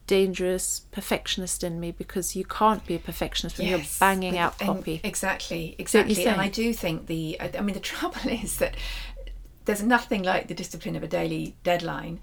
dangerous 0.07 0.83
perfectionist 0.93 1.65
in 1.65 1.81
me 1.81 1.91
because 1.91 2.37
you 2.37 2.45
can't 2.45 2.85
be 2.87 2.95
a 2.95 2.99
perfectionist 2.99 3.59
when 3.59 3.69
you're 3.69 3.81
banging 3.99 4.37
out 4.37 4.59
copy 4.59 5.01
Exactly, 5.03 5.75
exactly. 5.79 6.27
And 6.27 6.41
I 6.41 6.49
do 6.49 6.75
think 6.75 7.07
the, 7.07 7.41
I 7.41 7.63
mean, 7.63 7.73
the 7.73 7.81
trouble 7.81 8.21
is 8.29 8.59
that 8.59 8.77
there's 9.65 9.83
nothing 9.83 10.23
like 10.23 10.49
the 10.49 10.55
discipline 10.55 10.95
of 10.95 11.03
a 11.03 11.09
daily 11.09 11.57
deadline, 11.63 12.21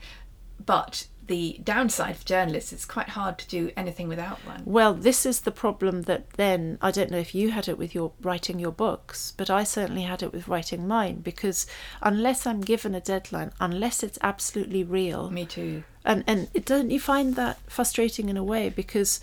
but 0.63 1.07
the 1.31 1.57
downside 1.63 2.17
for 2.17 2.25
journalists, 2.25 2.73
it's 2.73 2.83
quite 2.83 3.07
hard 3.07 3.37
to 3.37 3.47
do 3.47 3.71
anything 3.77 4.09
without 4.09 4.37
one. 4.45 4.61
Well, 4.65 4.93
this 4.93 5.25
is 5.25 5.39
the 5.41 5.51
problem 5.51 6.01
that 6.01 6.29
then 6.31 6.77
I 6.81 6.91
don't 6.91 7.09
know 7.09 7.19
if 7.19 7.33
you 7.33 7.51
had 7.51 7.69
it 7.69 7.77
with 7.77 7.95
your 7.95 8.11
writing 8.21 8.59
your 8.59 8.73
books, 8.73 9.33
but 9.37 9.49
I 9.49 9.63
certainly 9.63 10.01
had 10.01 10.21
it 10.21 10.33
with 10.33 10.49
writing 10.49 10.85
mine 10.89 11.21
because 11.21 11.65
unless 12.01 12.45
I'm 12.45 12.59
given 12.59 12.93
a 12.93 12.99
deadline, 12.99 13.53
unless 13.61 14.03
it's 14.03 14.19
absolutely 14.21 14.83
real, 14.83 15.29
Me 15.31 15.45
too. 15.45 15.85
and 16.03 16.25
and 16.27 16.49
it 16.53 16.65
don't 16.65 16.91
you 16.91 16.99
find 16.99 17.35
that 17.37 17.59
frustrating 17.65 18.27
in 18.27 18.35
a 18.35 18.43
way 18.43 18.67
because 18.67 19.21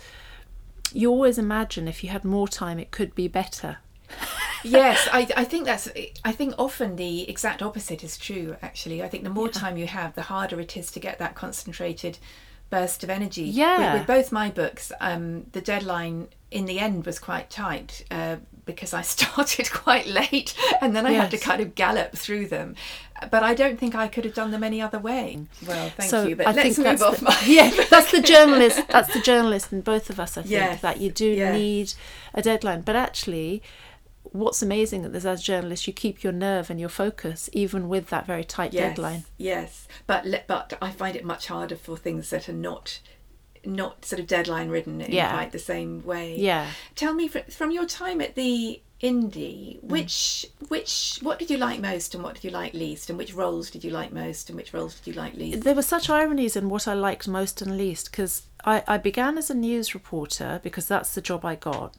you 0.91 1.11
always 1.11 1.37
imagine 1.37 1.87
if 1.87 2.03
you 2.03 2.09
had 2.09 2.25
more 2.25 2.47
time 2.47 2.79
it 2.79 2.89
could 2.89 3.13
be 3.13 3.27
better. 3.27 3.77
Yes, 4.63 5.07
I, 5.11 5.27
I 5.37 5.43
think 5.43 5.65
that's. 5.65 5.89
I 6.23 6.31
think 6.31 6.53
often 6.57 6.95
the 6.95 7.29
exact 7.29 7.61
opposite 7.61 8.03
is 8.03 8.17
true. 8.17 8.55
Actually, 8.61 9.03
I 9.03 9.07
think 9.07 9.23
the 9.23 9.29
more 9.29 9.49
time 9.49 9.77
you 9.77 9.87
have, 9.87 10.15
the 10.15 10.23
harder 10.23 10.59
it 10.59 10.75
is 10.77 10.91
to 10.91 10.99
get 10.99 11.19
that 11.19 11.35
concentrated 11.35 12.17
burst 12.69 13.03
of 13.03 13.09
energy. 13.09 13.45
With- 13.47 13.55
Yeah. 13.55 13.93
With, 13.95 14.07
both 14.07 14.31
my 14.31 14.49
books, 14.49 14.91
um, 15.01 15.45
the 15.53 15.61
deadline 15.61 16.27
in 16.51 16.65
the 16.65 16.79
end 16.79 17.05
was 17.05 17.17
quite 17.19 17.49
tight 17.49 18.05
uh, 18.11 18.37
because 18.65 18.93
I 18.93 19.01
started 19.15 19.71
quite 19.71 20.05
late, 20.07 20.53
and 20.81 20.95
then 20.95 21.05
I 21.05 21.11
had 21.13 21.31
to 21.31 21.37
kind 21.37 21.61
of 21.61 21.73
gallop 21.75 22.15
through 22.15 22.47
them. 22.47 22.75
But 23.31 23.43
I 23.43 23.53
don't 23.53 23.77
think 23.77 23.95
I 23.95 24.07
could 24.07 24.23
have 24.23 24.33
done 24.33 24.51
them 24.51 24.63
any 24.63 24.81
other 24.81 24.97
way. 24.99 25.39
Well, 25.67 25.89
thank 25.97 26.09
so 26.09 26.25
you. 26.27 26.35
But 26.37 26.47
I 26.47 26.51
let's 26.51 26.75
think 26.75 26.77
move 26.77 26.85
that's 26.85 27.01
off. 27.01 27.17
the, 27.17 27.25
my 27.25 27.37
yeah, 27.47 27.69
that's 27.89 28.11
the 28.11 28.21
journalist. 28.33 28.81
That's 28.87 29.13
the 29.13 29.19
journalist 29.19 29.73
in 29.73 29.81
both 29.81 30.09
of 30.09 30.19
us. 30.19 30.37
I 30.37 30.41
think 30.43 30.51
Yes, 30.51 30.81
that 30.81 31.01
you 31.01 31.11
do 31.11 31.25
yes. 31.27 31.53
need 31.53 31.93
a 32.33 32.41
deadline, 32.41 32.81
but 32.81 32.95
actually, 32.95 33.61
what's 34.31 34.61
amazing 34.61 35.03
is 35.03 35.25
as 35.25 35.43
journalists, 35.43 35.87
you 35.87 35.93
keep 35.93 36.23
your 36.23 36.33
nerve 36.33 36.69
and 36.69 36.79
your 36.79 36.89
focus 36.89 37.49
even 37.53 37.89
with 37.89 38.09
that 38.09 38.25
very 38.25 38.43
tight 38.43 38.73
yes, 38.73 38.89
deadline. 38.89 39.25
Yes, 39.37 39.87
but 40.07 40.25
but 40.47 40.77
I 40.81 40.91
find 40.91 41.15
it 41.15 41.25
much 41.25 41.47
harder 41.47 41.75
for 41.75 41.97
things 41.97 42.29
that 42.29 42.49
are 42.49 42.53
not 42.53 42.99
not 43.65 44.05
sort 44.05 44.19
of 44.19 44.27
deadline 44.27 44.69
ridden 44.69 45.01
in 45.01 45.11
Yeah. 45.11 45.33
quite 45.33 45.51
the 45.51 45.59
same 45.59 46.05
way. 46.05 46.37
Yeah. 46.37 46.71
Tell 46.95 47.13
me 47.13 47.27
fr- 47.27 47.39
from 47.49 47.71
your 47.71 47.85
time 47.85 48.21
at 48.21 48.35
the 48.35 48.81
indie, 49.01 49.79
mm. 49.79 49.83
which 49.83 50.45
which 50.67 51.19
what 51.21 51.39
did 51.39 51.49
you 51.49 51.57
like 51.57 51.79
most 51.79 52.13
and 52.13 52.23
what 52.23 52.35
did 52.35 52.43
you 52.43 52.49
like 52.49 52.73
least, 52.73 53.09
and 53.09 53.17
which 53.17 53.33
roles 53.33 53.69
did 53.69 53.83
you 53.83 53.91
like 53.91 54.11
most 54.11 54.49
and 54.49 54.57
which 54.57 54.73
roles 54.73 54.95
did 54.95 55.07
you 55.07 55.21
like 55.21 55.33
least? 55.35 55.63
There 55.63 55.75
were 55.75 55.81
such 55.81 56.09
ironies 56.09 56.55
in 56.55 56.69
what 56.69 56.87
I 56.87 56.93
liked 56.93 57.27
most 57.27 57.61
and 57.61 57.77
least 57.77 58.11
because 58.11 58.43
I, 58.65 58.83
I 58.87 58.97
began 58.97 59.37
as 59.37 59.49
a 59.49 59.55
news 59.55 59.93
reporter 59.93 60.59
because 60.63 60.87
that's 60.87 61.15
the 61.15 61.21
job 61.21 61.45
I 61.45 61.55
got. 61.55 61.95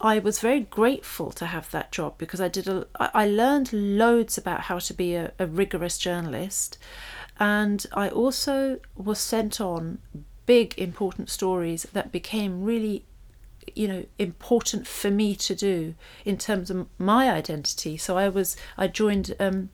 I 0.00 0.18
was 0.18 0.38
very 0.40 0.60
grateful 0.60 1.30
to 1.32 1.46
have 1.46 1.70
that 1.70 1.92
job 1.92 2.18
because 2.18 2.40
I 2.40 2.48
did 2.48 2.68
a, 2.68 2.86
I 2.98 3.26
learned 3.26 3.72
loads 3.72 4.36
about 4.36 4.62
how 4.62 4.78
to 4.80 4.94
be 4.94 5.14
a, 5.14 5.32
a 5.38 5.46
rigorous 5.46 5.98
journalist, 5.98 6.78
and 7.38 7.86
I 7.92 8.08
also 8.08 8.80
was 8.96 9.18
sent 9.18 9.60
on 9.60 9.98
big 10.46 10.74
important 10.78 11.30
stories 11.30 11.84
that 11.92 12.12
became 12.12 12.62
really 12.64 13.04
you 13.74 13.88
know 13.88 14.04
important 14.18 14.86
for 14.86 15.10
me 15.10 15.34
to 15.34 15.54
do 15.54 15.94
in 16.24 16.36
terms 16.36 16.70
of 16.70 16.86
my 16.98 17.30
identity. 17.30 17.96
So 17.96 18.18
i 18.18 18.28
was 18.28 18.56
i 18.76 18.86
joined 18.86 19.34
um 19.40 19.70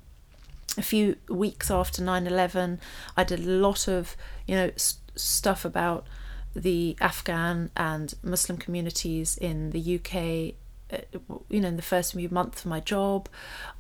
a 0.79 0.83
few 0.83 1.17
weeks 1.29 1.71
after 1.71 2.01
9/11 2.03 2.79
I 3.17 3.25
did 3.25 3.41
a 3.41 3.51
lot 3.51 3.89
of 3.89 4.17
you 4.47 4.55
know 4.55 4.71
s- 4.77 4.99
stuff 5.17 5.65
about 5.65 6.07
the 6.55 6.97
Afghan 7.01 7.71
and 7.77 8.15
Muslim 8.23 8.59
communities 8.59 9.37
in 9.39 9.71
the 9.71 9.97
UK 9.97 10.55
uh, 10.93 10.99
you 11.49 11.61
know 11.61 11.69
in 11.69 11.77
the 11.77 11.83
first 11.83 12.15
few 12.15 12.29
months 12.29 12.61
of 12.63 12.67
my 12.67 12.81
job. 12.81 13.29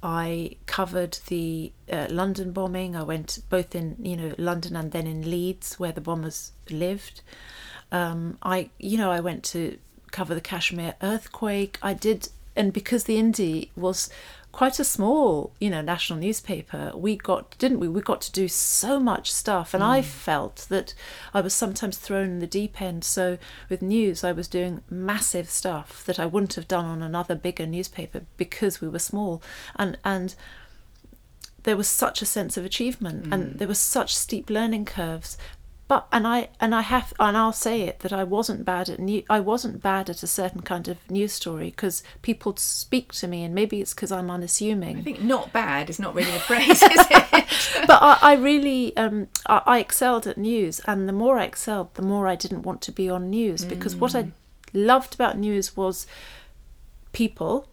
I 0.02 0.56
covered 0.66 1.18
the 1.26 1.72
uh, 1.90 2.06
London 2.08 2.52
bombing. 2.52 2.94
I 2.94 3.02
went 3.02 3.40
both 3.48 3.74
in 3.74 3.96
you 4.00 4.16
know 4.16 4.34
London 4.38 4.76
and 4.76 4.92
then 4.92 5.06
in 5.06 5.28
Leeds 5.28 5.78
where 5.78 5.92
the 5.92 6.00
bombers 6.00 6.52
lived. 6.70 7.22
Um, 7.90 8.38
I 8.42 8.70
you 8.78 8.96
know 8.96 9.10
I 9.10 9.20
went 9.20 9.42
to 9.44 9.78
cover 10.12 10.34
the 10.34 10.40
Kashmir 10.40 10.94
earthquake. 11.02 11.78
I 11.82 11.94
did 11.94 12.28
and 12.56 12.72
because 12.72 13.04
the 13.04 13.16
indie 13.16 13.70
was 13.76 14.10
quite 14.52 14.80
a 14.80 14.84
small, 14.84 15.52
you 15.60 15.70
know, 15.70 15.80
national 15.80 16.18
newspaper, 16.18 16.92
we 16.94 17.16
got, 17.16 17.56
didn't 17.58 17.80
we? 17.80 17.88
We 17.88 18.00
got 18.00 18.20
to 18.22 18.32
do 18.32 18.48
so 18.48 18.98
much 18.98 19.32
stuff. 19.32 19.74
And 19.74 19.82
I 19.82 20.00
mm. 20.00 20.04
felt 20.04 20.66
that 20.70 20.94
I 21.32 21.40
was 21.40 21.54
sometimes 21.54 21.98
thrown 21.98 22.30
in 22.30 22.38
the 22.40 22.46
deep 22.46 22.80
end. 22.80 23.04
So 23.04 23.38
with 23.68 23.82
news, 23.82 24.24
I 24.24 24.32
was 24.32 24.48
doing 24.48 24.82
massive 24.90 25.48
stuff 25.48 26.04
that 26.04 26.18
I 26.18 26.26
wouldn't 26.26 26.54
have 26.54 26.68
done 26.68 26.84
on 26.84 27.02
another 27.02 27.34
bigger 27.34 27.66
newspaper 27.66 28.22
because 28.36 28.80
we 28.80 28.88
were 28.88 28.98
small. 28.98 29.42
And, 29.76 29.98
and, 30.04 30.34
there 31.64 31.76
was 31.76 31.88
such 31.88 32.22
a 32.22 32.26
sense 32.26 32.56
of 32.56 32.64
achievement 32.64 33.26
and 33.30 33.44
mm. 33.44 33.58
there 33.58 33.68
were 33.68 33.74
such 33.74 34.16
steep 34.16 34.48
learning 34.48 34.86
curves 34.86 35.36
but 35.90 36.06
and 36.12 36.24
I 36.24 36.50
and 36.60 36.72
I 36.72 36.82
have 36.82 37.12
and 37.18 37.36
I'll 37.36 37.52
say 37.52 37.80
it 37.80 37.98
that 37.98 38.12
I 38.12 38.22
wasn't 38.22 38.64
bad 38.64 38.88
at 38.88 39.00
new 39.00 39.24
I 39.28 39.40
wasn't 39.40 39.82
bad 39.82 40.08
at 40.08 40.22
a 40.22 40.26
certain 40.28 40.60
kind 40.60 40.86
of 40.86 40.98
news 41.10 41.32
story 41.32 41.70
because 41.70 42.04
people 42.22 42.54
speak 42.58 43.12
to 43.14 43.26
me 43.26 43.42
and 43.42 43.52
maybe 43.52 43.80
it's 43.80 43.92
because 43.92 44.12
I'm 44.12 44.30
unassuming. 44.30 44.98
I 44.98 45.02
think 45.02 45.20
not 45.20 45.52
bad 45.52 45.90
is 45.90 45.98
not 45.98 46.14
really 46.14 46.30
a 46.30 46.38
phrase, 46.48 46.80
is 46.80 47.06
it? 47.10 47.86
but 47.88 48.00
I, 48.00 48.18
I 48.22 48.34
really 48.34 48.96
um, 48.96 49.26
I, 49.46 49.62
I 49.66 49.78
excelled 49.80 50.28
at 50.28 50.38
news 50.38 50.80
and 50.86 51.08
the 51.08 51.12
more 51.12 51.40
I 51.40 51.44
excelled 51.44 51.92
the 51.94 52.02
more 52.02 52.28
I 52.28 52.36
didn't 52.36 52.62
want 52.62 52.82
to 52.82 52.92
be 52.92 53.10
on 53.10 53.28
news 53.28 53.64
because 53.64 53.96
what 53.96 54.14
I 54.14 54.30
loved 54.72 55.16
about 55.16 55.38
news 55.38 55.76
was 55.76 56.06
people 57.10 57.66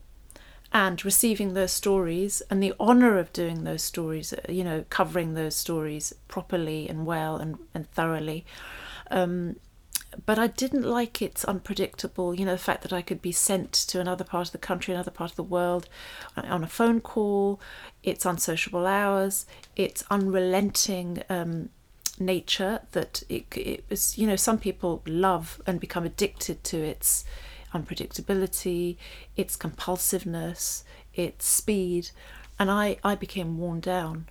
and 0.73 1.03
receiving 1.05 1.53
those 1.53 1.71
stories 1.71 2.41
and 2.49 2.61
the 2.61 2.73
honor 2.79 3.17
of 3.17 3.31
doing 3.33 3.63
those 3.63 3.81
stories 3.81 4.33
uh, 4.33 4.41
you 4.49 4.63
know 4.63 4.83
covering 4.89 5.33
those 5.33 5.55
stories 5.55 6.13
properly 6.27 6.87
and 6.89 7.05
well 7.05 7.37
and, 7.37 7.57
and 7.73 7.89
thoroughly. 7.91 8.45
Um, 9.09 9.55
but 10.25 10.39
I 10.39 10.47
didn't 10.47 10.83
like 10.83 11.21
its 11.21 11.45
unpredictable, 11.45 12.33
you 12.33 12.45
know, 12.45 12.53
the 12.53 12.57
fact 12.57 12.81
that 12.83 12.93
I 12.93 13.01
could 13.01 13.21
be 13.21 13.31
sent 13.31 13.73
to 13.73 13.99
another 13.99 14.23
part 14.23 14.47
of 14.47 14.51
the 14.51 14.57
country, 14.57 14.93
another 14.93 15.11
part 15.11 15.31
of 15.31 15.35
the 15.35 15.43
world 15.43 15.87
on 16.35 16.63
a 16.63 16.67
phone 16.67 17.01
call, 17.01 17.59
its 18.03 18.25
unsociable 18.25 18.87
hours, 18.87 19.45
its 19.75 20.03
unrelenting 20.09 21.23
um, 21.29 21.69
nature 22.19 22.81
that 22.93 23.23
it, 23.29 23.45
it 23.55 23.83
was, 23.89 24.17
you 24.17 24.25
know, 24.25 24.35
some 24.35 24.57
people 24.57 25.03
love 25.05 25.61
and 25.67 25.79
become 25.79 26.05
addicted 26.05 26.63
to 26.65 26.77
its 26.77 27.25
unpredictability, 27.73 28.97
its 29.35 29.55
compulsiveness, 29.55 30.83
its 31.13 31.45
speed, 31.45 32.11
and 32.59 32.71
I, 32.71 32.97
I 33.03 33.15
became 33.15 33.57
worn 33.57 33.79
down. 33.79 34.27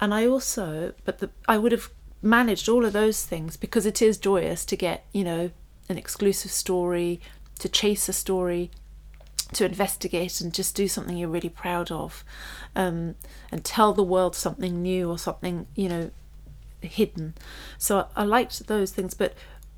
And 0.00 0.12
I 0.12 0.26
also, 0.26 0.92
but 1.04 1.18
the, 1.18 1.30
I 1.48 1.58
would 1.58 1.72
have 1.72 1.90
managed 2.20 2.68
all 2.68 2.84
of 2.84 2.92
those 2.92 3.24
things 3.24 3.56
because 3.56 3.86
it 3.86 4.02
is 4.02 4.18
joyous 4.18 4.64
to 4.66 4.76
get, 4.76 5.04
you 5.12 5.24
know, 5.24 5.50
an 5.88 5.98
exclusive 5.98 6.50
story, 6.50 7.20
to 7.58 7.68
chase 7.68 8.08
a 8.08 8.12
story, 8.12 8.70
to 9.52 9.64
investigate 9.64 10.40
and 10.40 10.52
just 10.52 10.74
do 10.74 10.88
something 10.88 11.16
you're 11.16 11.28
really 11.28 11.48
proud 11.48 11.90
of, 11.90 12.24
um, 12.74 13.14
and 13.52 13.64
tell 13.64 13.92
the 13.92 14.02
world 14.02 14.34
something 14.34 14.82
new 14.82 15.08
or 15.08 15.18
something, 15.18 15.66
you 15.76 15.88
know, 15.88 16.10
hidden. 16.80 17.34
So 17.78 18.08
I, 18.16 18.22
I 18.22 18.24
liked 18.24 18.66
those 18.66 18.90
things, 18.90 19.14
but 19.14 19.34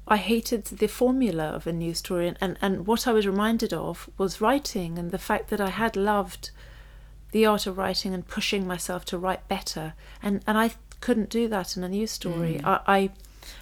I 0.09 0.19
hated 0.19 0.65
the 0.67 0.87
formula 0.87 1.45
of 1.45 1.67
a 1.67 1.73
news 1.73 1.99
story, 1.99 2.29
and, 2.29 2.39
and, 2.41 2.57
and 2.63 2.87
what 2.87 3.09
I 3.09 3.13
was 3.13 3.27
reminded 3.27 3.73
of 3.73 4.09
was 4.17 4.41
writing 4.41 4.99
and 4.99 5.11
the 5.11 5.19
fact 5.19 5.49
that 5.51 5.61
I 5.61 5.71
had 5.71 5.97
loved 5.97 6.51
the 7.33 7.45
art 7.45 7.67
of 7.67 7.77
writing 7.77 8.15
and 8.15 8.27
pushing 8.27 8.67
myself 8.67 9.05
to 9.07 9.19
write 9.19 9.49
better, 9.49 9.95
and, 10.23 10.43
and 10.47 10.57
I 10.57 10.73
couldn't 11.01 11.29
do 11.29 11.49
that 11.49 11.77
in 11.77 11.85
a 11.85 11.89
news 11.89 12.13
story. 12.13 12.61
I, 12.65 12.81
I 12.87 13.11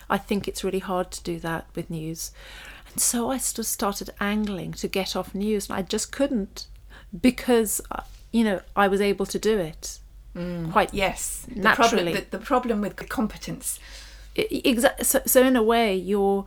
I 0.09 0.17
think 0.19 0.49
it's 0.49 0.65
really 0.65 0.79
hard 0.79 1.11
to 1.11 1.23
do 1.23 1.39
that 1.41 1.67
with 1.75 1.91
news, 1.91 2.31
and 2.91 3.01
so 3.01 3.31
I 3.31 3.39
just 3.39 3.73
started 3.73 4.11
angling 4.21 4.73
to 4.75 4.89
get 4.89 5.17
off 5.17 5.35
news, 5.35 5.69
and 5.69 5.79
I 5.79 5.83
just 5.83 6.13
couldn't 6.13 6.67
because 7.21 7.81
uh, 7.91 8.03
you 8.33 8.45
know 8.45 8.61
I 8.77 8.89
was 8.89 9.01
able 9.01 9.27
to 9.27 9.39
do 9.39 9.59
it 9.59 9.99
quite 10.73 10.93
yes. 10.93 11.47
The 11.49 11.61
Naturally. 11.61 12.13
problem, 12.13 12.15
the, 12.15 12.39
the 12.39 12.45
problem 12.45 12.81
with 12.81 13.09
competence 13.09 13.79
exactly 14.37 15.05
so, 15.05 15.21
so 15.27 15.43
in 15.43 15.57
a 15.57 15.63
way 15.63 15.95
you're 15.95 16.45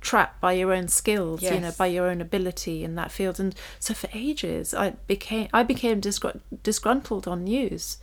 trapped 0.00 0.40
by 0.40 0.52
your 0.52 0.72
own 0.72 0.86
skills 0.86 1.42
you 1.54 1.60
know 1.60 1.72
by 1.78 1.86
your 1.86 2.08
own 2.08 2.20
ability 2.20 2.84
in 2.84 2.94
that 2.94 3.10
field 3.10 3.40
and 3.40 3.54
so 3.78 3.94
for 3.94 4.08
ages 4.12 4.74
i 4.74 4.90
became 5.06 5.48
i 5.52 5.62
became 5.62 6.00
disgr- 6.00 6.40
disgruntled 6.62 7.26
on 7.26 7.44
news 7.44 7.98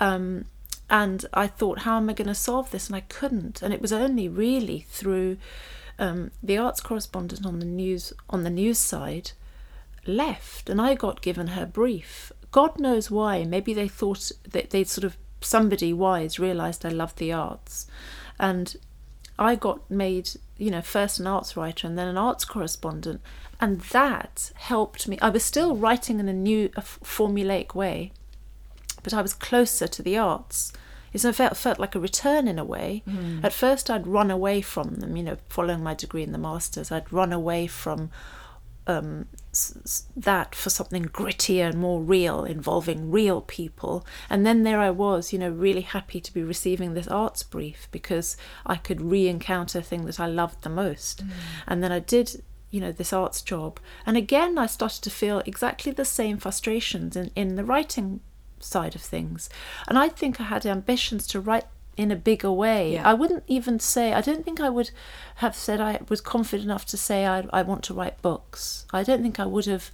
um, 0.00 0.44
and 0.90 1.24
i 1.32 1.46
thought 1.46 1.80
how 1.80 1.96
am 1.96 2.10
i 2.10 2.12
going 2.12 2.26
to 2.26 2.34
solve 2.34 2.70
this 2.72 2.88
and 2.88 2.96
i 2.96 3.00
couldn't 3.00 3.62
and 3.62 3.72
it 3.72 3.80
was 3.80 3.92
only 3.92 4.28
really 4.28 4.86
through 4.88 5.36
um, 5.98 6.30
the 6.42 6.58
arts 6.58 6.80
correspondent 6.80 7.46
on 7.46 7.60
the 7.60 7.64
news 7.64 8.12
on 8.28 8.42
the 8.42 8.50
news 8.50 8.78
side 8.78 9.30
left 10.06 10.70
and 10.70 10.80
I 10.80 10.94
got 10.94 11.22
given 11.22 11.48
her 11.48 11.66
brief. 11.66 12.32
God 12.50 12.78
knows 12.78 13.10
why. 13.10 13.44
Maybe 13.44 13.74
they 13.74 13.88
thought 13.88 14.30
that 14.48 14.70
they 14.70 14.84
sort 14.84 15.04
of 15.04 15.16
somebody 15.40 15.92
wise 15.92 16.38
realized 16.38 16.86
I 16.86 16.90
loved 16.90 17.18
the 17.18 17.32
arts. 17.32 17.86
And 18.38 18.76
I 19.38 19.54
got 19.54 19.90
made, 19.90 20.30
you 20.56 20.70
know, 20.70 20.82
first 20.82 21.20
an 21.20 21.26
arts 21.26 21.56
writer 21.56 21.86
and 21.86 21.98
then 21.98 22.08
an 22.08 22.18
arts 22.18 22.44
correspondent. 22.44 23.20
And 23.60 23.80
that 23.92 24.52
helped 24.54 25.08
me. 25.08 25.18
I 25.20 25.30
was 25.30 25.44
still 25.44 25.76
writing 25.76 26.20
in 26.20 26.28
a 26.28 26.32
new 26.32 26.70
a 26.76 26.82
formulaic 26.82 27.74
way, 27.74 28.12
but 29.02 29.14
I 29.14 29.22
was 29.22 29.34
closer 29.34 29.86
to 29.86 30.02
the 30.02 30.18
arts. 30.18 30.72
It 31.12 31.20
felt, 31.32 31.56
felt 31.56 31.78
like 31.78 31.94
a 31.94 32.00
return 32.00 32.46
in 32.46 32.58
a 32.58 32.64
way. 32.64 33.02
At 33.42 33.54
first, 33.54 33.88
I'd 33.88 34.06
run 34.06 34.30
away 34.30 34.60
from 34.60 34.96
them, 34.96 35.16
you 35.16 35.22
know, 35.22 35.38
following 35.48 35.82
my 35.82 35.94
degree 35.94 36.22
in 36.22 36.32
the 36.32 36.38
masters. 36.38 36.92
I'd 36.92 37.10
run 37.10 37.32
away 37.32 37.66
from 37.66 38.10
um, 38.86 39.26
that 40.16 40.54
for 40.54 40.70
something 40.70 41.06
grittier 41.06 41.68
and 41.68 41.78
more 41.78 42.02
real, 42.02 42.44
involving 42.44 43.10
real 43.10 43.40
people. 43.40 44.06
And 44.28 44.46
then 44.46 44.62
there 44.62 44.80
I 44.80 44.90
was, 44.90 45.32
you 45.32 45.38
know, 45.38 45.50
really 45.50 45.82
happy 45.82 46.20
to 46.20 46.34
be 46.34 46.42
receiving 46.42 46.94
this 46.94 47.08
arts 47.08 47.42
brief 47.42 47.88
because 47.90 48.36
I 48.64 48.76
could 48.76 49.00
re 49.00 49.28
encounter 49.28 49.78
a 49.78 49.82
thing 49.82 50.06
that 50.06 50.20
I 50.20 50.26
loved 50.26 50.62
the 50.62 50.70
most. 50.70 51.26
Mm. 51.26 51.30
And 51.66 51.82
then 51.82 51.92
I 51.92 52.00
did. 52.00 52.42
You 52.72 52.80
know, 52.80 52.92
this 52.92 53.12
arts 53.12 53.42
job. 53.42 53.78
And 54.04 54.16
again, 54.16 54.58
I 54.58 54.66
started 54.66 55.00
to 55.04 55.10
feel 55.10 55.40
exactly 55.46 55.92
the 55.92 56.04
same 56.04 56.36
frustrations 56.36 57.16
in, 57.16 57.30
in 57.36 57.54
the 57.54 57.64
writing 57.64 58.20
side 58.58 58.94
of 58.94 59.00
things. 59.00 59.48
And 59.86 59.96
I 59.96 60.08
think 60.08 60.40
I 60.40 60.44
had 60.44 60.66
ambitions 60.66 61.26
to 61.28 61.40
write 61.40 61.66
in 61.96 62.10
a 62.10 62.16
bigger 62.16 62.52
way. 62.52 62.94
Yeah. 62.94 63.08
I 63.08 63.14
wouldn't 63.14 63.44
even 63.46 63.80
say, 63.80 64.12
I 64.12 64.20
don't 64.20 64.44
think 64.44 64.60
I 64.60 64.68
would 64.68 64.90
have 65.36 65.56
said 65.56 65.80
I 65.80 66.00
was 66.08 66.20
confident 66.20 66.64
enough 66.64 66.86
to 66.86 66.96
say 66.96 67.26
I, 67.26 67.46
I 67.52 67.62
want 67.62 67.82
to 67.84 67.94
write 67.94 68.20
books. 68.22 68.86
I 68.92 69.02
don't 69.02 69.22
think 69.22 69.40
I 69.40 69.46
would 69.46 69.66
have 69.66 69.90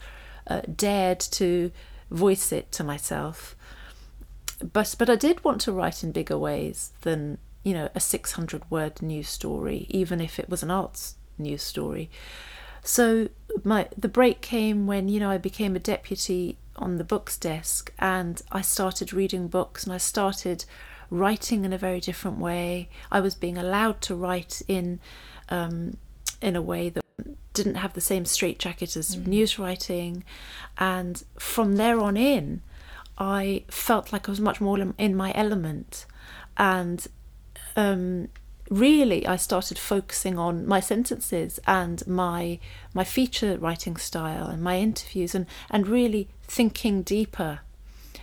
uh, 0.46 0.62
dared 0.74 1.20
to 1.20 1.70
voice 2.11 2.53
it 2.53 2.72
to 2.72 2.84
myself. 2.84 3.55
But, 4.72 4.94
but 4.98 5.09
I 5.11 5.16
did 5.16 5.44
want 5.44 5.61
to 5.62 5.72
write 5.72 6.03
in 6.03 6.12
bigger 6.12 6.38
ways 6.38 6.92
than, 7.03 7.38
you 7.62 7.74
know, 7.74 7.88
a 7.94 8.00
600 8.00 8.70
word 8.70 9.00
news 9.00 9.28
story, 9.28 9.86
even 9.88 10.20
if 10.20 10.38
it 10.38 10.48
was 10.48 10.62
an 10.62 10.70
arts 10.70 11.16
news 11.38 11.62
story. 11.62 12.11
So 12.82 13.28
my 13.62 13.88
the 13.96 14.09
break 14.09 14.40
came 14.40 14.86
when 14.86 15.09
you 15.09 15.20
know 15.20 15.30
I 15.30 15.38
became 15.38 15.76
a 15.76 15.80
deputy 15.80 16.59
on 16.76 16.96
the 16.96 17.05
books 17.05 17.36
desk 17.36 17.92
and 17.98 18.42
I 18.50 18.61
started 18.61 19.12
reading 19.12 19.46
books 19.46 19.84
and 19.84 19.92
I 19.92 19.98
started 19.98 20.64
writing 21.12 21.64
in 21.64 21.72
a 21.72 21.78
very 21.78 22.00
different 22.00 22.38
way. 22.38 22.88
I 23.10 23.20
was 23.20 23.34
being 23.34 23.58
allowed 23.58 24.00
to 24.02 24.14
write 24.14 24.62
in 24.66 24.98
um, 25.50 25.98
in 26.40 26.56
a 26.56 26.62
way 26.62 26.88
that 26.88 27.04
didn't 27.52 27.74
have 27.74 27.92
the 27.92 28.00
same 28.00 28.24
straitjacket 28.24 28.96
as 28.96 29.16
news 29.16 29.58
writing, 29.58 30.24
and 30.78 31.22
from 31.38 31.76
there 31.76 32.00
on 32.00 32.16
in, 32.16 32.62
I 33.18 33.64
felt 33.68 34.12
like 34.12 34.28
I 34.28 34.32
was 34.32 34.40
much 34.40 34.60
more 34.60 34.80
in- 34.80 34.94
in 34.96 35.14
my 35.14 35.32
element, 35.34 36.06
and 36.56 37.06
um, 37.76 38.28
really 38.70 39.26
I 39.26 39.36
started 39.36 39.78
focusing 39.78 40.38
on 40.38 40.66
my 40.66 40.80
sentences 40.80 41.60
and 41.66 42.06
my 42.06 42.58
my 42.94 43.04
feature 43.04 43.58
writing 43.58 43.96
style 43.98 44.46
and 44.46 44.62
my 44.62 44.78
interviews 44.78 45.34
and 45.34 45.46
and 45.70 45.86
really 45.86 46.28
thinking 46.42 47.02
deeper. 47.02 47.60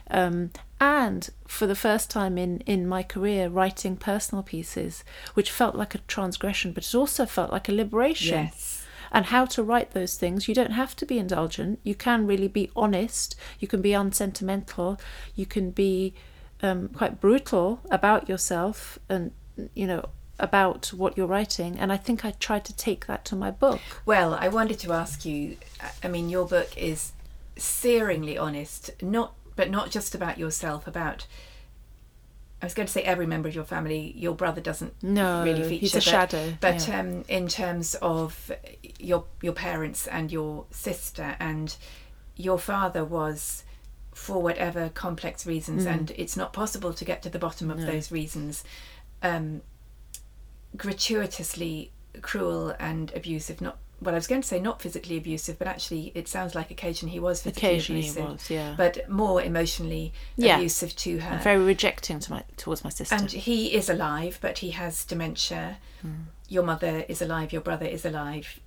Um, 0.10 0.50
and 0.80 1.30
for 1.48 1.68
the 1.68 1.76
first 1.76 2.10
time 2.10 2.38
in 2.38 2.60
in 2.62 2.88
my 2.88 3.04
career 3.04 3.50
writing 3.50 3.96
personal 3.98 4.44
pieces 4.44 5.04
which 5.34 5.52
felt 5.52 5.76
like 5.76 5.94
a 5.96 6.00
transgression 6.08 6.72
but 6.72 6.86
it 6.86 6.96
also 6.96 7.26
felt 7.26 7.52
like 7.52 7.68
a 7.70 7.74
liberation 7.74 8.46
Yes. 8.46 8.86
and 9.12 9.26
how 9.26 9.46
to 9.46 9.64
write 9.64 9.92
those 9.92 10.16
things. 10.18 10.48
You 10.48 10.54
don't 10.54 10.72
have 10.72 10.96
to 10.98 11.06
be 11.06 11.18
indulgent. 11.18 11.80
You 11.84 11.96
can 11.96 12.28
really 12.28 12.48
be 12.48 12.70
honest. 12.76 13.36
You 13.60 13.68
can 13.68 13.82
be 13.82 13.94
unsentimental. 13.94 15.00
You 15.36 15.48
can 15.48 15.72
be 15.72 16.14
um, 16.62 16.90
quite 16.90 17.20
brutal 17.20 17.80
about 17.90 18.30
yourself 18.30 19.00
and, 19.10 19.32
you 19.74 19.88
know, 19.88 20.10
about 20.40 20.94
what 20.94 21.18
you're 21.18 21.26
writing. 21.26 21.80
And 21.80 21.92
I 21.92 21.98
think 21.98 22.24
I 22.24 22.32
tried 22.32 22.66
to 22.66 22.76
take 22.76 23.08
that 23.08 23.26
to 23.26 23.36
my 23.36 23.50
book. 23.50 23.82
Well, 24.06 24.36
I 24.36 24.48
wanted 24.48 24.78
to 24.82 24.94
ask 24.94 25.26
you. 25.26 25.58
I 26.04 26.08
mean, 26.08 26.30
your 26.30 26.46
book 26.46 26.70
is 26.78 27.14
searingly 27.58 28.40
honest, 28.40 28.92
not 29.02 29.34
but 29.60 29.70
not 29.70 29.92
just 29.92 30.16
about 30.16 30.38
yourself. 30.38 30.88
About 30.88 31.28
I 32.62 32.66
was 32.66 32.74
going 32.74 32.88
to 32.88 32.92
say 32.94 33.02
every 33.02 33.26
member 33.26 33.50
of 33.50 33.56
your 33.56 33.66
family. 33.66 34.14
Your 34.16 34.34
brother 34.34 34.62
doesn't 34.62 34.94
No, 35.04 35.44
really 35.44 35.64
feature. 35.64 35.80
he's 35.82 35.94
a 35.96 35.98
but, 35.98 36.04
shadow, 36.04 36.54
But 36.62 36.88
yeah. 36.88 37.00
um, 37.02 37.26
in 37.28 37.50
terms 37.50 37.94
of 38.02 38.52
your 38.98 39.26
your 39.42 39.52
parents 39.52 40.08
and 40.08 40.32
your 40.32 40.66
sister 40.72 41.36
and 41.42 41.76
your 42.38 42.58
father 42.58 43.04
was 43.04 43.64
for 44.14 44.42
whatever 44.42 44.88
complex 44.88 45.46
reasons, 45.46 45.86
and 45.86 46.12
it's 46.16 46.38
not 46.38 46.54
possible 46.54 46.94
to 46.94 47.04
get 47.04 47.22
to 47.24 47.30
the 47.30 47.40
bottom 47.40 47.70
of 47.70 47.80
No. 47.80 47.86
those 47.86 48.14
reasons, 48.14 48.64
um, 49.22 49.62
gratuitously 50.78 51.92
cruel 52.22 52.74
and 52.80 53.12
abusive. 53.14 53.60
Not 53.60 53.78
well, 54.02 54.16
I 54.16 54.18
was 54.18 54.28
going 54.28 54.42
to 54.42 54.48
say 54.48 54.60
not 54.60 54.82
physically 54.82 55.18
abusive, 55.18 55.60
but 55.60 55.68
actually, 55.68 56.12
it 56.16 56.28
sounds 56.28 56.56
like 56.56 56.72
occasionally 56.72 57.12
he 57.12 57.20
was 57.20 57.42
physically 57.42 57.70
Occasionally 57.70 58.02
he 58.02 58.10
abusive, 58.10 58.30
was, 58.32 58.50
yeah. 58.50 58.74
but 58.78 59.10
more 59.10 59.42
emotionally 59.42 60.14
Yeah. 60.38 60.58
abusive 60.58 60.96
to 60.98 61.20
her. 61.20 61.36
And 61.36 61.44
very 61.44 61.64
rejecting 61.64 62.20
to 62.20 62.32
my 62.32 62.44
towards 62.58 62.84
my 62.84 62.90
sister. 62.90 63.16
And 63.16 63.30
he 63.32 63.74
is 63.74 63.90
alive, 63.90 64.40
but 64.42 64.60
he 64.60 64.72
has 64.72 65.04
dementia. 65.04 65.78
Hmm. 66.02 66.12
Your 66.48 66.64
mother 66.64 67.06
is 67.10 67.22
alive, 67.22 67.52
your 67.52 67.62
brother 67.62 67.86
is 67.86 68.06
alive. 68.06 68.60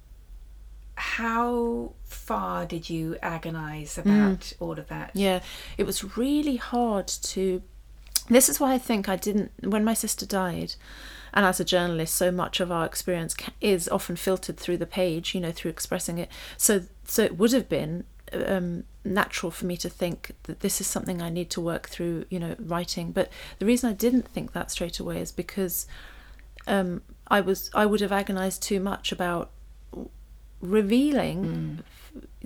How 0.94 1.92
far 2.04 2.66
did 2.66 2.90
you 2.90 3.16
agonize 3.22 3.96
hmm. 3.96 4.00
about 4.00 4.52
all 4.60 4.78
of 4.78 4.88
that? 4.88 5.12
Yeah, 5.14 5.40
it 5.78 5.84
was 5.84 6.16
really 6.16 6.56
hard 6.56 7.08
to. 7.08 7.62
This 8.28 8.48
is 8.48 8.60
why 8.60 8.74
I 8.74 8.78
think 8.78 9.08
I 9.08 9.16
didn't. 9.16 9.50
When 9.62 9.82
my 9.84 9.94
sister 9.94 10.26
died, 10.26 10.74
and 11.32 11.46
as 11.46 11.60
a 11.60 11.64
journalist, 11.64 12.14
so 12.14 12.30
much 12.30 12.60
of 12.60 12.70
our 12.70 12.84
experience 12.84 13.34
is 13.60 13.88
often 13.88 14.16
filtered 14.16 14.58
through 14.58 14.76
the 14.78 14.86
page, 14.86 15.34
you 15.34 15.40
know, 15.40 15.52
through 15.52 15.70
expressing 15.70 16.18
it. 16.18 16.28
So, 16.56 16.82
so 17.04 17.22
it 17.22 17.38
would 17.38 17.52
have 17.52 17.68
been 17.68 18.04
um, 18.32 18.84
natural 19.04 19.50
for 19.50 19.66
me 19.66 19.76
to 19.78 19.88
think 19.88 20.32
that 20.44 20.60
this 20.60 20.80
is 20.80 20.86
something 20.86 21.22
I 21.22 21.30
need 21.30 21.50
to 21.50 21.60
work 21.60 21.88
through, 21.88 22.26
you 22.30 22.38
know, 22.38 22.54
writing. 22.58 23.12
But 23.12 23.30
the 23.58 23.66
reason 23.66 23.90
I 23.90 23.94
didn't 23.94 24.28
think 24.28 24.52
that 24.52 24.70
straight 24.70 24.98
away 24.98 25.20
is 25.20 25.32
because 25.32 25.86
um, 26.66 27.02
I 27.28 27.40
was 27.40 27.70
I 27.74 27.86
would 27.86 28.00
have 28.00 28.12
agonized 28.12 28.62
too 28.62 28.80
much 28.80 29.10
about 29.12 29.50
revealing 30.60 31.82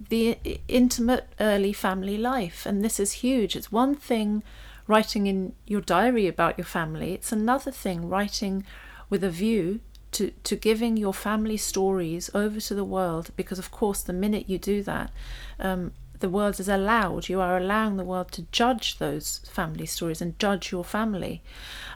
the 0.09 0.39
intimate 0.68 1.26
early 1.39 1.72
family 1.72 2.16
life 2.16 2.64
and 2.64 2.84
this 2.84 2.99
is 2.99 3.12
huge 3.12 3.55
it's 3.57 3.70
one 3.70 3.95
thing 3.95 4.43
writing 4.87 5.26
in 5.26 5.53
your 5.66 5.80
diary 5.80 6.26
about 6.26 6.57
your 6.59 6.64
family 6.64 7.12
it's 7.12 7.32
another 7.32 7.70
thing 7.70 8.09
writing 8.09 8.64
with 9.09 9.22
a 9.22 9.30
view 9.30 9.80
to, 10.12 10.30
to 10.45 10.57
giving 10.57 10.97
your 10.97 11.12
family 11.12 11.57
stories 11.57 12.30
over 12.34 12.61
to 12.61 12.74
the 12.74 12.84
world 12.84 13.30
because 13.37 13.59
of 13.59 13.70
course 13.70 14.03
the 14.03 14.12
minute 14.12 14.49
you 14.49 14.59
do 14.59 14.82
that 14.82 15.11
um, 15.59 15.93
the 16.20 16.28
world 16.28 16.59
is 16.59 16.68
allowed 16.68 17.28
you 17.28 17.41
are 17.41 17.57
allowing 17.57 17.97
the 17.97 18.05
world 18.05 18.30
to 18.32 18.43
judge 18.53 18.99
those 18.99 19.41
family 19.51 19.87
stories 19.87 20.22
and 20.22 20.39
judge 20.39 20.72
your 20.72 20.84
family 20.84 21.43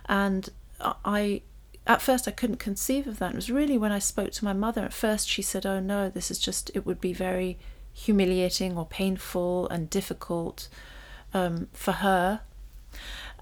and 0.07 0.51
i 1.05 1.41
at 1.86 2.03
first 2.03 2.28
I 2.28 2.30
couldn't 2.30 2.59
conceive 2.59 3.07
of 3.07 3.18
that. 3.18 3.32
It 3.32 3.36
was 3.36 3.51
really 3.51 3.76
when 3.78 3.91
I 3.91 3.99
spoke 3.99 4.30
to 4.32 4.45
my 4.45 4.53
mother. 4.53 4.84
At 4.84 4.93
first, 4.93 5.28
she 5.28 5.43
said, 5.43 5.66
"Oh 5.66 5.80
no, 5.80 6.09
this 6.09 6.30
is 6.30 6.38
just. 6.38 6.70
It 6.74 6.86
would 6.86 7.01
be 7.01 7.12
very 7.12 7.59
humiliating 7.93 8.76
or 8.76 8.86
painful 8.86 9.68
and 9.68 9.91
difficult 9.91 10.68
um, 11.32 11.68
for 11.72 11.93
her." 11.93 12.43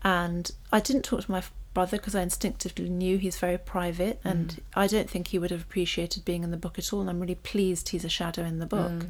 And 0.02 0.50
I 0.72 0.80
didn't 0.80 1.02
talk 1.02 1.24
to 1.24 1.30
my 1.30 1.42
brother 1.74 1.96
because 1.96 2.14
I 2.14 2.22
instinctively 2.22 2.88
knew 2.88 3.18
he's 3.18 3.38
very 3.38 3.58
private, 3.58 4.20
and 4.24 4.60
I 4.74 4.86
don't 4.86 5.08
think 5.08 5.28
he 5.28 5.38
would 5.38 5.50
have 5.50 5.62
appreciated 5.62 6.24
being 6.24 6.42
in 6.42 6.50
the 6.50 6.56
book 6.56 6.78
at 6.78 6.92
all. 6.92 7.00
And 7.00 7.10
I'm 7.10 7.20
really 7.20 7.34
pleased 7.34 7.90
he's 7.90 8.04
a 8.04 8.08
shadow 8.08 8.42
in 8.42 8.58
the 8.58 8.66
book. 8.66 9.06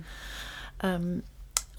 Um, 0.80 1.22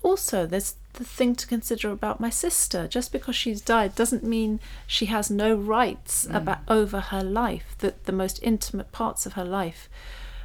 also, 0.01 0.45
there's 0.45 0.75
the 0.93 1.03
thing 1.03 1.35
to 1.35 1.45
consider 1.47 1.91
about 1.91 2.19
my 2.19 2.29
sister. 2.29 2.87
Just 2.87 3.11
because 3.11 3.35
she's 3.35 3.61
died 3.61 3.95
doesn't 3.95 4.23
mean 4.23 4.59
she 4.87 5.07
has 5.07 5.29
no 5.29 5.53
rights 5.55 6.25
about 6.31 6.59
over 6.67 6.99
her 6.99 7.23
life. 7.23 7.75
That 7.79 8.05
the 8.05 8.11
most 8.11 8.39
intimate 8.41 8.91
parts 8.91 9.25
of 9.25 9.33
her 9.33 9.45
life 9.45 9.89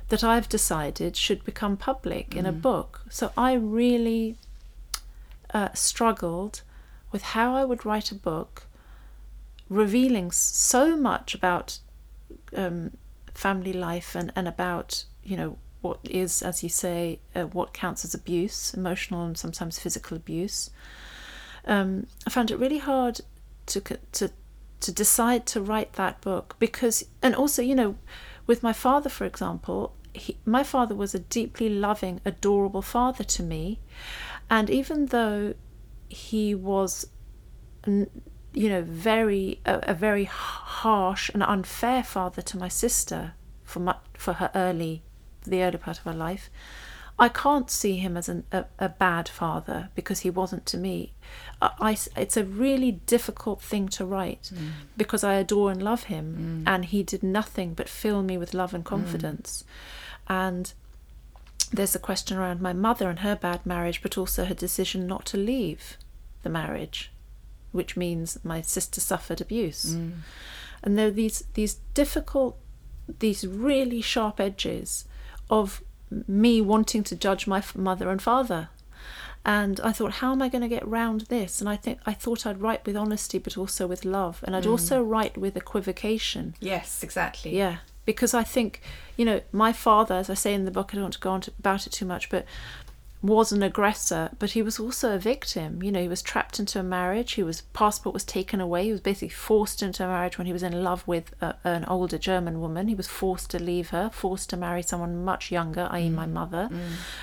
that 0.09 0.25
I've 0.25 0.49
decided 0.49 1.17
should 1.17 1.45
become 1.45 1.77
public 1.77 2.37
in 2.37 2.47
a 2.47 2.53
book. 2.53 3.03
So 3.09 3.33
I 3.37 3.55
really 3.55 4.37
uh, 5.53 5.73
struggled 5.73 6.63
with 7.15 7.23
how 7.23 7.55
I 7.55 7.65
would 7.65 7.87
write 7.87 8.11
a 8.11 8.17
book 8.17 8.67
revealing 9.69 10.33
so 10.33 10.97
much 10.97 11.33
about 11.33 11.79
um, 12.57 12.97
family 13.33 13.73
life 13.73 14.17
and, 14.17 14.33
and 14.35 14.49
about 14.49 15.05
you 15.23 15.37
know 15.37 15.57
what 15.81 16.01
is 16.03 16.43
as 16.43 16.65
you 16.65 16.69
say 16.69 17.21
uh, 17.37 17.45
what 17.45 17.73
counts 17.73 18.05
as 18.05 18.15
abuse 18.15 18.75
emotional 18.75 19.25
and 19.25 19.39
sometimes 19.39 19.79
physical 19.79 20.17
abuse. 20.17 20.71
Um, 21.67 22.09
I 22.27 22.31
found 22.31 22.51
it 22.51 22.59
really 22.59 22.79
hard 22.79 23.21
to 23.67 23.81
to 23.81 24.33
to 24.81 24.93
decide 24.93 25.47
to 25.47 25.63
write 25.63 25.93
that 25.93 26.21
book 26.21 26.57
because 26.59 27.05
and 27.23 27.33
also 27.37 27.63
you 27.63 27.77
know 27.77 27.95
with 28.49 28.65
my 28.65 28.73
father 28.73 29.09
for 29.09 29.25
example 29.25 29.95
he, 30.15 30.37
my 30.45 30.63
father 30.63 30.95
was 30.95 31.15
a 31.15 31.19
deeply 31.19 31.69
loving 31.69 32.21
adorable 32.25 32.83
father 32.83 33.25
to 33.25 33.43
me. 33.43 33.81
And 34.49 34.71
even 34.71 35.07
though 35.07 35.55
he 36.09 36.55
was 36.55 37.07
you 37.87 38.69
know 38.69 38.83
very 38.83 39.61
a, 39.67 39.81
a 39.89 39.95
very 39.95 40.25
harsh 40.25 41.29
and 41.31 41.43
unfair 41.43 42.03
father 42.03 42.41
to 42.41 42.57
my 42.57 42.69
sister 42.69 43.35
for 43.63 43.81
my, 43.81 43.95
for 44.15 44.35
her 44.35 44.51
early 44.55 45.03
the 45.47 45.63
early 45.63 45.79
part 45.79 45.99
of 45.99 46.05
her 46.05 46.15
life 46.15 46.51
I 47.17 47.29
can't 47.29 47.71
see 47.71 47.97
him 47.97 48.17
as 48.17 48.29
an, 48.29 48.45
a, 48.51 48.65
a 48.79 48.89
bad 48.89 49.29
father 49.29 49.91
because 49.95 50.21
he 50.21 50.31
wasn't 50.31 50.67
to 50.67 50.77
me. 50.77 51.13
I, 51.63 51.71
I- 51.81 52.21
it's 52.21 52.37
a 52.37 52.45
really 52.45 52.93
difficult 52.93 53.63
thing 53.63 53.89
to 53.91 54.05
write 54.05 54.51
mm. 54.53 54.71
because 54.97 55.23
I 55.23 55.35
adore 55.35 55.71
and 55.71 55.83
love 55.83 56.05
him, 56.05 56.65
mm. 56.67 56.69
and 56.69 56.85
he 56.85 57.05
did 57.05 57.23
nothing 57.23 57.75
but 57.75 57.89
fill 57.89 58.23
me 58.23 58.37
with 58.37 58.53
love 58.53 58.75
and 58.75 58.85
mm. 58.85 58.89
confidence. 58.89 59.65
And 60.27 60.73
there's 61.73 61.95
a 61.95 61.99
question 62.01 62.37
around 62.37 62.61
my 62.61 62.73
mother 62.73 63.09
and 63.09 63.21
her 63.21 63.37
bad 63.37 63.65
marriage, 63.65 64.03
but 64.03 64.19
also 64.19 64.45
her 64.45 64.55
decision 64.55 65.07
not 65.07 65.25
to 65.27 65.37
leave 65.37 65.97
the 66.43 66.51
marriage, 66.51 67.11
which 67.73 67.97
means 67.97 68.39
my 68.45 68.61
sister 68.61 69.01
suffered 69.01 69.41
abuse. 69.41 69.95
Mm. 69.95 70.13
And 70.83 70.99
there 70.99 71.09
are 71.09 71.11
these 71.11 71.45
these 71.55 71.75
difficult, 71.95 72.59
these 73.19 73.47
really 73.47 74.01
sharp 74.01 74.41
edges 74.41 75.07
of 75.49 75.83
me 76.29 76.61
wanting 76.61 77.03
to 77.05 77.17
judge 77.17 77.47
my 77.47 77.59
f- 77.59 77.75
mother 77.75 78.11
and 78.11 78.21
father. 78.23 78.69
And 79.47 79.79
I 79.81 79.93
thought, 79.93 80.13
how 80.13 80.33
am 80.33 80.41
I 80.41 80.49
going 80.49 80.63
to 80.63 80.69
get 80.69 80.87
round 80.89 81.23
this? 81.23 81.61
And 81.61 81.69
I 81.69 81.77
think 81.77 81.99
I 82.07 82.15
thought 82.15 82.47
I'd 82.47 82.63
write 82.63 82.87
with 82.87 82.97
honesty, 82.97 83.39
but 83.39 83.59
also 83.59 83.87
with 83.87 84.05
love, 84.05 84.43
and 84.45 84.57
I'd 84.57 84.65
mm. 84.65 84.71
also 84.71 85.03
write 85.03 85.37
with 85.37 85.57
equivocation. 85.57 86.55
Yes, 86.61 87.03
exactly. 87.03 87.57
Yeah, 87.57 87.79
because 88.05 88.35
I 88.35 88.43
think, 88.43 88.81
you 89.17 89.25
know, 89.25 89.41
my 89.53 89.73
father, 89.73 90.15
as 90.15 90.31
I 90.31 90.35
say 90.35 90.55
in 90.55 90.65
the 90.65 90.71
book, 90.71 90.91
I 90.93 90.95
don't 90.97 91.05
want 91.05 91.15
to 91.15 91.21
go 91.21 91.31
on 91.31 91.41
to, 91.43 91.53
about 91.59 91.87
it 91.87 91.91
too 91.91 92.07
much, 92.07 92.29
but 92.29 92.45
was 93.25 93.53
an 93.53 93.63
aggressor, 93.63 94.29
but 94.39 94.51
he 94.51 94.61
was 94.61 94.79
also 94.79 95.15
a 95.15 95.19
victim. 95.19 95.83
You 95.83 95.91
know, 95.91 96.03
he 96.03 96.09
was 96.09 96.21
trapped 96.21 96.61
into 96.61 96.79
a 96.79 96.83
marriage. 96.83 97.37
His 97.37 97.63
passport 97.73 98.13
was 98.13 98.23
taken 98.23 98.61
away. 98.61 98.85
He 98.85 98.93
was 98.93 99.01
basically 99.01 99.31
forced 99.31 99.83
into 99.83 100.05
a 100.05 100.07
marriage 100.07 100.37
when 100.37 100.47
he 100.47 100.53
was 100.53 100.63
in 100.63 100.85
love 100.85 101.09
with 101.09 101.35
a, 101.41 101.55
an 101.65 101.87
older 101.87 102.19
German 102.19 102.61
woman. 102.61 102.87
He 102.87 102.95
was 102.95 103.09
forced 103.09 103.49
to 103.53 103.59
leave 103.59 103.91
her, 103.91 104.11
forced 104.13 104.51
to 104.51 104.59
marry 104.59 104.83
someone 104.83 105.25
much 105.25 105.51
younger, 105.51 105.89
i.e., 105.91 106.11
my 106.11 106.27
mother. 106.27 106.69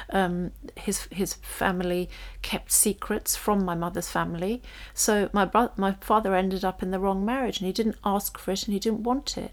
Um, 0.09 0.51
his 0.75 1.07
his 1.11 1.35
family 1.35 2.09
kept 2.41 2.71
secrets 2.71 3.35
from 3.35 3.63
my 3.63 3.75
mother's 3.75 4.09
family, 4.09 4.63
so 4.95 5.29
my 5.33 5.45
bro- 5.45 5.71
my 5.77 5.91
father 6.01 6.33
ended 6.33 6.65
up 6.65 6.81
in 6.81 6.89
the 6.89 6.99
wrong 6.99 7.23
marriage, 7.23 7.59
and 7.59 7.67
he 7.67 7.73
didn't 7.73 7.97
ask 8.03 8.39
for 8.39 8.49
it, 8.49 8.63
and 8.63 8.73
he 8.73 8.79
didn't 8.79 9.03
want 9.03 9.37
it, 9.37 9.51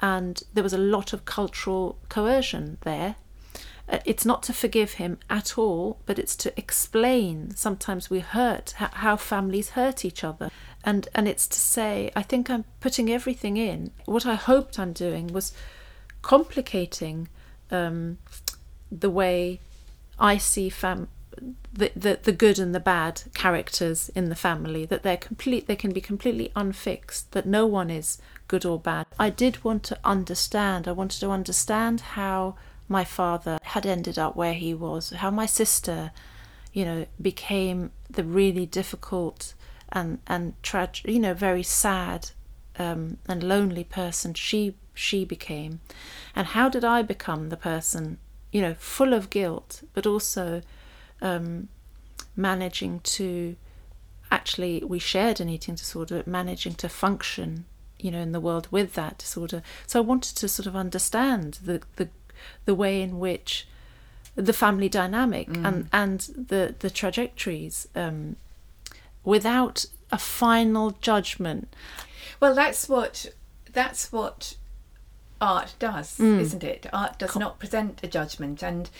and 0.00 0.42
there 0.54 0.62
was 0.62 0.72
a 0.72 0.78
lot 0.78 1.12
of 1.12 1.24
cultural 1.24 1.98
coercion 2.08 2.78
there 2.82 3.16
uh, 3.88 3.98
it's 4.04 4.26
not 4.26 4.42
to 4.42 4.52
forgive 4.52 4.94
him 4.94 5.18
at 5.30 5.56
all, 5.56 5.98
but 6.04 6.18
it's 6.18 6.36
to 6.36 6.52
explain. 6.58 7.54
Sometimes 7.56 8.10
we 8.10 8.20
hurt 8.20 8.72
how, 8.76 9.16
families 9.16 9.70
hurt 9.70 10.04
each 10.04 10.22
other, 10.22 10.50
and 10.84 11.08
and 11.14 11.26
it's 11.26 11.48
to 11.48 11.58
say 11.58 12.10
I 12.14 12.22
think 12.22 12.50
I'm 12.50 12.64
putting 12.80 13.10
everything 13.10 13.56
in. 13.56 13.92
What 14.04 14.26
I 14.26 14.34
hoped 14.34 14.78
I'm 14.78 14.92
doing 14.92 15.28
was 15.28 15.52
complicating 16.20 17.28
um, 17.70 18.18
the 18.92 19.10
way 19.10 19.60
I 20.18 20.36
see 20.36 20.68
fam. 20.68 21.08
The, 21.78 21.92
the 21.94 22.18
the 22.20 22.32
good 22.32 22.58
and 22.58 22.74
the 22.74 22.80
bad 22.80 23.22
characters 23.34 24.10
in 24.16 24.30
the 24.30 24.34
family 24.34 24.84
that 24.86 25.04
they're 25.04 25.16
complete 25.16 25.68
they 25.68 25.76
can 25.76 25.92
be 25.92 26.00
completely 26.00 26.50
unfixed 26.56 27.30
that 27.32 27.46
no 27.46 27.66
one 27.66 27.88
is 27.88 28.18
good 28.48 28.64
or 28.66 28.80
bad. 28.80 29.06
I 29.16 29.30
did 29.30 29.62
want 29.62 29.84
to 29.84 29.98
understand 30.02 30.88
i 30.88 30.92
wanted 30.92 31.20
to 31.20 31.30
understand 31.30 32.00
how 32.18 32.56
my 32.88 33.04
father 33.04 33.58
had 33.62 33.86
ended 33.86 34.18
up 34.18 34.34
where 34.34 34.54
he 34.54 34.74
was, 34.74 35.10
how 35.10 35.30
my 35.30 35.46
sister, 35.46 36.10
you 36.72 36.84
know, 36.84 37.06
became 37.20 37.92
the 38.10 38.24
really 38.24 38.66
difficult 38.66 39.54
and 39.90 40.18
and 40.26 40.60
tragic, 40.62 41.06
you 41.06 41.20
know, 41.20 41.34
very 41.34 41.62
sad 41.62 42.30
um, 42.78 43.18
and 43.28 43.42
lonely 43.42 43.84
person 43.84 44.34
she 44.34 44.74
she 44.94 45.24
became, 45.24 45.80
and 46.34 46.48
how 46.48 46.68
did 46.68 46.84
I 46.84 47.02
become 47.02 47.50
the 47.50 47.56
person, 47.56 48.18
you 48.50 48.60
know, 48.60 48.74
full 48.74 49.12
of 49.12 49.30
guilt, 49.30 49.82
but 49.92 50.06
also 50.06 50.62
um, 51.22 51.68
managing 52.36 53.00
to 53.00 53.56
actually 54.30 54.82
we 54.86 54.98
shared 54.98 55.40
an 55.40 55.48
eating 55.48 55.74
disorder, 55.74 56.22
managing 56.26 56.74
to 56.74 56.88
function, 56.88 57.64
you 57.98 58.10
know, 58.10 58.20
in 58.20 58.32
the 58.32 58.40
world 58.40 58.68
with 58.70 58.94
that 58.94 59.18
disorder. 59.18 59.62
So 59.86 59.98
I 60.00 60.02
wanted 60.02 60.36
to 60.36 60.48
sort 60.48 60.66
of 60.66 60.76
understand 60.76 61.58
the 61.64 61.80
the 61.96 62.08
the 62.66 62.74
way 62.74 63.02
in 63.02 63.18
which 63.18 63.66
the 64.36 64.52
family 64.52 64.88
dynamic 64.88 65.48
and 65.48 65.88
and 65.92 66.20
the 66.48 66.74
the 66.78 66.90
trajectories 66.90 67.88
um, 67.96 68.36
without 69.24 69.86
a 70.12 70.18
final 70.18 70.92
judgment. 71.00 71.74
Well, 72.40 72.54
that's 72.54 72.88
what 72.88 73.26
that's 73.72 74.12
what 74.12 74.56
art 75.40 75.74
does, 75.78 76.18
Mm. 76.18 76.40
isn't 76.40 76.64
it? 76.64 76.86
Art 76.92 77.18
does 77.18 77.36
not 77.36 77.58
present 77.58 78.00
a 78.02 78.06
judgment, 78.08 78.62
and 78.62 78.90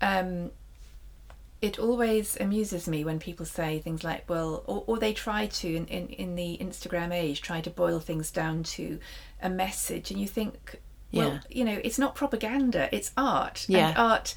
um, 0.00 0.50
it 1.62 1.78
always 1.78 2.36
amuses 2.40 2.86
me 2.88 3.04
when 3.04 3.18
people 3.18 3.46
say 3.46 3.78
things 3.78 4.02
like, 4.04 4.28
"Well," 4.28 4.62
or, 4.66 4.84
or 4.86 4.98
they 4.98 5.12
try 5.12 5.46
to 5.46 5.68
in, 5.76 5.86
in 5.86 6.08
in 6.08 6.34
the 6.34 6.58
Instagram 6.60 7.12
age 7.12 7.40
try 7.40 7.60
to 7.62 7.70
boil 7.70 8.00
things 8.00 8.30
down 8.30 8.64
to 8.64 8.98
a 9.42 9.48
message, 9.48 10.10
and 10.10 10.20
you 10.20 10.26
think, 10.28 10.80
well, 11.12 11.28
Yeah. 11.34 11.40
you 11.48 11.64
know, 11.64 11.80
it's 11.84 11.98
not 11.98 12.14
propaganda; 12.14 12.88
it's 12.92 13.12
art, 13.16 13.64
Yeah. 13.68 13.88
and 13.90 13.96
art 13.98 14.34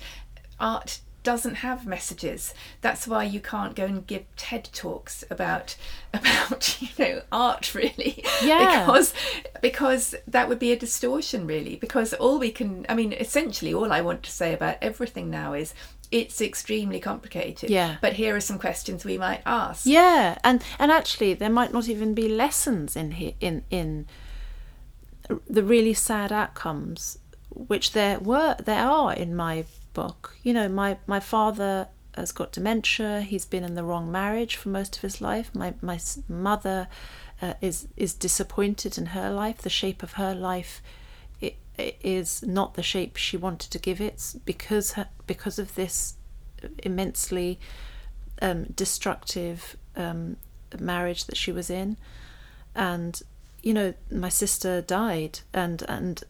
art 0.60 1.00
doesn't 1.24 1.56
have 1.56 1.88
messages 1.88 2.54
that's 2.82 3.08
why 3.08 3.24
you 3.24 3.40
can't 3.40 3.76
go 3.76 3.84
and 3.86 4.06
give 4.06 4.24
ted 4.38 4.70
talks 4.72 5.24
about 5.32 5.76
about 6.14 6.80
you 6.80 6.88
know 7.00 7.22
art 7.32 7.74
really 7.74 8.24
Yeah. 8.44 8.86
because 8.86 9.12
because 9.60 10.16
that 10.28 10.48
would 10.48 10.60
be 10.60 10.72
a 10.72 10.78
distortion 10.78 11.48
really 11.48 11.78
because 11.78 12.14
all 12.14 12.38
we 12.38 12.52
can 12.52 12.86
i 12.88 12.94
mean 12.94 13.12
essentially 13.12 13.74
all 13.74 13.92
i 13.92 14.02
want 14.02 14.22
to 14.22 14.32
say 14.32 14.54
about 14.54 14.78
everything 14.84 15.32
now 15.32 15.54
is 15.54 15.74
it's 16.12 16.42
extremely 16.42 17.00
complicated 17.00 17.70
Yeah. 17.70 17.98
but 18.02 18.14
here 18.14 18.36
are 18.36 18.42
some 18.42 18.60
questions 18.60 19.04
we 19.06 19.18
might 19.18 19.42
ask 19.46 19.86
Yeah, 19.86 20.38
and 20.44 20.62
and 20.80 20.92
actually, 20.92 21.34
there 21.36 21.50
might 21.50 21.74
not 21.74 21.88
even 21.90 22.14
be 22.14 22.28
lessons 22.30 22.96
in 22.96 23.12
here 23.12 23.34
in 23.40 23.64
in 23.70 24.08
the 25.48 25.64
really 25.64 25.94
sad 25.94 26.32
outcomes, 26.32 27.18
which 27.50 27.92
there 27.94 28.20
were 28.20 28.56
there 28.64 28.88
are 28.88 29.14
in 29.14 29.36
my 29.36 29.66
book. 29.94 30.36
You 30.44 30.54
know, 30.54 30.68
my 30.70 30.98
my 31.08 31.20
father 31.20 31.88
has 32.16 32.32
got 32.32 32.52
dementia. 32.52 33.22
He's 33.22 33.46
been 33.46 33.64
in 33.64 33.76
the 33.76 33.84
wrong 33.84 34.12
marriage 34.12 34.56
for 34.56 34.70
most 34.70 34.96
of 34.98 35.02
his 35.02 35.22
life. 35.22 35.50
My 35.54 35.74
my 35.82 36.00
mother 36.30 36.88
uh, 37.42 37.54
is 37.62 37.88
is 37.98 38.14
disappointed 38.14 38.98
in 38.98 39.08
her 39.08 39.30
life. 39.32 39.58
The 39.60 39.70
shape 39.70 40.04
of 40.04 40.14
her 40.14 40.36
life 40.36 40.82
is 41.78 42.44
not 42.44 42.74
the 42.76 42.84
shape 42.84 43.18
she 43.18 43.38
wanted 43.38 43.72
to 43.72 43.80
give 43.80 44.02
it 44.02 44.36
because 44.46 44.94
her, 44.94 45.08
because 45.28 45.60
of 45.60 45.76
this 45.76 46.16
immensely 46.84 47.60
um, 48.42 48.66
destructive 48.76 49.78
um, 49.96 50.38
marriage 50.80 51.26
that 51.26 51.38
she 51.38 51.52
was 51.52 51.70
in, 51.70 51.98
and 52.76 53.22
you 53.64 53.74
know 53.74 53.94
my 54.12 54.30
sister 54.30 54.82
died 54.82 55.40
and 55.54 55.84
and 55.88 56.24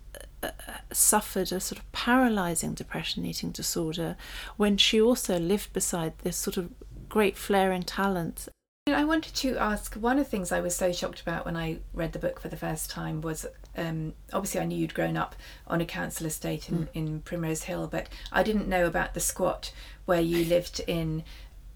uh, 0.43 0.49
suffered 0.91 1.51
a 1.51 1.59
sort 1.59 1.79
of 1.79 1.91
paralyzing 1.91 2.73
depression 2.73 3.25
eating 3.25 3.51
disorder 3.51 4.15
when 4.57 4.77
she 4.77 5.01
also 5.01 5.39
lived 5.39 5.73
beside 5.73 6.17
this 6.19 6.37
sort 6.37 6.57
of 6.57 6.69
great 7.09 7.37
flair 7.37 7.67
flaring 7.67 7.83
talent. 7.83 8.47
I 8.88 9.03
wanted 9.03 9.33
to 9.38 9.57
ask 9.57 9.95
one 9.95 10.19
of 10.19 10.25
the 10.25 10.29
things 10.29 10.51
I 10.51 10.59
was 10.59 10.75
so 10.75 10.91
shocked 10.91 11.19
about 11.19 11.43
when 11.43 11.57
I 11.57 11.79
read 11.91 12.13
the 12.13 12.19
book 12.19 12.39
for 12.39 12.49
the 12.49 12.55
first 12.55 12.88
time 12.88 13.19
was 13.19 13.47
um, 13.75 14.13
obviously 14.31 14.61
I 14.61 14.65
knew 14.65 14.77
you'd 14.77 14.93
grown 14.93 15.17
up 15.17 15.36
on 15.65 15.81
a 15.81 15.86
council 15.86 16.27
estate 16.27 16.69
in, 16.69 16.88
in 16.93 17.21
Primrose 17.21 17.63
Hill, 17.63 17.88
but 17.88 18.09
I 18.31 18.43
didn't 18.43 18.67
know 18.67 18.86
about 18.86 19.15
the 19.15 19.19
squat 19.19 19.71
where 20.05 20.21
you 20.21 20.45
lived 20.49 20.81
in 20.86 21.23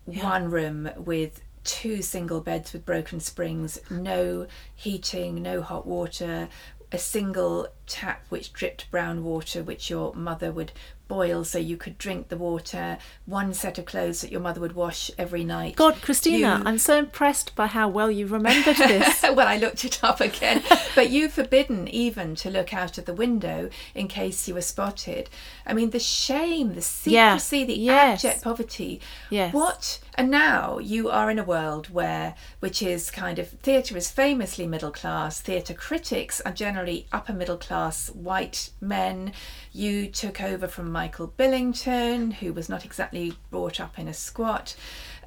one 0.06 0.52
room 0.52 0.88
with 0.98 1.42
two 1.64 2.04
single 2.04 2.42
beds 2.42 2.74
with 2.74 2.86
broken 2.86 3.20
springs, 3.20 3.80
no 3.90 4.46
heating, 4.76 5.42
no 5.42 5.64
hot 5.64 5.88
water, 5.88 6.48
a 6.92 7.00
single 7.00 7.70
tap 7.90 8.24
which 8.30 8.54
dripped 8.54 8.90
brown 8.92 9.24
water, 9.24 9.64
which 9.64 9.90
your 9.90 10.14
mother 10.14 10.52
would 10.52 10.72
boil 11.08 11.44
so 11.44 11.58
you 11.58 11.76
could 11.76 11.98
drink 11.98 12.28
the 12.30 12.38
water, 12.38 12.96
one 13.26 13.52
set 13.52 13.80
of 13.80 13.86
clothes 13.86 14.22
that 14.22 14.32
your 14.32 14.40
mother 14.40 14.62
would 14.62 14.76
wash 14.76 15.10
every 15.18 15.44
night. 15.44 15.76
God, 15.76 16.00
Christina, 16.04 16.38
You- 16.60 16.64
I'm 16.68 16.78
so 16.78 17.00
impressed 17.00 17.56
by 17.56 17.66
how 17.66 17.88
well 17.90 18.12
you 18.12 18.28
remembered 18.28 18.76
this. 18.78 19.24
well, 19.24 19.48
I 19.48 19.58
looked 19.58 19.84
it 19.84 20.04
up 20.04 20.22
again. 20.22 20.62
but 20.96 21.10
you 21.10 21.28
forbidden 21.28 21.88
even 21.88 22.36
to 22.36 22.52
look 22.52 22.76
out 22.76 23.00
of 23.00 23.06
the 23.06 23.14
window 23.16 23.72
in 23.96 24.08
case 24.08 24.48
you 24.48 24.54
were 24.54 24.62
spotted. 24.62 25.32
I 25.66 25.74
mean, 25.74 25.90
the 25.90 26.00
shame, 26.00 26.76
the 26.76 26.88
Yeah, 27.06 27.38
secrecy, 27.38 27.64
the 27.66 27.74
yes. 27.80 28.24
abject 28.24 28.44
poverty. 28.44 29.02
Yes. 29.32 29.52
What? 29.52 30.00
And 30.14 30.30
now 30.30 30.78
you 30.78 31.10
are 31.10 31.32
in 31.32 31.40
a 31.40 31.44
world 31.44 31.90
where, 31.90 32.36
which 32.60 32.84
is 32.84 33.10
kind 33.10 33.40
of, 33.40 33.50
theatre 33.50 33.98
is 33.98 34.12
famously 34.12 34.68
middle 34.68 34.92
class. 34.92 35.42
Theatre 35.42 35.74
critics 35.74 36.40
are 36.42 36.52
generally 36.52 37.08
upper 37.12 37.34
middle 37.34 37.58
class 37.58 37.79
white 38.14 38.72
men. 38.82 39.34
You 39.72 40.08
took 40.08 40.42
over 40.42 40.68
from 40.68 40.92
Michael 40.92 41.28
Billington, 41.28 42.32
who 42.32 42.54
was 42.54 42.70
not 42.70 42.86
exactly 42.86 43.34
brought 43.50 43.80
up 43.80 43.98
in 43.98 44.08
a 44.08 44.14
squat. 44.14 44.76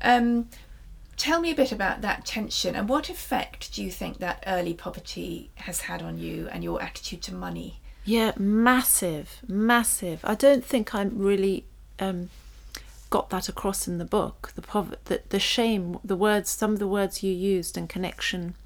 Um, 0.00 0.48
Tell 1.16 1.40
me 1.40 1.50
a 1.50 1.54
bit 1.54 1.72
about 1.72 2.00
that 2.00 2.24
tension 2.24 2.74
and 2.74 2.88
what 2.88 3.10
effect 3.10 3.74
do 3.74 3.84
you 3.84 3.90
think 3.90 4.18
that 4.18 4.42
early 4.46 4.74
poverty 4.74 5.50
has 5.56 5.82
had 5.82 6.02
on 6.02 6.18
you 6.18 6.48
and 6.50 6.64
your 6.64 6.82
attitude 6.82 7.22
to 7.22 7.34
money? 7.34 7.80
Yeah, 8.04 8.32
massive, 8.36 9.40
massive. 9.46 10.20
I 10.24 10.34
don't 10.34 10.64
think 10.64 10.94
I 10.94 11.02
really 11.04 11.64
um, 12.00 12.30
got 13.10 13.30
that 13.30 13.48
across 13.48 13.86
in 13.86 13.98
the 13.98 14.04
book. 14.04 14.52
The 14.56 14.62
pov- 14.62 14.96
the, 15.04 15.22
the 15.28 15.38
shame, 15.38 15.98
the 16.02 16.16
words, 16.16 16.50
some 16.50 16.72
of 16.72 16.78
the 16.78 16.88
words 16.88 17.22
you 17.22 17.32
used 17.32 17.76
in 17.76 17.86
connection 17.86 18.56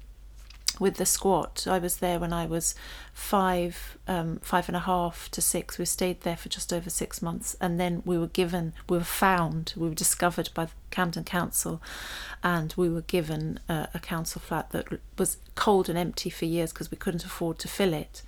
with 0.79 0.95
the 0.95 1.05
squat. 1.05 1.65
I 1.69 1.79
was 1.79 1.97
there 1.97 2.19
when 2.19 2.33
I 2.33 2.45
was 2.45 2.75
five, 3.13 3.97
um, 4.07 4.39
five 4.41 4.69
and 4.69 4.75
a 4.75 4.81
half 4.81 5.29
to 5.31 5.41
six. 5.41 5.77
We 5.77 5.85
stayed 5.85 6.21
there 6.21 6.37
for 6.37 6.49
just 6.49 6.71
over 6.71 6.89
six 6.89 7.21
months, 7.21 7.55
and 7.59 7.79
then 7.79 8.01
we 8.05 8.17
were 8.17 8.27
given, 8.27 8.73
we 8.89 8.97
were 8.97 9.03
found, 9.03 9.73
we 9.75 9.89
were 9.89 9.95
discovered 9.95 10.49
by 10.53 10.65
the 10.65 10.71
Camden 10.91 11.23
Council, 11.23 11.81
and 12.43 12.73
we 12.77 12.89
were 12.89 13.01
given 13.01 13.59
a, 13.67 13.87
a 13.93 13.99
council 13.99 14.41
flat 14.41 14.71
that 14.71 14.99
was 15.17 15.37
cold 15.55 15.89
and 15.89 15.97
empty 15.97 16.29
for 16.29 16.45
years 16.45 16.71
because 16.71 16.91
we 16.91 16.97
couldn't 16.97 17.25
afford 17.25 17.59
to 17.59 17.67
fill 17.67 17.93
it. 17.93 18.21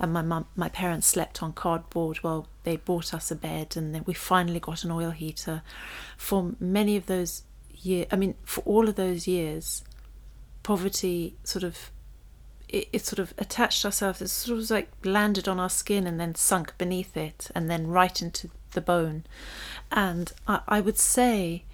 And 0.00 0.12
my 0.12 0.22
mum, 0.22 0.46
my 0.54 0.68
parents 0.68 1.08
slept 1.08 1.42
on 1.42 1.52
cardboard 1.52 2.18
while 2.18 2.46
they 2.62 2.76
bought 2.76 3.12
us 3.12 3.30
a 3.30 3.34
bed, 3.36 3.76
and 3.76 3.94
then 3.94 4.04
we 4.06 4.14
finally 4.14 4.60
got 4.60 4.84
an 4.84 4.92
oil 4.92 5.10
heater. 5.10 5.62
For 6.16 6.52
many 6.60 6.96
of 6.96 7.06
those 7.06 7.42
years, 7.74 8.06
I 8.12 8.16
mean, 8.16 8.34
for 8.44 8.60
all 8.60 8.88
of 8.88 8.94
those 8.94 9.26
years, 9.26 9.82
poverty 10.68 11.34
sort 11.44 11.64
of 11.64 11.90
it, 12.68 12.90
it 12.92 13.06
sort 13.06 13.18
of 13.18 13.32
attached 13.38 13.86
ourselves 13.86 14.20
it 14.20 14.28
sort 14.28 14.58
of 14.58 14.70
like 14.70 14.90
landed 15.02 15.48
on 15.48 15.58
our 15.58 15.70
skin 15.70 16.06
and 16.06 16.20
then 16.20 16.34
sunk 16.34 16.76
beneath 16.76 17.16
it 17.16 17.50
and 17.54 17.70
then 17.70 17.86
right 17.86 18.20
into 18.20 18.50
the 18.72 18.82
bone. 18.82 19.24
And 19.90 20.30
i, 20.46 20.60
I 20.68 20.82
would 20.82 20.98
say 20.98 21.64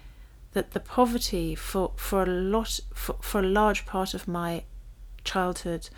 that 0.53 0.71
the 0.71 0.79
poverty 0.79 1.55
for, 1.55 1.91
for 1.97 2.23
a 2.23 2.25
lot 2.25 2.79
for, 2.93 3.17
for 3.19 3.39
a 3.41 3.53
large 3.59 3.85
part 3.85 4.13
of 4.13 4.29
my 4.29 4.63
childhood 5.25 5.89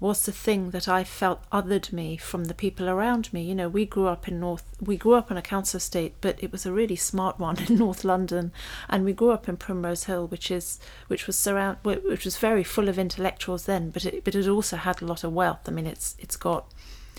was 0.00 0.24
the 0.24 0.32
thing 0.32 0.70
that 0.70 0.88
I 0.88 1.02
felt 1.02 1.42
othered 1.50 1.92
me 1.92 2.16
from 2.16 2.44
the 2.44 2.54
people 2.54 2.88
around 2.88 3.32
me. 3.32 3.42
You 3.42 3.54
know, 3.54 3.68
we 3.68 3.84
grew 3.84 4.06
up 4.06 4.28
in 4.28 4.38
North, 4.38 4.64
we 4.80 4.96
grew 4.96 5.14
up 5.14 5.30
in 5.30 5.36
a 5.36 5.42
council 5.42 5.78
estate, 5.78 6.14
but 6.20 6.42
it 6.42 6.52
was 6.52 6.64
a 6.64 6.72
really 6.72 6.96
smart 6.96 7.38
one 7.40 7.58
in 7.64 7.76
North 7.76 8.04
London, 8.04 8.52
and 8.88 9.04
we 9.04 9.12
grew 9.12 9.30
up 9.30 9.48
in 9.48 9.56
Primrose 9.56 10.04
Hill, 10.04 10.26
which 10.28 10.50
is 10.50 10.78
which 11.08 11.26
was 11.26 11.36
surround, 11.36 11.78
which 11.82 12.24
was 12.24 12.36
very 12.36 12.64
full 12.64 12.88
of 12.88 12.98
intellectuals 12.98 13.64
then, 13.66 13.90
but 13.90 14.04
it 14.04 14.24
but 14.24 14.34
it 14.34 14.48
also 14.48 14.76
had 14.76 15.02
a 15.02 15.06
lot 15.06 15.24
of 15.24 15.32
wealth. 15.32 15.60
I 15.66 15.70
mean, 15.72 15.86
it's 15.86 16.14
it's 16.18 16.36
got 16.36 16.72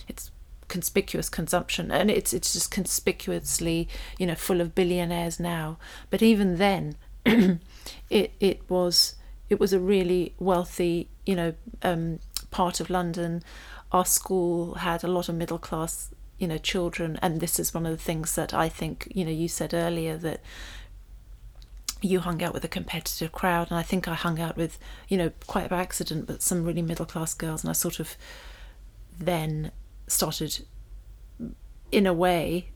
it's 0.07 0.32
conspicuous 0.69 1.30
consumption 1.30 1.91
and 1.91 2.09
it's 2.11 2.32
it's 2.32 2.53
just 2.53 2.69
conspicuously 2.69 3.89
you 4.19 4.27
know 4.27 4.36
full 4.36 4.61
of 4.61 4.75
billionaires 4.75 5.39
now 5.39 5.80
but 6.11 6.21
even 6.21 6.57
then 6.57 6.95
it 7.25 8.32
it 8.39 8.61
was 8.69 9.15
it 9.49 9.59
was 9.59 9.73
a 9.73 9.80
really 9.80 10.34
wealthy 10.39 11.09
you 11.25 11.36
know 11.36 11.53
um 11.82 12.19
part 12.52 12.80
of 12.80 12.89
London. 12.89 13.43
Our 13.91 14.06
school 14.06 14.76
had 14.76 15.04
a 15.04 15.08
lot 15.08 15.30
of 15.30 15.36
middle 15.36 15.58
class, 15.58 16.10
you 16.38 16.47
know, 16.47 16.58
children, 16.58 17.18
and 17.22 17.39
this 17.39 17.60
is 17.60 17.74
one 17.74 17.86
of 17.86 17.91
the 17.91 18.04
things 18.04 18.36
that 18.36 18.54
I 18.54 18.70
think, 18.70 19.08
you 19.14 19.26
know, 19.26 19.32
you 19.32 19.47
said 19.47 19.74
earlier 19.74 20.18
that 20.18 20.41
you 22.02 22.22
hung 22.22 22.41
out 22.41 22.54
with 22.54 22.64
a 22.64 22.70
competitive 22.70 23.32
crowd, 23.32 23.70
and 23.70 23.80
I 23.80 23.84
think 23.84 24.08
I 24.08 24.14
hung 24.14 24.39
out 24.39 24.56
with, 24.56 24.80
you 25.08 25.18
know, 25.18 25.32
quite 25.47 25.70
by 25.70 25.82
accident, 25.82 26.28
but 26.28 26.41
some 26.41 26.64
really 26.64 26.82
middle 26.82 27.06
class 27.06 27.34
girls, 27.34 27.64
and 27.64 27.70
I 27.70 27.74
sort 27.74 28.00
of 28.00 28.16
then 29.18 29.72
started, 30.08 30.66
in 31.91 32.06
a 32.06 32.14
way, 32.14 32.70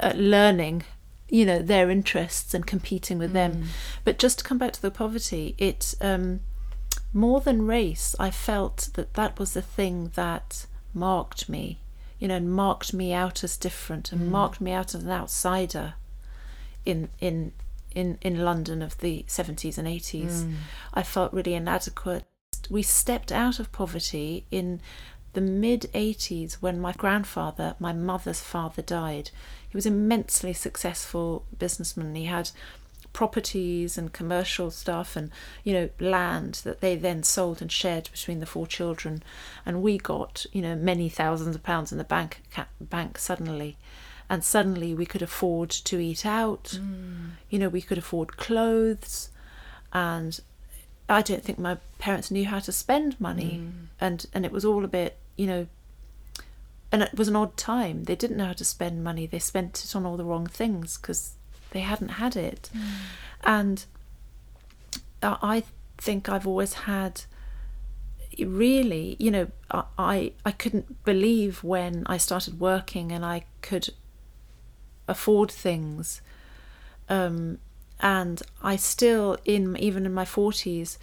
uh, 0.00 0.12
learning 0.14 0.84
you 1.30 1.44
know 1.44 1.60
their 1.60 1.90
interests 1.90 2.54
and 2.54 2.66
competing 2.66 3.18
with 3.18 3.32
them 3.32 3.64
but 4.04 4.18
just 4.18 4.38
to 4.38 4.44
come 4.44 4.58
back 4.58 4.72
to 4.72 4.80
the 4.80 4.90
poverty 4.90 5.54
it 5.58 5.94
um 6.00 6.40
more 7.12 7.40
than 7.40 7.66
race, 7.66 8.14
I 8.18 8.30
felt 8.30 8.90
that 8.94 9.14
that 9.14 9.38
was 9.38 9.54
the 9.54 9.62
thing 9.62 10.12
that 10.14 10.66
marked 10.92 11.48
me, 11.48 11.80
you 12.18 12.28
know, 12.28 12.36
and 12.36 12.52
marked 12.52 12.92
me 12.92 13.12
out 13.12 13.42
as 13.42 13.56
different 13.56 14.12
and 14.12 14.22
mm. 14.22 14.30
marked 14.30 14.60
me 14.60 14.72
out 14.72 14.94
as 14.94 15.02
an 15.02 15.10
outsider 15.10 15.94
in 16.84 17.08
in 17.20 17.52
in 17.94 18.18
in 18.20 18.44
London 18.44 18.82
of 18.82 18.98
the 18.98 19.24
70s 19.28 19.78
and 19.78 19.88
80s. 19.88 20.44
Mm. 20.44 20.54
I 20.94 21.02
felt 21.02 21.32
really 21.32 21.54
inadequate. 21.54 22.24
We 22.70 22.82
stepped 22.82 23.32
out 23.32 23.58
of 23.58 23.72
poverty 23.72 24.44
in 24.50 24.80
the 25.32 25.40
mid 25.40 25.82
80s 25.94 26.54
when 26.54 26.80
my 26.80 26.92
grandfather, 26.92 27.74
my 27.78 27.92
mother's 27.92 28.40
father, 28.40 28.82
died. 28.82 29.30
He 29.68 29.76
was 29.76 29.86
immensely 29.86 30.52
successful 30.52 31.44
businessman. 31.58 32.14
He 32.14 32.24
had 32.24 32.50
properties 33.12 33.98
and 33.98 34.12
commercial 34.12 34.70
stuff 34.70 35.16
and 35.16 35.30
you 35.64 35.72
know 35.72 35.88
land 35.98 36.60
that 36.64 36.80
they 36.80 36.94
then 36.94 37.22
sold 37.22 37.60
and 37.60 37.72
shared 37.72 38.08
between 38.12 38.40
the 38.40 38.46
four 38.46 38.66
children 38.66 39.22
and 39.66 39.82
we 39.82 39.98
got 39.98 40.46
you 40.52 40.62
know 40.62 40.76
many 40.76 41.08
thousands 41.08 41.56
of 41.56 41.62
pounds 41.62 41.90
in 41.90 41.98
the 41.98 42.04
bank 42.04 42.42
bank 42.80 43.18
suddenly 43.18 43.76
and 44.30 44.44
suddenly 44.44 44.94
we 44.94 45.06
could 45.06 45.22
afford 45.22 45.70
to 45.70 45.98
eat 45.98 46.24
out 46.24 46.78
mm. 46.80 47.30
you 47.48 47.58
know 47.58 47.68
we 47.68 47.82
could 47.82 47.98
afford 47.98 48.36
clothes 48.36 49.30
and 49.92 50.40
I 51.08 51.22
don't 51.22 51.42
think 51.42 51.58
my 51.58 51.78
parents 51.98 52.30
knew 52.30 52.44
how 52.44 52.58
to 52.60 52.72
spend 52.72 53.20
money 53.20 53.62
mm. 53.62 53.72
and 54.00 54.26
and 54.32 54.44
it 54.44 54.52
was 54.52 54.64
all 54.64 54.84
a 54.84 54.88
bit 54.88 55.16
you 55.36 55.46
know 55.46 55.66
and 56.90 57.02
it 57.02 57.14
was 57.14 57.28
an 57.28 57.36
odd 57.36 57.56
time. 57.56 58.04
They 58.04 58.16
didn't 58.16 58.38
know 58.38 58.46
how 58.46 58.52
to 58.54 58.64
spend 58.64 59.04
money. 59.04 59.26
They 59.26 59.38
spent 59.38 59.84
it 59.84 59.94
on 59.94 60.06
all 60.06 60.16
the 60.16 60.24
wrong 60.24 60.46
things 60.46 60.96
because 60.96 61.34
they 61.70 61.80
hadn't 61.80 62.10
had 62.10 62.36
it. 62.36 62.70
Mm. 62.74 62.82
And 63.44 63.84
I 65.22 65.64
think 65.96 66.28
I've 66.28 66.46
always 66.46 66.74
had 66.74 67.22
really, 68.38 69.16
you 69.18 69.30
know, 69.30 69.48
I 69.70 70.32
I 70.44 70.52
couldn't 70.52 71.04
believe 71.04 71.64
when 71.64 72.04
I 72.06 72.18
started 72.18 72.60
working 72.60 73.12
and 73.12 73.24
I 73.24 73.44
could 73.62 73.90
afford 75.06 75.50
things. 75.50 76.20
Um, 77.08 77.58
and 78.00 78.42
I 78.62 78.76
still, 78.76 79.38
in 79.44 79.76
even 79.78 80.06
in 80.06 80.14
my 80.14 80.24
forties, 80.24 80.98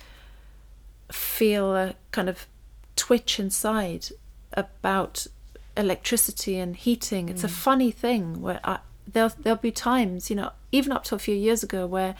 feel 1.11 1.75
a 1.75 1.95
kind 2.11 2.29
of 2.29 2.47
twitch 2.95 3.39
inside 3.39 4.07
about 4.53 5.27
electricity 5.75 6.57
and 6.57 6.75
heating. 6.75 7.27
It's 7.27 7.41
mm. 7.41 7.45
a 7.45 7.49
funny 7.49 7.91
thing 7.91 8.41
where 8.41 8.61
I, 8.63 8.79
there'll 9.07 9.33
there'll 9.39 9.57
be 9.57 9.71
times, 9.71 10.29
you 10.29 10.35
know, 10.35 10.51
even 10.71 10.91
up 10.91 11.03
to 11.05 11.15
a 11.15 11.19
few 11.19 11.35
years 11.35 11.63
ago 11.63 11.85
where 11.85 12.15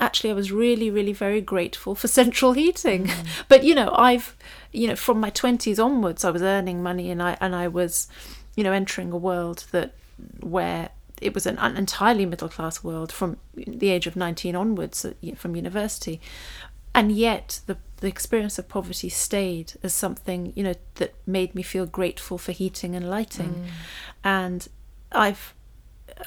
actually 0.00 0.30
I 0.30 0.34
was 0.34 0.50
really 0.50 0.90
really 0.90 1.12
very 1.12 1.40
grateful 1.40 1.94
for 1.94 2.08
central 2.20 2.52
heating. 2.52 3.06
Mm. 3.06 3.26
but 3.48 3.64
you 3.64 3.74
know, 3.74 3.92
I've 3.94 4.36
you 4.72 4.88
know, 4.88 4.96
from 4.96 5.20
my 5.20 5.30
20s 5.30 5.82
onwards 5.82 6.24
I 6.24 6.30
was 6.30 6.42
earning 6.42 6.82
money 6.82 7.10
and 7.10 7.22
I 7.22 7.36
and 7.40 7.54
I 7.54 7.68
was 7.68 8.08
you 8.56 8.64
know 8.64 8.72
entering 8.72 9.12
a 9.12 9.16
world 9.16 9.64
that 9.72 9.94
where 10.40 10.90
it 11.20 11.32
was 11.32 11.46
an 11.46 11.58
entirely 11.76 12.26
middle 12.26 12.48
class 12.48 12.82
world 12.82 13.10
from 13.12 13.36
the 13.54 13.88
age 13.88 14.06
of 14.06 14.16
19 14.16 14.54
onwards 14.54 15.04
uh, 15.04 15.12
from 15.36 15.56
university 15.56 16.20
and 16.94 17.12
yet 17.12 17.60
the 17.66 17.76
the 17.98 18.08
experience 18.08 18.58
of 18.58 18.68
poverty 18.68 19.08
stayed 19.08 19.72
as 19.82 19.92
something 19.94 20.52
you 20.54 20.62
know 20.62 20.74
that 20.96 21.14
made 21.26 21.54
me 21.54 21.62
feel 21.62 21.86
grateful 21.86 22.36
for 22.36 22.52
heating 22.52 22.94
and 22.94 23.08
lighting 23.08 23.54
mm. 23.54 23.66
and 24.22 24.68
i've 25.12 25.54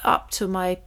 up 0.04 0.30
to 0.30 0.46
my 0.46 0.78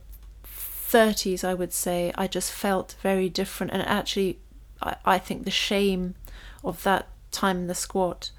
30s 0.46 1.44
i 1.44 1.54
would 1.54 1.74
say 1.74 2.12
i 2.16 2.28
just 2.28 2.52
felt 2.52 2.96
very 3.02 3.30
different 3.30 3.72
and 3.72 3.82
actually 3.84 4.40
i, 4.82 4.96
I 5.06 5.18
think 5.18 5.46
the 5.46 5.52
shame 5.52 6.16
of 6.64 6.84
that 6.84 7.08
time 7.32 7.58
in 7.58 7.68
the 7.68 7.76
squat 7.76 8.32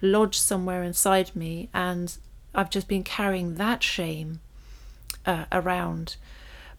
lodged 0.00 0.40
somewhere 0.40 0.82
inside 0.82 1.34
me 1.34 1.68
and 1.74 2.16
i've 2.54 2.70
just 2.70 2.88
been 2.88 3.02
carrying 3.02 3.56
that 3.56 3.82
shame 3.82 4.40
uh, 5.24 5.46
around 5.50 6.16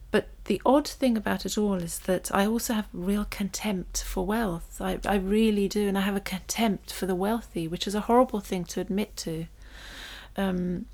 but 0.10 0.30
the 0.46 0.62
odd 0.66 0.88
thing 0.88 1.18
about 1.18 1.46
it 1.46 1.58
all 1.58 1.76
is 1.76 2.00
that 2.00 2.34
I 2.34 2.46
also 2.46 2.74
have 2.74 2.88
real 2.94 3.26
contempt 3.30 4.04
for 4.04 4.26
wealth. 4.26 4.80
I, 4.80 5.00
I 5.06 5.16
really 5.16 5.68
do. 5.68 5.88
And 5.88 5.98
I 5.98 6.02
have 6.02 6.16
a 6.16 6.22
contempt 6.22 6.94
for 6.94 7.06
the 7.06 7.16
wealthy, 7.16 7.68
which 7.68 7.86
is 7.88 7.94
a 7.94 8.02
horrible 8.02 8.40
thing 8.40 8.64
to 8.66 8.80
admit 8.80 9.18
to. 9.18 9.48
Um, 10.38 10.86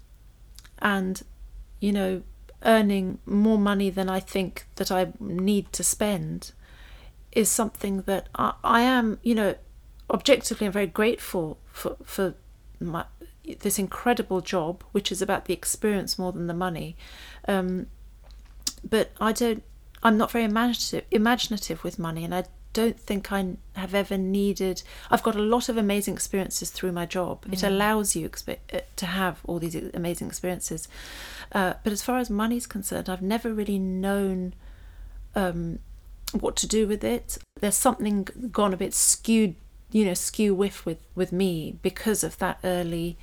and, 0.80 1.22
you 1.80 1.92
know, 1.92 2.24
earning 2.66 3.20
more 3.26 3.58
money 3.58 3.90
than 3.90 4.10
I 4.10 4.20
think 4.20 4.68
that 4.76 4.92
I 4.92 5.14
need 5.20 5.72
to 5.74 5.84
spend 5.84 6.52
is 7.32 7.50
something 7.50 8.02
that 8.04 8.30
I, 8.36 8.54
I 8.64 8.82
am, 8.82 9.20
you 9.24 9.36
know, 9.36 9.56
objectively 10.10 10.68
I'm 10.68 10.74
very 10.74 10.88
grateful 10.88 11.58
for, 11.72 11.98
for 12.04 12.36
my, 12.80 13.06
this 13.60 13.80
incredible 13.80 14.42
job, 14.42 14.84
which 14.92 15.12
is 15.12 15.22
about 15.22 15.46
the 15.46 15.54
experience 15.54 16.18
more 16.18 16.32
than 16.32 16.48
the 16.48 16.54
money. 16.54 16.96
Um, 17.48 17.88
but 18.88 19.12
I 19.20 19.32
don't. 19.32 19.64
I'm 20.06 20.18
not 20.18 20.32
very 20.32 20.44
imaginative, 20.44 21.06
imaginative 21.12 21.84
with 21.84 21.98
money, 21.98 22.26
and 22.26 22.36
I 22.36 22.44
don't 22.74 23.00
think 23.00 23.32
I 23.32 23.56
have 23.76 23.94
ever 23.94 24.18
needed. 24.18 24.84
I've 25.10 25.24
got 25.24 25.36
a 25.36 25.42
lot 25.42 25.70
of 25.70 25.78
amazing 25.78 26.16
experiences 26.16 26.70
through 26.70 26.92
my 26.92 27.06
job. 27.06 27.46
Mm. 27.46 27.54
It 27.54 27.64
allows 27.64 28.16
you 28.16 28.28
expe- 28.28 28.58
uh, 28.74 28.82
to 28.98 29.06
have 29.06 29.40
all 29.46 29.60
these 29.60 29.76
amazing 29.94 30.28
experiences. 30.28 30.88
Uh, 31.52 31.76
but 31.84 31.94
as 31.94 32.02
far 32.02 32.18
as 32.18 32.30
money's 32.30 32.68
concerned, 32.68 33.10
I've 33.10 33.22
never 33.22 33.54
really 33.54 33.80
known 33.80 34.54
um, 35.36 35.80
what 36.40 36.56
to 36.58 36.68
do 36.68 36.88
with 36.88 37.04
it. 37.04 37.38
There's 37.60 37.76
something 37.76 38.28
gone 38.52 38.74
a 38.74 38.78
bit 38.78 38.94
skewed, 38.94 39.56
you 39.92 40.06
know, 40.06 40.14
skew 40.14 40.54
whiff 40.56 40.86
with 40.86 41.00
with 41.16 41.32
me 41.32 41.78
because 41.82 42.24
of 42.24 42.38
that 42.40 42.60
early. 42.64 43.18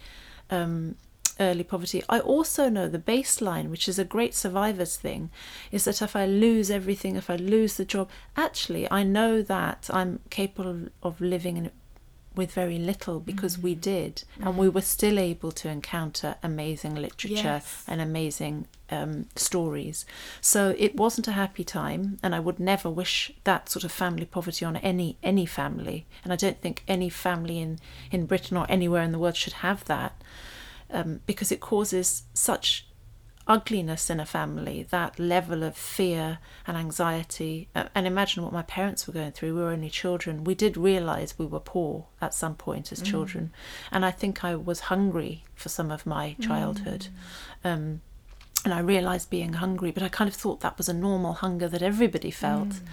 Um, 0.51 0.97
early 1.41 1.65
poverty. 1.65 2.03
I 2.09 2.21
also 2.21 2.69
know 2.69 2.89
the 2.89 2.99
baseline, 2.99 3.71
which 3.71 3.89
is 3.89 3.99
a 3.99 4.05
great 4.05 4.35
survivor's 4.35 4.97
thing, 4.97 5.31
is 5.73 5.85
that 5.85 6.03
if 6.03 6.15
I 6.15 6.27
lose 6.27 6.71
everything, 6.71 7.17
if 7.17 7.31
I 7.31 7.37
lose 7.37 7.77
the 7.77 7.85
job, 7.85 8.11
actually, 8.37 8.91
I 8.91 9.03
know 9.03 9.43
that 9.43 9.89
I'm 9.93 10.21
capable 10.31 10.89
of 11.03 11.21
living 11.21 11.57
in, 11.57 11.71
with 12.35 12.53
very 12.53 12.79
little 12.79 13.19
because 13.19 13.57
mm. 13.57 13.63
we 13.63 13.75
did, 13.75 14.23
mm. 14.39 14.47
and 14.47 14.57
we 14.57 14.69
were 14.69 14.81
still 14.83 15.19
able 15.19 15.51
to 15.53 15.69
encounter 15.69 16.37
amazing 16.43 16.95
literature 16.95 17.35
yes. 17.35 17.85
and 17.89 18.01
amazing 18.01 18.67
um, 18.91 19.27
stories. 19.35 20.05
So 20.41 20.75
it 20.79 20.97
wasn't 20.97 21.29
a 21.29 21.33
happy 21.33 21.65
time, 21.65 22.19
and 22.23 22.35
I 22.35 22.41
would 22.41 22.61
never 22.61 22.89
wish 22.89 23.33
that 23.45 23.69
sort 23.69 23.85
of 23.85 23.93
family 23.93 24.27
poverty 24.27 24.65
on 24.65 24.77
any 24.77 25.17
any 25.23 25.47
family. 25.47 26.07
And 26.23 26.33
I 26.33 26.37
don't 26.37 26.61
think 26.61 26.85
any 26.87 27.09
family 27.09 27.59
in 27.59 27.79
in 28.11 28.27
Britain 28.27 28.57
or 28.57 28.67
anywhere 28.69 29.03
in 29.03 29.13
the 29.13 29.19
world 29.19 29.37
should 29.37 29.55
have 29.55 29.85
that 29.87 30.13
um, 30.93 31.21
because 31.27 31.53
it 31.53 31.61
causes 31.61 32.25
such 32.35 32.87
ugliness 33.47 34.11
in 34.11 34.21
a 34.21 34.27
family, 34.27 34.87
that 34.91 35.19
level 35.19 35.63
of 35.65 35.77
fear 35.77 36.39
and 36.67 36.77
anxiety. 36.77 37.69
Uh, 37.75 37.85
and 37.95 38.07
imagine 38.07 38.43
what 38.45 38.53
my 38.53 38.63
parents 38.63 39.07
were 39.07 39.13
going 39.13 39.33
through. 39.33 39.55
We 39.55 39.63
were 39.63 39.71
only 39.71 39.91
children. 39.91 40.45
We 40.45 40.55
did 40.55 40.77
realize 40.77 41.39
we 41.39 41.47
were 41.47 41.61
poor 41.61 42.07
at 42.21 42.33
some 42.33 42.55
point 42.55 42.93
as 42.93 43.03
mm. 43.03 43.07
children. 43.07 43.53
And 43.91 44.05
I 44.05 44.13
think 44.13 44.45
I 44.45 44.55
was 44.55 44.81
hungry 44.81 45.45
for 45.55 45.69
some 45.69 45.91
of 45.91 46.07
my 46.07 46.37
childhood. 46.41 47.09
Mm. 47.65 47.73
Um, 47.73 48.01
and 48.65 48.75
I 48.75 48.81
realized 48.81 49.31
being 49.31 49.55
hungry, 49.55 49.91
but 49.91 50.03
I 50.03 50.09
kind 50.09 50.29
of 50.29 50.35
thought 50.35 50.61
that 50.61 50.79
was 50.79 50.89
a 50.89 50.95
normal 50.95 51.33
hunger 51.33 51.67
that 51.67 51.83
everybody 51.83 52.31
felt. 52.31 52.69
Mm 52.69 52.87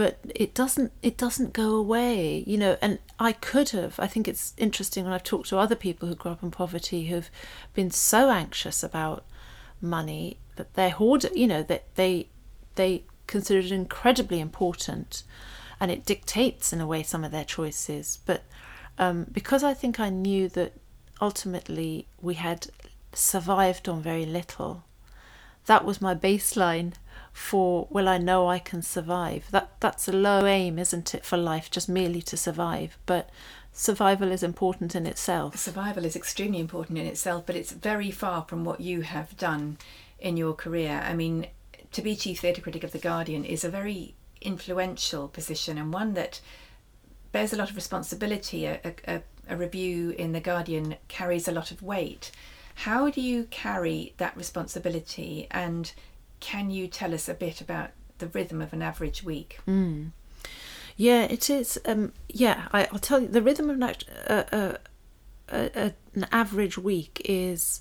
but 0.00 0.18
it 0.34 0.54
doesn't 0.54 0.92
it 1.02 1.18
doesn't 1.18 1.52
go 1.52 1.74
away 1.74 2.42
you 2.46 2.56
know 2.56 2.74
and 2.80 2.98
i 3.18 3.32
could 3.32 3.68
have 3.68 4.00
i 4.00 4.06
think 4.06 4.26
it's 4.26 4.54
interesting 4.56 5.04
when 5.04 5.12
i've 5.12 5.22
talked 5.22 5.50
to 5.50 5.58
other 5.58 5.76
people 5.76 6.08
who 6.08 6.14
grew 6.14 6.32
up 6.32 6.42
in 6.42 6.50
poverty 6.50 7.08
who've 7.08 7.30
been 7.74 7.90
so 7.90 8.30
anxious 8.30 8.82
about 8.82 9.26
money 9.82 10.38
that 10.56 10.72
they're 10.72 10.88
hoard 10.88 11.26
you 11.34 11.46
know 11.46 11.62
that 11.62 11.84
they 11.96 12.26
they 12.76 13.04
consider 13.26 13.58
it 13.60 13.70
incredibly 13.70 14.40
important 14.40 15.22
and 15.78 15.90
it 15.90 16.06
dictates 16.06 16.72
in 16.72 16.80
a 16.80 16.86
way 16.86 17.02
some 17.02 17.24
of 17.24 17.30
their 17.30 17.44
choices. 17.44 18.20
But 18.24 18.42
um, 18.98 19.26
because 19.30 19.62
i 19.62 19.74
think 19.74 20.00
i 20.00 20.08
knew 20.08 20.48
that 20.48 20.72
ultimately 21.20 22.06
we 22.22 22.34
had 22.34 22.68
survived 23.12 23.86
on 23.86 24.00
very 24.00 24.24
little 24.24 24.84
that 25.66 25.84
was 25.84 26.00
my 26.00 26.14
baseline 26.14 26.94
for 27.32 27.86
well 27.90 28.08
I 28.08 28.18
know 28.18 28.48
I 28.48 28.58
can 28.58 28.82
survive. 28.82 29.46
That 29.50 29.72
that's 29.80 30.08
a 30.08 30.12
low 30.12 30.46
aim, 30.46 30.78
isn't 30.78 31.14
it, 31.14 31.24
for 31.24 31.36
life, 31.36 31.70
just 31.70 31.88
merely 31.88 32.22
to 32.22 32.36
survive. 32.36 32.98
But 33.06 33.30
survival 33.72 34.32
is 34.32 34.42
important 34.42 34.94
in 34.94 35.06
itself. 35.06 35.56
Survival 35.56 36.04
is 36.04 36.16
extremely 36.16 36.60
important 36.60 36.98
in 36.98 37.06
itself, 37.06 37.44
but 37.46 37.56
it's 37.56 37.72
very 37.72 38.10
far 38.10 38.44
from 38.48 38.64
what 38.64 38.80
you 38.80 39.02
have 39.02 39.36
done 39.36 39.78
in 40.18 40.36
your 40.36 40.54
career. 40.54 41.02
I 41.04 41.14
mean, 41.14 41.46
to 41.92 42.02
be 42.02 42.14
chief 42.16 42.40
theatre 42.40 42.60
critic 42.60 42.84
of 42.84 42.92
The 42.92 42.98
Guardian 42.98 43.44
is 43.44 43.64
a 43.64 43.70
very 43.70 44.14
influential 44.40 45.28
position 45.28 45.76
and 45.78 45.92
one 45.92 46.14
that 46.14 46.40
bears 47.32 47.52
a 47.52 47.56
lot 47.56 47.70
of 47.70 47.76
responsibility. 47.76 48.66
A, 48.66 48.80
a, 49.06 49.22
a 49.48 49.56
review 49.56 50.10
in 50.10 50.32
The 50.32 50.40
Guardian 50.40 50.96
carries 51.08 51.48
a 51.48 51.52
lot 51.52 51.70
of 51.70 51.82
weight. 51.82 52.30
How 52.76 53.10
do 53.10 53.20
you 53.20 53.44
carry 53.50 54.14
that 54.16 54.36
responsibility 54.36 55.46
and 55.50 55.92
can 56.40 56.70
you 56.70 56.88
tell 56.88 57.14
us 57.14 57.28
a 57.28 57.34
bit 57.34 57.60
about 57.60 57.90
the 58.18 58.26
rhythm 58.28 58.60
of 58.60 58.72
an 58.72 58.82
average 58.82 59.22
week? 59.22 59.60
Mm. 59.66 60.10
Yeah, 60.96 61.22
it 61.22 61.48
is. 61.48 61.80
Um, 61.86 62.12
yeah, 62.28 62.68
I, 62.72 62.88
will 62.92 62.98
tell 62.98 63.20
you 63.20 63.28
the 63.28 63.42
rhythm 63.42 63.70
of 63.70 63.76
an, 63.76 63.82
uh, 63.82 64.44
uh, 64.52 64.76
uh, 65.50 65.90
an 66.14 66.26
average 66.30 66.76
week 66.76 67.22
is 67.24 67.80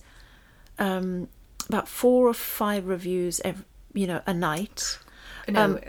um, 0.77 1.27
about 1.67 1.87
four 1.87 2.27
or 2.27 2.33
five 2.33 2.87
reviews, 2.87 3.41
every, 3.43 3.65
you 3.93 4.07
know, 4.07 4.21
a 4.25 4.33
night. 4.33 4.99
No, 5.47 5.61
um, 5.61 5.79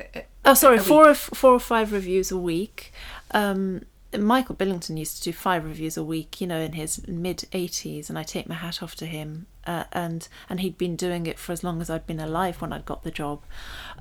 oh, 0.45 0.55
sorry, 0.55 0.79
four 0.79 1.09
or, 1.09 1.15
four 1.15 1.53
or 1.53 1.61
five 1.61 1.93
reviews 1.93 2.31
a 2.31 2.39
week. 2.39 2.93
Um, 3.33 3.83
Michael 4.19 4.57
Billington 4.57 4.97
used 4.97 5.19
to 5.19 5.23
do 5.23 5.33
five 5.33 5.65
reviews 5.65 5.97
a 5.97 6.03
week, 6.03 6.41
you 6.41 6.47
know, 6.47 6.59
in 6.59 6.73
his 6.73 7.07
mid 7.07 7.45
80s, 7.53 8.09
and 8.09 8.19
I 8.19 8.23
take 8.23 8.49
my 8.49 8.57
hat 8.57 8.83
off 8.83 8.97
to 8.97 9.07
him. 9.07 9.47
Uh, 9.67 9.85
and 9.93 10.29
and 10.49 10.61
he'd 10.61 10.79
been 10.79 10.97
doing 10.97 11.27
it 11.27 11.39
for 11.39 11.53
as 11.53 11.63
long 11.63 11.81
as 11.81 11.91
I'd 11.91 12.07
been 12.07 12.21
alive 12.21 12.61
when 12.61 12.73
I'd 12.73 12.85
got 12.85 13.03
the 13.03 13.11
job. 13.11 13.43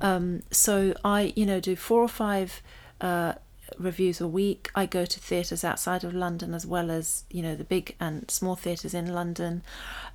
Um, 0.00 0.42
so 0.50 0.94
I, 1.04 1.32
you 1.36 1.46
know, 1.46 1.60
do 1.60 1.76
four 1.76 2.02
or 2.02 2.08
five 2.08 2.62
uh, 3.00 3.34
reviews 3.78 4.20
a 4.20 4.28
week. 4.28 4.70
I 4.74 4.86
go 4.86 5.04
to 5.04 5.20
theatres 5.20 5.64
outside 5.64 6.04
of 6.04 6.14
London 6.14 6.54
as 6.54 6.66
well 6.66 6.90
as 6.90 7.24
you 7.30 7.42
know 7.42 7.54
the 7.54 7.64
big 7.64 7.96
and 8.00 8.30
small 8.30 8.56
theatres 8.56 8.94
in 8.94 9.12
London. 9.12 9.62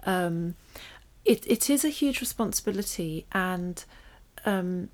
Um, 0.05 0.55
it 1.23 1.45
it 1.47 1.69
is 1.69 1.83
a 1.83 1.89
huge 1.89 2.21
responsibility, 2.21 3.25
and 3.31 3.83
um, 4.45 4.89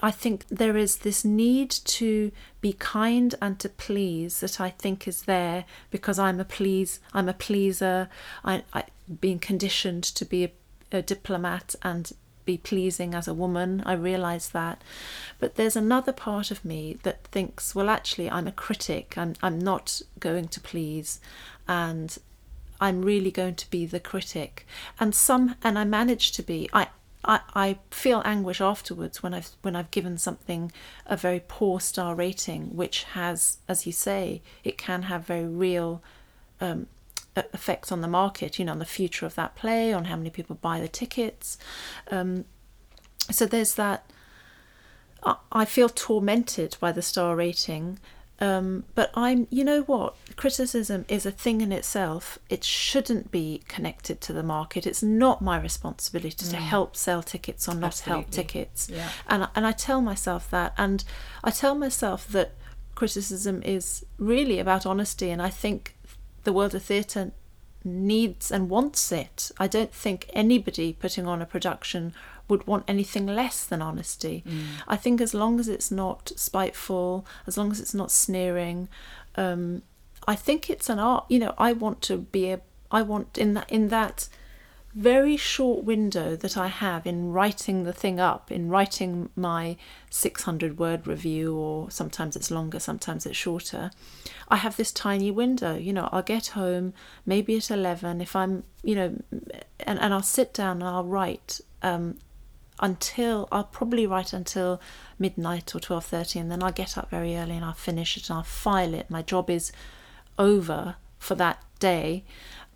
I 0.00 0.10
think 0.10 0.46
there 0.48 0.76
is 0.76 0.98
this 0.98 1.24
need 1.24 1.70
to 1.70 2.32
be 2.60 2.72
kind 2.74 3.34
and 3.40 3.58
to 3.60 3.68
please 3.68 4.40
that 4.40 4.60
I 4.60 4.70
think 4.70 5.08
is 5.08 5.22
there 5.22 5.64
because 5.90 6.18
I'm 6.18 6.40
a 6.40 6.44
please 6.44 7.00
I'm 7.12 7.28
a 7.28 7.34
pleaser. 7.34 8.08
I, 8.44 8.64
I 8.72 8.84
being 9.20 9.38
conditioned 9.38 10.04
to 10.04 10.24
be 10.24 10.44
a, 10.44 10.52
a 10.92 11.02
diplomat 11.02 11.74
and 11.82 12.12
be 12.44 12.58
pleasing 12.58 13.14
as 13.14 13.26
a 13.26 13.34
woman. 13.34 13.82
I 13.86 13.94
realise 13.94 14.48
that. 14.48 14.82
But 15.38 15.54
there's 15.54 15.76
another 15.76 16.12
part 16.12 16.50
of 16.50 16.64
me 16.64 16.98
that 17.02 17.26
thinks, 17.28 17.74
well, 17.74 17.88
actually, 17.88 18.30
I'm 18.30 18.46
a 18.46 18.52
critic. 18.52 19.16
I'm, 19.16 19.34
I'm 19.42 19.58
not 19.58 20.02
going 20.20 20.48
to 20.48 20.60
please. 20.60 21.20
And 21.66 22.16
I'm 22.80 23.02
really 23.02 23.30
going 23.30 23.54
to 23.56 23.70
be 23.70 23.86
the 23.86 24.00
critic. 24.00 24.66
And 25.00 25.14
some, 25.14 25.56
and 25.62 25.78
I 25.78 25.84
manage 25.84 26.32
to 26.32 26.42
be. 26.42 26.68
I, 26.72 26.88
I, 27.26 27.78
feel 27.90 28.22
anguish 28.24 28.60
afterwards 28.60 29.22
when 29.22 29.34
I've 29.34 29.50
when 29.62 29.76
I've 29.76 29.90
given 29.90 30.18
something 30.18 30.72
a 31.06 31.16
very 31.16 31.42
poor 31.46 31.80
star 31.80 32.14
rating, 32.14 32.76
which 32.76 33.04
has, 33.04 33.58
as 33.68 33.86
you 33.86 33.92
say, 33.92 34.42
it 34.62 34.76
can 34.78 35.02
have 35.04 35.24
very 35.24 35.46
real 35.46 36.02
um, 36.60 36.86
effects 37.36 37.90
on 37.90 38.00
the 38.00 38.08
market. 38.08 38.58
You 38.58 38.64
know, 38.66 38.72
on 38.72 38.78
the 38.78 38.84
future 38.84 39.26
of 39.26 39.34
that 39.36 39.54
play, 39.54 39.92
on 39.92 40.06
how 40.06 40.16
many 40.16 40.30
people 40.30 40.56
buy 40.56 40.80
the 40.80 40.88
tickets. 40.88 41.58
Um, 42.10 42.44
so 43.30 43.46
there's 43.46 43.74
that. 43.74 44.10
I 45.50 45.64
feel 45.64 45.88
tormented 45.88 46.76
by 46.80 46.92
the 46.92 47.00
star 47.00 47.34
rating, 47.34 47.98
um, 48.40 48.84
but 48.94 49.10
I'm, 49.14 49.46
you 49.50 49.64
know 49.64 49.82
what? 49.82 50.16
Criticism 50.36 51.04
is 51.08 51.24
a 51.24 51.30
thing 51.30 51.60
in 51.60 51.70
itself. 51.70 52.38
It 52.48 52.64
shouldn't 52.64 53.30
be 53.30 53.62
connected 53.68 54.20
to 54.22 54.32
the 54.32 54.42
market. 54.42 54.86
It's 54.86 55.02
not 55.02 55.40
my 55.40 55.58
responsibility 55.58 56.44
to 56.46 56.56
mm. 56.56 56.60
help 56.60 56.96
sell 56.96 57.22
tickets 57.22 57.68
or 57.68 57.74
not 57.74 57.88
Absolutely. 57.88 58.22
help 58.22 58.30
tickets. 58.30 58.90
Yeah. 58.90 59.10
And 59.28 59.48
and 59.54 59.66
I 59.66 59.72
tell 59.72 60.00
myself 60.00 60.50
that, 60.50 60.74
and 60.76 61.04
I 61.44 61.50
tell 61.50 61.74
myself 61.74 62.26
that 62.28 62.52
criticism 62.94 63.62
is 63.62 64.04
really 64.18 64.58
about 64.58 64.84
honesty. 64.84 65.30
And 65.30 65.40
I 65.40 65.50
think 65.50 65.96
the 66.42 66.52
world 66.52 66.74
of 66.74 66.82
theatre 66.82 67.32
needs 67.84 68.50
and 68.50 68.68
wants 68.68 69.12
it. 69.12 69.52
I 69.58 69.68
don't 69.68 69.92
think 69.92 70.28
anybody 70.32 70.92
putting 70.92 71.26
on 71.26 71.40
a 71.40 71.46
production 71.46 72.14
would 72.48 72.66
want 72.66 72.84
anything 72.86 73.26
less 73.26 73.64
than 73.64 73.80
honesty. 73.80 74.44
Mm. 74.46 74.64
I 74.86 74.96
think 74.96 75.20
as 75.20 75.34
long 75.34 75.58
as 75.58 75.68
it's 75.68 75.90
not 75.90 76.32
spiteful, 76.36 77.26
as 77.46 77.56
long 77.56 77.70
as 77.70 77.80
it's 77.80 77.94
not 77.94 78.10
sneering, 78.10 78.88
um, 79.36 79.82
I 80.26 80.34
think 80.34 80.68
it's 80.70 80.88
an 80.88 80.98
art. 80.98 81.24
You 81.28 81.38
know, 81.38 81.54
I 81.58 81.72
want 81.72 82.02
to 82.02 82.18
be 82.18 82.50
a. 82.50 82.60
I 82.90 83.02
want 83.02 83.38
in 83.38 83.54
that 83.54 83.70
in 83.70 83.88
that 83.88 84.28
very 84.94 85.36
short 85.36 85.84
window 85.84 86.36
that 86.36 86.56
I 86.56 86.68
have 86.68 87.04
in 87.04 87.32
writing 87.32 87.82
the 87.82 87.92
thing 87.92 88.20
up, 88.20 88.52
in 88.52 88.68
writing 88.68 89.28
my 89.34 89.76
600 90.10 90.78
word 90.78 91.06
review, 91.08 91.56
or 91.56 91.90
sometimes 91.90 92.36
it's 92.36 92.50
longer, 92.50 92.78
sometimes 92.78 93.26
it's 93.26 93.36
shorter, 93.36 93.90
I 94.48 94.56
have 94.56 94.76
this 94.76 94.92
tiny 94.92 95.32
window. 95.32 95.74
You 95.74 95.92
know, 95.92 96.08
I'll 96.12 96.22
get 96.22 96.48
home 96.48 96.94
maybe 97.26 97.56
at 97.56 97.72
11 97.72 98.20
if 98.20 98.36
I'm, 98.36 98.62
you 98.84 98.94
know, 98.94 99.22
and, 99.80 99.98
and 99.98 100.14
I'll 100.14 100.22
sit 100.22 100.54
down 100.54 100.80
and 100.80 100.84
I'll 100.84 101.04
write 101.04 101.60
um, 101.82 102.18
until 102.80 103.48
I'll 103.52 103.64
probably 103.64 104.06
write 104.06 104.32
until 104.32 104.80
midnight 105.18 105.74
or 105.74 105.80
12:30 105.80 106.40
and 106.40 106.50
then 106.50 106.62
I'll 106.62 106.72
get 106.72 106.98
up 106.98 107.10
very 107.10 107.36
early 107.36 107.56
and 107.56 107.64
I'll 107.64 107.72
finish 107.72 108.16
it 108.16 108.28
and 108.28 108.38
I'll 108.38 108.44
file 108.44 108.94
it. 108.94 109.10
My 109.10 109.22
job 109.22 109.48
is 109.48 109.72
over 110.38 110.96
for 111.18 111.34
that 111.36 111.62
day 111.78 112.24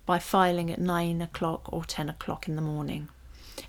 by 0.05 0.17
filing 0.17 0.71
at 0.71 0.79
9 0.79 1.21
o'clock 1.21 1.71
or 1.71 1.83
10 1.83 2.09
o'clock 2.09 2.47
in 2.47 2.55
the 2.55 2.61
morning. 2.61 3.09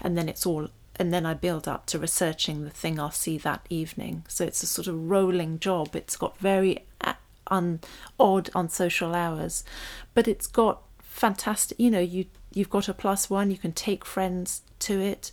And 0.00 0.16
then 0.16 0.28
it's 0.28 0.46
all 0.46 0.68
and 0.96 1.12
then 1.12 1.24
I 1.24 1.34
build 1.34 1.66
up 1.66 1.86
to 1.86 1.98
researching 1.98 2.64
the 2.64 2.70
thing 2.70 3.00
I'll 3.00 3.10
see 3.10 3.38
that 3.38 3.64
evening. 3.70 4.24
So 4.28 4.44
it's 4.44 4.62
a 4.62 4.66
sort 4.66 4.86
of 4.86 5.10
rolling 5.10 5.58
job. 5.58 5.96
It's 5.96 6.14
got 6.14 6.38
very 6.38 6.84
uh, 7.00 7.14
un, 7.46 7.80
odd 8.18 8.50
on 8.54 8.68
social 8.68 9.14
hours, 9.14 9.64
but 10.12 10.28
it's 10.28 10.46
got 10.46 10.82
fantastic. 10.98 11.80
You 11.80 11.90
know, 11.90 12.00
you 12.00 12.26
you've 12.52 12.70
got 12.70 12.88
a 12.88 12.94
plus 12.94 13.30
one. 13.30 13.50
You 13.50 13.56
can 13.56 13.72
take 13.72 14.04
friends 14.04 14.62
to 14.80 15.00
it 15.00 15.32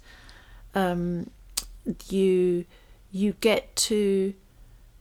um, 0.77 1.29
you 2.09 2.65
you 3.11 3.33
get 3.41 3.75
to 3.75 4.33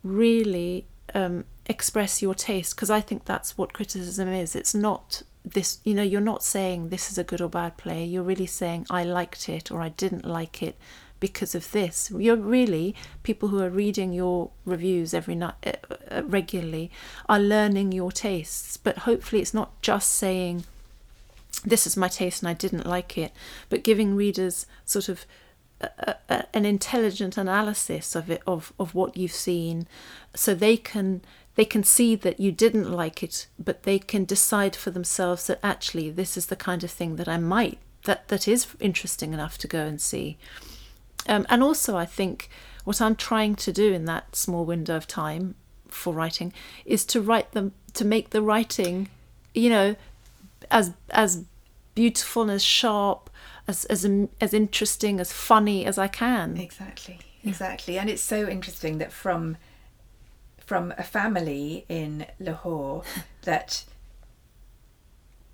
really 0.03 0.87
um, 1.15 1.45
express 1.67 2.23
your 2.23 2.35
taste 2.35 2.75
because 2.75 2.91
I 2.91 3.01
think 3.01 3.25
that's 3.25 3.59
what 3.59 3.73
criticism 3.75 4.29
is. 4.29 4.57
It's 4.57 4.75
not 4.75 5.23
this, 5.45 5.79
you 5.85 5.95
know, 5.95 6.03
you're 6.03 6.21
not 6.21 6.43
saying 6.43 6.89
this 6.89 7.11
is 7.11 7.19
a 7.19 7.25
good 7.25 7.41
or 7.41 7.49
bad 7.49 7.77
play. 7.77 8.05
You're 8.05 8.23
really 8.23 8.47
saying 8.47 8.87
I 8.89 9.05
liked 9.05 9.49
it 9.49 9.71
or 9.71 9.83
I 9.83 9.91
didn't 9.91 10.25
like 10.25 10.63
it 10.63 10.77
because 11.21 11.55
of 11.55 11.71
this. 11.73 12.11
You're 12.17 12.37
really 12.37 12.95
people 13.23 13.51
who 13.51 13.61
are 13.61 13.71
reading 13.71 14.13
your 14.13 14.51
reviews 14.65 15.13
every 15.13 15.35
night 15.35 15.55
uh, 15.67 15.73
uh, 16.11 16.23
regularly 16.25 16.91
are 17.29 17.41
learning 17.41 17.93
your 17.93 18.13
tastes. 18.13 18.77
But 18.77 18.99
hopefully, 18.99 19.43
it's 19.43 19.55
not 19.55 19.81
just 19.83 20.13
saying 20.13 20.65
this 21.65 21.87
is 21.87 21.97
my 21.97 22.09
taste 22.09 22.43
and 22.43 22.49
I 22.49 22.55
didn't 22.55 22.87
like 22.87 23.19
it, 23.19 23.33
but 23.69 23.83
giving 23.83 24.15
readers 24.15 24.67
sort 24.85 25.09
of 25.09 25.27
a, 25.81 26.45
an 26.55 26.65
intelligent 26.65 27.37
analysis 27.37 28.15
of 28.15 28.31
it 28.31 28.43
of 28.47 28.73
of 28.79 28.95
what 28.95 29.17
you've 29.17 29.33
seen. 29.33 29.87
So 30.35 30.55
they 30.55 30.77
can 30.77 31.23
they 31.55 31.65
can 31.65 31.85
see 31.85 32.15
that 32.17 32.41
you 32.41 32.53
didn't 32.53 32.91
like 32.91 33.23
it 33.23 33.47
but 33.59 33.85
they 33.85 33.99
can 33.99 34.25
decide 34.25 34.77
for 34.77 34.91
themselves 34.91 35.47
that 35.47 35.59
actually 35.63 36.11
this 36.11 36.37
is 36.37 36.47
the 36.47 36.57
kind 36.57 36.85
of 36.85 36.91
thing 36.91 37.17
that 37.17 37.29
I 37.29 37.39
might 37.39 37.79
that 38.05 38.29
that 38.29 38.47
is 38.47 38.67
interesting 38.81 39.33
enough 39.33 39.59
to 39.59 39.69
go 39.69 39.85
and 39.85 40.01
see. 40.01 40.39
Um, 41.29 41.47
and 41.49 41.63
also 41.63 41.97
I 41.97 42.07
think 42.07 42.49
what 42.85 43.01
I'm 43.01 43.17
trying 43.17 43.57
to 43.57 43.73
do 43.73 43.93
in 43.93 44.05
that 44.05 44.37
small 44.37 44.65
window 44.65 44.97
of 44.97 45.07
time 45.07 45.57
for 45.89 46.13
writing 46.13 46.53
is 46.85 47.05
to 47.07 47.21
write 47.21 47.53
them 47.53 47.73
to 47.95 48.05
make 48.05 48.31
the 48.31 48.43
writing 48.43 49.09
you 49.55 49.71
know 49.71 49.97
as 50.71 50.93
as 51.11 51.45
beautiful 51.95 52.43
and 52.43 52.51
as 52.51 52.63
sharp 52.63 53.31
as 53.69 53.85
as 53.87 54.09
as 54.41 54.55
interesting 54.55 55.21
as 55.21 55.33
funny 55.33 55.85
as 55.85 55.99
I 55.99 56.09
can. 56.09 56.57
Exactly, 56.57 57.19
exactly, 57.45 57.99
and 57.99 58.09
it's 58.09 58.23
so 58.23 58.49
interesting 58.49 58.99
that 58.99 59.13
from 59.13 59.57
from 60.59 60.93
a 60.99 61.03
family 61.03 61.85
in 61.89 62.27
Lahore 62.41 63.03
that 63.43 63.85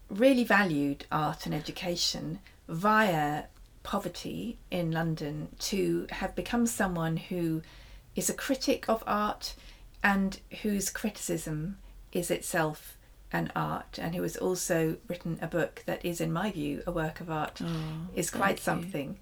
really 0.09 0.45
valued 0.45 1.07
art 1.11 1.47
and 1.47 1.55
education 1.55 2.39
via 2.69 3.45
poverty 3.83 4.59
in 4.71 4.91
London 4.91 5.49
to 5.59 6.07
have 6.11 6.35
become 6.35 6.67
someone 6.67 7.17
who 7.17 7.63
is 8.15 8.31
a 8.31 8.35
critic 8.35 8.89
of 8.89 9.03
art 9.07 9.55
and 10.03 10.41
whose 10.63 10.91
criticism 10.91 11.79
is 12.13 12.31
itself 12.31 12.97
and 13.33 13.51
art 13.57 13.99
and 14.01 14.15
who 14.15 14.23
has 14.23 14.37
also 14.37 14.97
written 15.09 15.39
a 15.41 15.47
book 15.47 15.83
that 15.87 16.05
is 16.05 16.21
in 16.21 16.33
my 16.33 16.51
view 16.51 16.83
a 16.87 16.93
work 16.93 17.21
of 17.21 17.31
art. 17.31 17.61
Oh, 17.63 18.09
is 18.15 18.31
quite 18.31 18.61
something. 18.61 19.19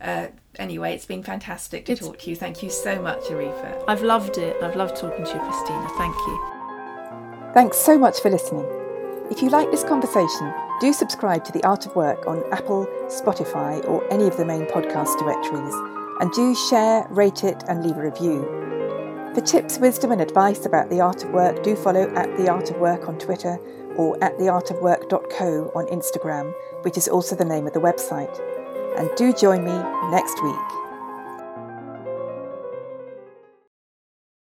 Uh, 0.00 0.26
anyway 0.58 0.92
it's 0.92 1.06
been 1.06 1.22
fantastic 1.22 1.86
to 1.86 1.92
it's, 1.92 2.00
talk 2.00 2.18
to 2.18 2.30
you. 2.30 2.36
Thank 2.36 2.62
you 2.62 2.70
so 2.70 3.00
much 3.00 3.24
arifa 3.24 3.84
i've 3.88 4.02
loved 4.02 4.38
it. 4.38 4.62
I've 4.62 4.76
loved 4.76 4.96
talking 4.96 5.24
to 5.24 5.32
you 5.32 5.40
christina. 5.40 5.88
Thank 5.96 6.16
you. 6.16 7.50
Thanks 7.54 7.78
so 7.78 7.96
much 7.96 8.20
for 8.20 8.30
listening. 8.30 8.66
If 9.30 9.40
you 9.40 9.48
like 9.50 9.70
this 9.70 9.84
conversation 9.84 10.52
do 10.80 10.92
subscribe 10.92 11.44
to 11.44 11.52
the 11.52 11.62
art 11.64 11.86
of 11.86 11.94
work 11.94 12.26
on 12.26 12.42
apple 12.52 12.86
spotify 13.06 13.82
or 13.88 14.04
any 14.12 14.26
of 14.26 14.36
the 14.36 14.44
main 14.44 14.66
podcast 14.66 15.18
directories. 15.18 15.74
And 16.20 16.30
do 16.32 16.54
share 16.54 17.06
rate 17.10 17.42
it 17.42 17.64
and 17.68 17.84
leave 17.84 17.96
a 17.96 18.02
review 18.02 18.64
for 19.34 19.40
tips, 19.40 19.78
wisdom, 19.78 20.12
and 20.12 20.20
advice 20.20 20.64
about 20.64 20.90
the 20.90 21.00
art 21.00 21.24
of 21.24 21.30
work, 21.30 21.62
do 21.64 21.74
follow 21.74 22.08
at 22.14 22.36
The 22.36 22.48
Art 22.48 22.70
of 22.70 22.76
Work 22.76 23.08
on 23.08 23.18
Twitter 23.18 23.58
or 23.96 24.22
at 24.22 24.38
theartofwork.co 24.38 25.72
on 25.74 25.86
Instagram, 25.86 26.54
which 26.82 26.96
is 26.96 27.08
also 27.08 27.34
the 27.34 27.44
name 27.44 27.66
of 27.66 27.72
the 27.72 27.80
website. 27.80 28.40
And 28.96 29.10
do 29.16 29.32
join 29.32 29.64
me 29.64 29.72
next 30.10 30.40
week. 30.42 30.83